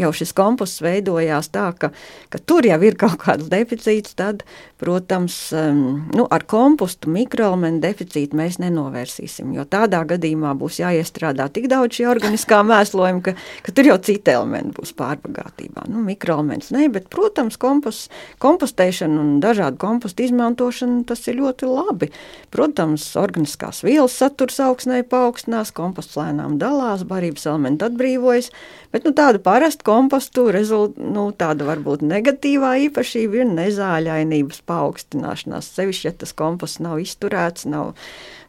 jau 0.00 0.12
šis 0.16 0.32
komposts 0.36 0.80
veidojās 0.84 1.50
tā, 1.52 1.66
ka, 1.76 1.92
ka 2.32 2.40
tur 2.40 2.64
jau 2.64 2.78
ir 2.86 2.96
kaut 3.00 3.18
kāds 3.20 3.50
deficīts, 3.52 4.16
tad, 4.16 4.46
protams, 4.82 5.36
nu, 5.52 6.26
ar 6.26 6.46
kompostu 6.50 7.12
mikroelemenu 7.12 7.80
deficītu 7.82 8.38
mēs 8.38 8.58
nenovērsīsim, 8.62 9.54
jo 9.56 9.66
tādā 9.70 10.02
gadījumā 10.10 10.52
būs 10.58 10.80
jāiestrādā 10.82 11.48
tik 11.54 11.70
daudz 11.72 12.00
šī 12.00 12.08
organiskā 12.10 12.62
mēslojuma, 12.72 13.22
ka, 13.28 13.36
ka 13.62 13.76
tur 13.76 13.92
jau 13.92 13.98
citi 14.02 14.34
elementi 14.34 14.74
būs 14.78 14.94
pārbagātībā. 14.98 15.86
Nu, 15.92 16.02
mikroelements 16.06 16.72
ne, 16.74 16.88
bet, 16.92 17.08
protams, 17.12 17.58
kompost, 17.62 18.12
kompostēšana 18.42 19.22
un 19.22 19.34
dažādu 19.42 19.80
kompostu 19.82 20.26
izmantošana, 20.26 21.02
tas 21.08 21.24
ir 21.30 21.38
ļoti 21.40 21.70
labi. 21.70 22.12
Protams, 22.52 23.06
organiskā 23.16 23.62
organiskās 23.62 23.82
vielas 23.84 24.14
saturs 24.16 24.58
augsnē 24.60 25.02
paaugstinās, 25.08 25.72
komposts 25.72 26.16
lēnām 26.16 26.58
dalās, 26.58 27.04
barības 27.04 27.46
elementi 27.46 27.84
atbrīvojas, 27.84 28.50
bet 28.92 29.04
nu, 29.04 29.12
tāda 29.12 29.38
parasta 29.38 29.84
kompostu 29.84 30.50
rezult, 30.50 30.96
nu, 30.98 31.32
tāda 31.32 31.64
varbūt 31.64 32.02
negatīvā 32.02 32.88
īpašība 32.88 33.42
ir 33.42 33.50
nezāļainības 33.52 34.62
paaugstināšanās, 34.72 35.70
sevišķi, 35.76 36.08
ja 36.08 36.16
tas 36.24 36.32
komposts 36.36 36.82
nav 36.82 37.04
izturēts, 37.04 37.68
nav 37.68 37.92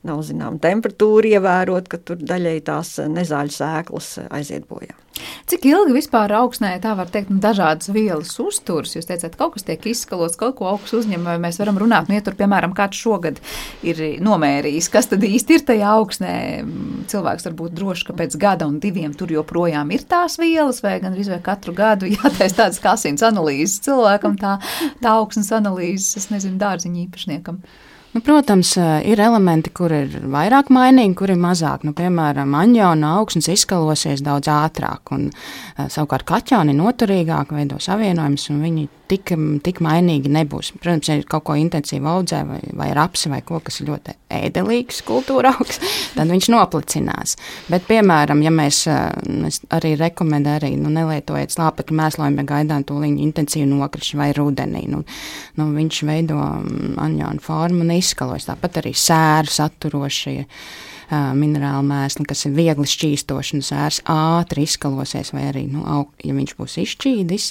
nav 0.07 0.23
zinām 0.27 0.59
temperatūra 0.63 1.37
ievērot, 1.37 1.87
ka 1.91 1.99
tur 2.03 2.19
daļai 2.19 2.57
tās 2.67 2.97
nezāļu 3.11 3.55
sēklas 3.55 4.11
aiziet 4.29 4.67
bojā. 4.69 5.02
Cik 5.49 5.67
ilgi 5.69 5.95
vispār 5.95 6.33
augsnē, 6.37 6.73
tā 6.83 6.93
var 6.97 7.11
teikt, 7.11 7.31
nu, 7.33 7.39
dažādas 7.43 7.91
vielas 7.93 8.31
uzturs? 8.41 8.95
Jūs 8.97 9.09
teicāt, 9.09 9.37
kaut 9.39 9.55
kas 9.57 9.67
tiek 9.67 9.85
izskalots, 9.91 10.37
kaut 10.39 10.57
ko 10.59 10.69
augsts 10.71 10.95
uzņem, 11.03 11.25
vai 11.27 11.37
mēs 11.41 11.59
varam 11.61 11.79
runāt, 11.81 12.09
nu, 12.09 12.17
ja 12.17 12.25
tur, 12.25 12.37
piemēram, 12.39 12.75
kāds 12.77 12.99
šogad 12.99 13.41
ir 13.85 14.01
nomērījis, 14.23 14.89
kas 14.93 15.11
tad 15.11 15.25
īsti 15.27 15.57
ir 15.59 15.65
tajā 15.67 15.93
augsnē. 15.99 16.33
Cilvēks 17.11 17.47
var 17.49 17.57
būt 17.59 17.77
drošs, 17.77 18.07
ka 18.07 18.17
pēc 18.17 18.37
gada 18.41 18.67
un 18.69 18.79
diviem 18.83 19.13
tur 19.17 19.31
joprojām 19.33 19.91
ir 19.95 20.05
tās 20.09 20.39
vielas, 20.41 20.81
vai 20.85 20.97
gan 21.03 21.15
arī 21.17 21.39
katru 21.43 21.75
gadu 21.77 22.09
jātais 22.17 22.55
tādas 22.57 22.81
kā 22.83 22.95
asins 22.97 23.23
analīzes 23.25 23.81
cilvēkam, 23.85 24.37
tā, 24.41 24.57
tā 25.03 25.17
augsnes 25.17 25.51
analīzes, 25.55 26.15
es 26.21 26.29
nezinu, 26.33 26.59
dārziņa 26.61 27.03
īpašniekam. 27.07 27.63
Nu, 28.13 28.21
protams, 28.21 28.75
ir 29.09 29.17
elementi, 29.19 29.71
kur 29.73 29.89
ir 29.95 30.19
vairāk 30.29 30.67
mainīgi, 30.73 31.15
kur 31.17 31.31
ir 31.33 31.39
mazāk. 31.41 31.81
Nu, 31.87 31.95
piemēram, 31.97 32.53
anģauna 32.53 33.15
augsnes 33.17 33.49
izskalosies 33.49 34.21
daudz 34.21 34.51
ātrāk, 34.53 35.09
un 35.15 35.31
savukārt 35.89 36.27
kaķāni 36.29 36.75
noturīgāk 36.77 37.55
veido 37.57 37.79
savienojumus, 37.81 38.51
un 38.53 38.61
viņi 38.67 38.85
tik, 39.13 39.33
tik 39.65 39.81
mainīgi 39.83 40.31
nebūs. 40.31 40.71
Protams, 40.77 41.09
ja 41.09 41.17
kaut 41.29 41.45
ko 41.47 41.55
intensīvi 41.59 42.07
audzē, 42.09 42.43
vai, 42.47 42.59
vai 42.77 42.89
rapsi, 42.95 43.31
vai 43.31 43.41
ko, 43.45 43.59
kas 43.63 43.81
ir 43.81 43.89
ļoti 43.91 44.15
ēdelīgs 44.33 45.01
kultūra 45.07 45.53
augs, 45.57 45.81
tad 46.15 46.31
viņš 46.31 46.49
noplicinās. 46.53 47.35
Bet, 47.71 47.87
piemēram, 47.89 48.43
ja 48.45 48.53
mēs, 48.53 48.83
mēs 49.27 49.61
arī 49.73 49.95
rekomendējam, 49.99 50.59
arī 50.61 50.71
nu, 50.77 50.91
nelietojiet 50.93 51.53
slāpekļu 51.55 51.97
mēslojumu, 51.97 52.39
bet 52.41 52.49
gaidām 52.49 52.85
to 52.87 52.99
viņa 53.01 53.23
intensīvu 53.25 53.69
nokrišanu 53.71 54.21
vai 54.21 54.29
rudenī, 54.37 54.83
nu, 54.91 55.01
nu, 55.57 55.69
viņš 55.73 56.01
veido 56.05 56.37
anjānu 57.01 57.41
formu 57.43 57.81
un 57.85 57.93
izskalojas. 58.03 58.49
Tāpat 58.51 58.83
arī 58.83 58.93
sēru 58.97 59.53
saturošie 59.53 60.41
minerālu 61.11 61.83
mēsli, 61.85 62.25
kas 62.27 62.45
ir 62.47 62.53
viegli 62.55 62.87
šķīstošanas 62.89 63.71
ērs, 63.75 63.99
ātri 64.09 64.63
izkalosies, 64.67 65.33
vai 65.35 65.47
arī, 65.49 65.65
nu, 65.69 65.83
aug, 65.89 66.09
ja 66.23 66.33
viņš 66.35 66.55
būs 66.57 66.77
izšķīdis. 66.83 67.49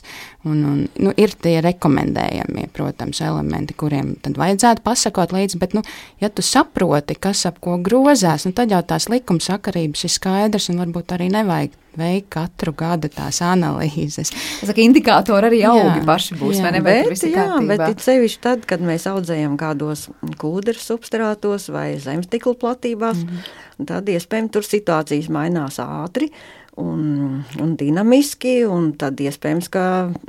Un, 0.49 0.63
un, 0.69 0.81
nu, 1.03 1.13
ir 1.21 1.35
tie 1.43 1.59
rekomendējamie, 1.65 2.69
protams, 2.75 3.23
elementi, 3.25 3.77
kuriem 3.79 4.15
tad 4.25 4.41
vajadzētu 4.41 4.85
pasakot 4.87 5.35
līdzi, 5.37 5.61
bet, 5.63 5.77
nu, 5.79 5.85
ja 6.23 6.33
tu 6.33 6.45
saproti, 6.47 7.19
kas 7.19 7.45
ap 7.51 7.61
ko 7.63 7.79
grozās, 7.83 8.49
nu, 8.49 8.55
tad 8.57 8.73
jau 8.73 8.83
tās 8.87 9.09
likumsakarības 9.13 10.09
ir 10.09 10.17
skaidrs 10.17 10.71
un 10.73 10.83
varbūt 10.83 11.17
arī 11.19 11.31
nevajag 11.33 11.79
veikt 11.99 12.31
katru 12.33 12.75
gadu 12.77 13.11
tās 13.13 13.41
analīzes. 13.45 14.33
Tas 14.61 14.73
ir 14.73 14.81
indikātori 14.85 15.51
arī 15.51 15.61
augi 15.69 16.01
jā, 16.01 16.07
paši 16.09 16.39
būs, 16.41 16.57
jā, 16.59 16.65
vai 16.67 16.73
ne? 16.77 16.83
Bet, 16.87 17.11
bet, 17.13 17.27
jā, 17.29 17.47
bet 17.69 17.85
it 17.89 18.07
sevišķi 18.07 18.43
tad, 18.45 18.65
kad 18.69 18.85
mēs 18.85 19.07
audzējam 19.11 19.59
kādos 19.61 20.09
kūdras 20.41 20.87
substrātos 20.89 21.69
vai 21.73 21.99
zemstikla 22.03 22.55
platībās, 22.55 23.23
mm 23.23 23.29
-hmm. 23.29 23.87
tad 23.91 24.09
iespējams 24.09 24.53
tur 24.53 24.69
situācijas 24.69 25.29
mainās 25.33 25.79
ātri 25.83 26.33
un, 26.77 27.45
un 27.61 27.75
dinamiski, 27.77 28.63
un 28.69 28.93
tad 28.99 29.21
iespējams, 29.21 29.69
ka 29.73 29.85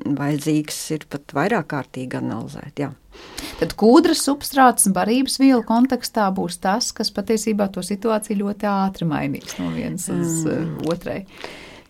vajadzīgs 0.06 0.82
ir 0.98 1.08
pat 1.10 1.36
vairāk 1.36 1.70
kārtīgi 1.76 2.20
analizēt. 2.20 2.80
Jā. 2.80 2.92
Tad 3.60 3.76
kūdras 3.80 4.24
substrāts 4.26 4.88
barības 4.94 5.38
vielu 5.42 5.62
kontekstā 5.68 6.30
būs 6.36 6.58
tas, 6.64 6.92
kas 6.96 7.12
patiesībā 7.14 7.70
to 7.74 7.84
situāciju 7.86 8.42
ļoti 8.42 8.70
ātri 8.70 9.08
mainīs 9.10 9.58
no 9.60 9.70
vienas 9.76 10.10
uz 10.12 10.42
mm. 10.44 10.50
Uh, 10.54 10.90
otrai. 10.94 11.20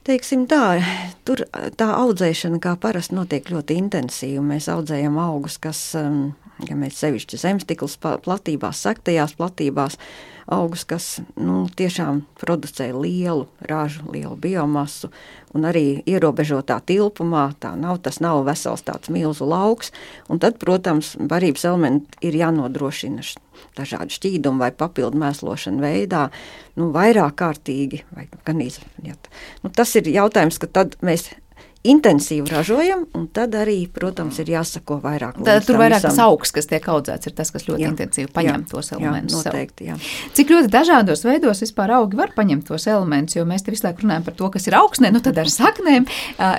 Teiksim 0.04 0.44
tā, 0.52 0.82
tur 1.24 1.46
tā 1.80 1.88
audzēšana 1.96 2.60
kā 2.64 2.74
parasti 2.76 3.16
notiek 3.16 3.48
ļoti 3.48 3.78
intensīvi. 3.80 4.42
Mēs 4.44 4.68
audzējam 4.74 5.16
augus, 5.24 5.56
kas, 5.64 5.80
um, 5.96 6.34
ja 6.68 6.76
mēs 6.76 7.00
sevišķi 7.00 7.40
zemstiklas 7.40 7.96
platībās, 8.04 8.84
sektajās 8.84 9.38
platībās, 9.40 9.96
augus, 10.48 10.84
kas 10.88 11.08
nu, 11.40 11.64
tiešām 11.78 12.24
producē 12.40 12.90
lielu 12.96 13.48
ražu, 13.70 14.04
lielu 14.12 14.36
biomasu, 14.40 15.12
un 15.54 15.68
arī 15.70 16.02
ierobežotā 16.10 16.80
tilpumā. 16.86 17.52
Nav, 17.80 18.02
tas 18.04 18.20
nav 18.24 18.44
vesels 18.48 18.84
tāds 18.86 19.12
milzu 19.14 19.48
lauks, 19.48 19.94
un 20.30 20.42
tad, 20.44 20.60
protams, 20.62 21.14
barības 21.18 21.66
elementi 21.70 22.28
ir 22.28 22.38
jānodrošina 22.42 23.24
dažādu 23.78 24.14
šķīdumu 24.14 24.62
vai 24.64 24.72
papildu 24.76 25.20
mēslošanu 25.22 25.84
veidā, 25.84 26.28
nu, 26.80 26.90
vairāk 26.94 27.38
kārtīgi. 27.40 28.04
Vai 28.14 28.28
gan 28.46 28.62
iz, 28.66 28.80
ja, 29.06 29.16
nu, 29.64 29.72
tas 29.74 29.94
ir 30.00 30.10
jautājums, 30.12 30.60
ka 30.62 30.70
tad 30.70 30.98
mēs 31.06 31.30
intensīvi 31.84 32.48
ražojam, 32.48 33.04
un 33.18 33.26
tad 33.36 33.56
arī, 33.60 33.76
protams, 33.92 34.38
ir 34.40 34.54
jāsako 34.54 35.00
vairāk. 35.04 35.40
Tad 35.44 35.66
tur 35.68 35.80
vairāk 35.82 36.06
tas 36.06 36.20
augs, 36.24 36.54
kas 36.56 36.70
tiek 36.70 36.86
audzēts, 36.94 37.28
ir 37.28 37.36
tas, 37.36 37.52
kas 37.52 37.66
ļoti 37.68 37.84
jā, 37.84 37.90
intensīvi 37.92 38.30
paņem 38.32 38.62
jā, 38.62 38.68
tos 38.72 38.92
elementus. 38.96 39.36
Jā, 39.36 39.52
noteikti, 39.52 39.88
jā. 39.90 39.98
Cik 40.38 40.54
ļoti 40.56 40.72
dažādos 40.72 41.26
veidos 41.28 41.64
vispār 41.66 41.92
augi 41.98 42.20
var 42.20 42.32
paņemt 42.38 42.70
tos 42.70 42.88
elementus, 42.88 43.36
jo 43.36 43.44
mēs 43.50 43.66
te 43.66 43.74
visu 43.76 43.88
laiku 43.88 44.06
runājam 44.06 44.28
par 44.30 44.38
to, 44.40 44.52
kas 44.54 44.70
ir 44.70 44.78
augsnē, 44.80 45.12
nu 45.12 45.24
tad 45.24 45.42
ar 45.44 45.52
saknēm. 45.52 46.08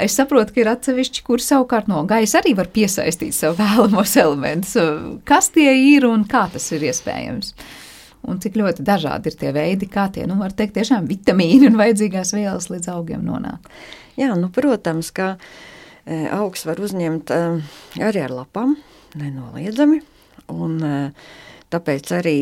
Es 0.05 0.19
saprotu, 0.19 0.53
ka 0.53 0.61
ir 0.65 0.73
atsevišķi, 0.75 1.25
kur 1.25 1.41
savukārt 1.45 1.89
no 1.89 2.03
gaisa 2.09 2.43
arī 2.43 2.53
var 2.59 2.69
piesaistīt 2.75 3.33
sev 3.37 3.57
vēlamos 3.61 4.13
elementus. 4.21 4.77
Kas 5.25 5.49
tie 5.57 5.73
ir 5.95 6.05
un 6.11 6.29
kā 6.29 6.45
tas 6.53 6.69
ir 6.77 6.85
iespējams? 6.91 7.55
Un 8.29 8.41
cik 8.43 8.57
ļoti 8.61 8.85
dažādi 8.87 9.31
ir 9.31 9.39
tie 9.41 9.53
veidi, 9.55 9.89
kā 9.91 10.07
tie, 10.13 10.27
nu, 10.31 10.39
var 10.41 10.55
teikt, 10.57 10.77
tiešām 10.79 11.09
vitamīni 11.11 11.69
un 11.71 11.79
vajadzīgās 11.81 12.35
vielas 12.37 12.71
līdz 12.73 12.91
augiem 12.95 13.25
nonāk. 13.27 13.71
Jā, 14.21 14.33
nu, 14.39 14.51
protams, 14.55 15.11
ka 15.15 15.35
e, 15.35 16.25
augs 16.35 16.65
var 16.69 16.81
uzņemt 16.83 17.33
e, 17.35 17.41
arī 18.05 18.25
ar 18.27 18.37
lapām, 18.43 18.77
nenoliedzami. 19.19 20.01
Un, 20.55 20.79
e, 20.85 20.95
tāpēc 21.75 22.15
arī 22.19 22.39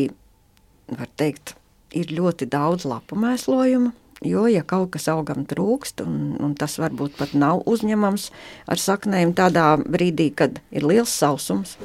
var 0.93 1.09
teikt, 1.17 1.55
ir 1.97 2.13
ļoti 2.13 2.49
daudz 2.51 2.87
lapu 2.89 3.17
mēslojumu. 3.19 3.93
Jo, 4.23 4.45
ja 4.47 4.61
kaut 4.63 4.93
kas 4.93 5.09
augam 5.11 5.43
trūkst, 5.49 5.99
un, 6.05 6.37
un 6.39 6.53
tas 6.55 6.77
varbūt 6.79 7.17
pat 7.19 7.33
nav 7.35 7.65
uzņemams 7.67 8.29
ar 8.71 8.79
saknēm 8.79 9.33
tādā 9.35 9.73
brīdī, 9.83 10.29
kad 10.31 10.61
ir 10.71 10.85
liels 10.87 11.11
sausums, 11.11 11.75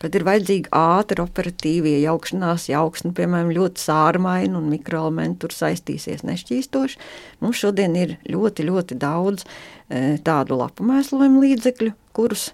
kad 0.00 0.16
ir 0.16 0.24
vajadzīga 0.24 0.72
ātra 0.72 1.24
operatīva 1.26 1.90
iejaukšanās, 1.92 2.68
jauksne, 2.70 3.12
piemēram, 3.16 3.52
ļoti 3.54 3.82
sārmaina 3.84 4.56
un 4.58 4.70
mikroelementi 4.72 5.42
tur 5.44 5.54
saistīsies 5.54 6.24
nešķīstoši. 6.26 7.00
Mums 7.44 7.60
šodien 7.60 7.96
ir 8.00 8.16
ļoti, 8.30 8.64
ļoti 8.70 8.96
daudz 9.00 9.44
e, 9.44 10.16
tādu 10.24 10.56
lapu 10.60 10.86
mēslojumu 10.88 11.44
līdzekļu, 11.44 11.92
kurus 12.16 12.50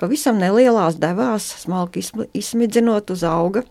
pavisam 0.00 0.40
nelielās 0.42 0.98
devās, 0.98 1.46
smalki 1.62 2.02
izsmidzinot 2.34 3.14
uz 3.14 3.22
auga, 3.28 3.62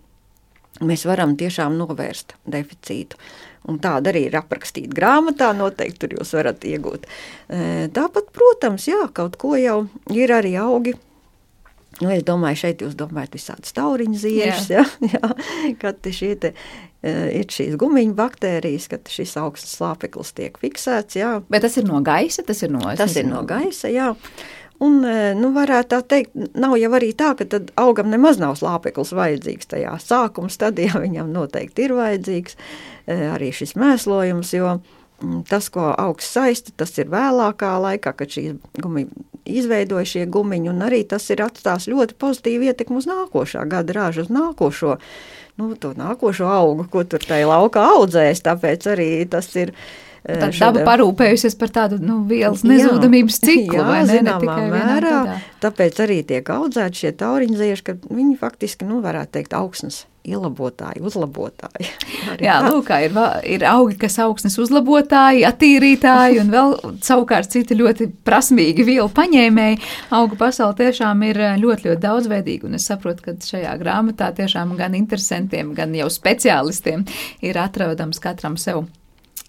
mēs 0.79 1.03
varam 1.09 1.35
tiešām 1.39 1.75
novērst 1.79 2.37
deficītu. 2.47 3.19
Un 3.69 3.81
tāda 3.83 4.13
arī 4.13 4.23
ir 4.29 4.37
aprakstīta 4.39 4.95
grāmatā, 4.95 5.51
noteikti 5.57 6.05
tur 6.05 6.15
jūs 6.15 6.31
varat 6.37 6.63
iegūt. 6.63 7.03
E, 7.51 7.89
tāpat, 7.93 8.31
protams, 8.33 8.87
jā, 8.87 9.03
kaut 9.13 9.35
ko 9.41 9.57
jau 9.59 9.81
ir 10.15 10.31
arī 10.31 10.55
augi 10.61 10.95
Nu, 11.99 12.11
es 12.13 12.23
domāju, 12.27 12.61
šeit 12.61 12.83
jūs 12.83 12.93
domājat 12.99 13.33
visādas 13.35 13.73
tauriņu 13.75 14.19
ziešas, 14.21 14.69
jā. 14.71 14.83
Jā, 15.03 15.09
jā, 15.15 15.73
kad 15.81 16.05
šie 16.15 16.31
te, 16.39 16.53
uh, 16.53 17.25
ir 17.35 17.49
šīs 17.51 17.75
gumiņu 17.79 18.15
baktērijas, 18.15 18.87
kad 18.93 19.11
šis 19.11 19.35
augsts 19.41 19.75
slāpeklis 19.79 20.31
tiek 20.37 20.55
fiksēts. 20.61 21.19
Jā. 21.19 21.33
Bet 21.51 21.67
tas 21.67 21.75
ir 21.81 21.89
no 21.89 21.99
gaisa? 22.05 22.45
Tas 22.47 22.63
ir 22.63 22.71
no, 22.71 22.85
tas 22.99 23.17
ir 23.19 23.27
no 23.27 23.43
gaisa, 23.47 23.91
jā. 23.91 24.13
Un, 24.79 25.01
e, 25.03 25.31
nu, 25.35 25.49
varētu 25.55 25.91
tā 25.91 25.99
teikt, 26.13 26.37
nav 26.55 26.77
jau 26.79 26.91
arī 26.95 27.09
tā, 27.17 27.33
ka 27.35 27.59
augam 27.81 28.07
nemaz 28.13 28.39
nav 28.39 28.55
slāpeklis 28.59 29.11
vajadzīgs 29.11 29.67
tajā 29.73 29.97
sākuma 29.99 30.51
stadijā. 30.53 31.01
Viņam 31.05 31.33
noteikti 31.35 31.87
ir 31.87 31.95
vajadzīgs 31.97 32.55
e, 32.55 33.17
arī 33.33 33.51
šis 33.55 33.75
mēslojums, 33.79 34.53
jo 34.55 34.77
mm, 34.77 35.43
tas, 35.51 35.67
ko 35.73 35.91
augsts 35.91 36.31
saista, 36.37 36.75
tas 36.79 36.95
ir 36.95 37.11
vēlākā 37.11 37.73
laikā, 37.89 38.15
kad 38.21 38.31
šīs 38.31 38.55
gumija 38.79 39.11
izveidoja 39.59 40.07
šie 40.07 40.25
gumiņi, 40.31 40.69
un 40.71 40.83
arī 40.85 41.03
tas 41.09 41.25
ir 41.33 41.43
atstās 41.45 41.87
ļoti 41.91 42.17
pozitīvu 42.21 42.69
ietekmi 42.69 42.99
uz 43.01 43.07
nākošā 43.09 43.65
gada 43.69 43.95
ražu, 43.97 44.25
uz 44.27 44.33
nākošo, 44.33 44.97
nu, 45.59 45.71
to 45.79 45.93
nākošo 45.97 46.49
augu, 46.49 46.85
ko 46.91 47.03
tur 47.09 47.25
tajā 47.25 47.49
laukā 47.49 47.85
audzēs, 47.95 48.43
tāpēc 48.45 48.87
arī 48.93 49.09
tas 49.29 49.49
ir 49.59 49.73
Tad 50.27 50.51
daba 50.59 50.83
parūpējusies 50.87 51.55
par 51.59 51.71
tādu 51.73 51.99
nu, 52.03 52.19
vielas 52.29 52.65
nezudamības 52.67 53.39
ciklu, 53.45 53.79
jā, 53.79 53.87
vai 53.87 54.01
ne? 54.03 54.19
zināmā 54.19 54.59
ne 54.59 54.69
mērā, 54.73 55.17
tāpēc 55.63 56.03
arī 56.05 56.21
tiek 56.27 56.53
audzēti 56.53 57.05
šie 57.05 57.15
tauriņzieši, 57.23 57.85
ka 57.87 57.97
viņi 58.09 58.37
faktiski, 58.41 58.87
nu, 58.89 58.99
varētu 59.05 59.37
teikt, 59.39 59.55
augsnes 59.57 60.03
ielabotāji, 60.27 61.01
uzlabotāji. 61.05 61.87
Arī 62.33 62.45
Jā, 62.45 62.57
tā. 62.59 62.73
lūk, 62.73 62.85
kā 62.89 62.99
ir, 63.05 63.15
ir 63.47 63.65
augi, 63.69 63.95
kas 64.01 64.19
augsnes 64.21 64.57
uzlabotāji, 64.61 65.45
attīrītāji 65.47 66.41
un 66.43 66.51
vēl 66.53 66.75
savukārt 67.05 67.51
citi 67.55 67.77
ļoti 67.79 68.09
prasmīgi 68.27 68.85
vielu 68.87 69.07
paņēmēji. 69.15 69.81
Augu 70.19 70.39
pasaule 70.39 70.77
tiešām 70.81 71.23
ir 71.29 71.41
ļoti, 71.63 71.89
ļoti 71.89 72.03
daudzveidīga, 72.05 72.69
un 72.69 72.79
es 72.79 72.87
saprotu, 72.91 73.29
ka 73.29 73.37
šajā 73.49 73.73
grāmatā 73.81 74.31
tiešām 74.37 74.75
gan 74.79 74.97
interesantiem, 74.99 75.73
gan 75.77 75.95
jau 75.97 76.11
speciālistiem 76.13 77.07
ir 77.45 77.63
atrodams 77.63 78.21
katram 78.23 78.59
sev 78.59 78.85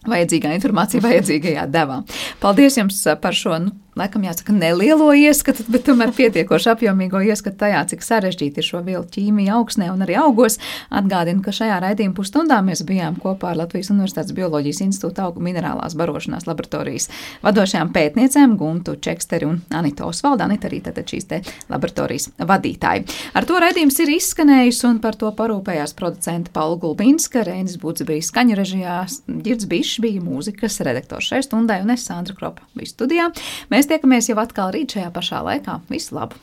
vajadzīgā 0.08 0.54
informācija 0.56 1.04
vajadzīgajā 1.04 1.66
devā. 1.72 2.00
Paldies 2.40 2.78
jums 2.80 3.02
uh, 3.06 3.18
par 3.20 3.36
šo, 3.36 3.58
nu, 3.60 3.74
laikam 4.00 4.24
jāsaka, 4.26 4.54
nelielo 4.56 5.10
ieskatu, 5.16 5.64
bet 5.70 5.84
tomēr 5.88 6.12
pietiekoši 6.16 6.70
apjomīgo 6.72 7.20
ieskatu 7.30 7.60
tajā, 7.64 7.82
cik 7.92 8.04
sarežģīti 8.04 8.62
ir 8.62 8.66
šo 8.66 8.82
vielu 8.86 9.04
ķīmija 9.04 9.56
augsnē 9.58 9.90
un 9.92 10.04
arī 10.06 10.16
augos. 10.20 10.58
Atgādinu, 10.90 11.42
ka 11.44 11.54
šajā 11.54 11.80
raidījuma 11.84 12.16
pusstundā 12.16 12.60
mēs 12.64 12.82
bijām 12.88 13.18
kopā 13.20 13.52
ar 13.52 13.60
Latvijas 13.62 13.92
Universitātes 13.92 14.34
Bioloģijas 14.36 14.82
institūta 14.86 15.26
augu 15.26 15.42
minerālās 15.44 15.96
barošanās 15.98 16.48
laboratorijas 16.48 17.10
vadošajām 17.44 17.92
pētniecēm 17.94 18.56
Guntu 18.60 18.96
Čeksteri 19.02 19.48
un 19.48 19.60
Anitu 19.76 20.06
Osvaldu. 20.08 20.46
Anita 20.46 20.70
arī 20.70 20.80
tātad 20.84 21.08
šīs 21.10 21.28
te 21.30 21.42
laboratorijas 21.70 22.30
vadītāji. 22.38 23.06
Ar 23.36 23.48
to 23.48 23.60
raidījums 23.62 24.00
ir 24.04 24.14
izskanējis 24.16 24.82
un 24.88 25.00
par 25.02 25.18
to 25.20 25.30
parūpējās 25.36 25.94
producenta 25.98 26.52
Paula 26.54 26.78
Gulbinska, 26.80 27.44
Reinis 27.46 27.78
Būts 27.80 28.06
bija 28.08 28.24
skaņu 28.24 28.58
režijā, 28.58 29.00
Girds 29.44 29.68
Bišs 29.70 30.00
bija 30.04 30.22
mūzikas 30.24 30.80
redaktors 30.86 31.30
šai 31.30 31.42
stundai 31.46 31.80
un 31.84 31.92
es 31.94 32.06
Sandra 32.08 32.36
Kropa 32.36 32.64
biju 32.76 32.90
studijā. 32.90 33.28
Mēs 33.72 33.89
tiekamies 33.90 34.30
jau 34.30 34.38
atkal 34.38 34.70
rīt 34.74 34.94
šajā 34.94 35.10
pašā 35.14 35.42
laikā. 35.46 35.80
Visu 35.90 36.14
labu! 36.14 36.38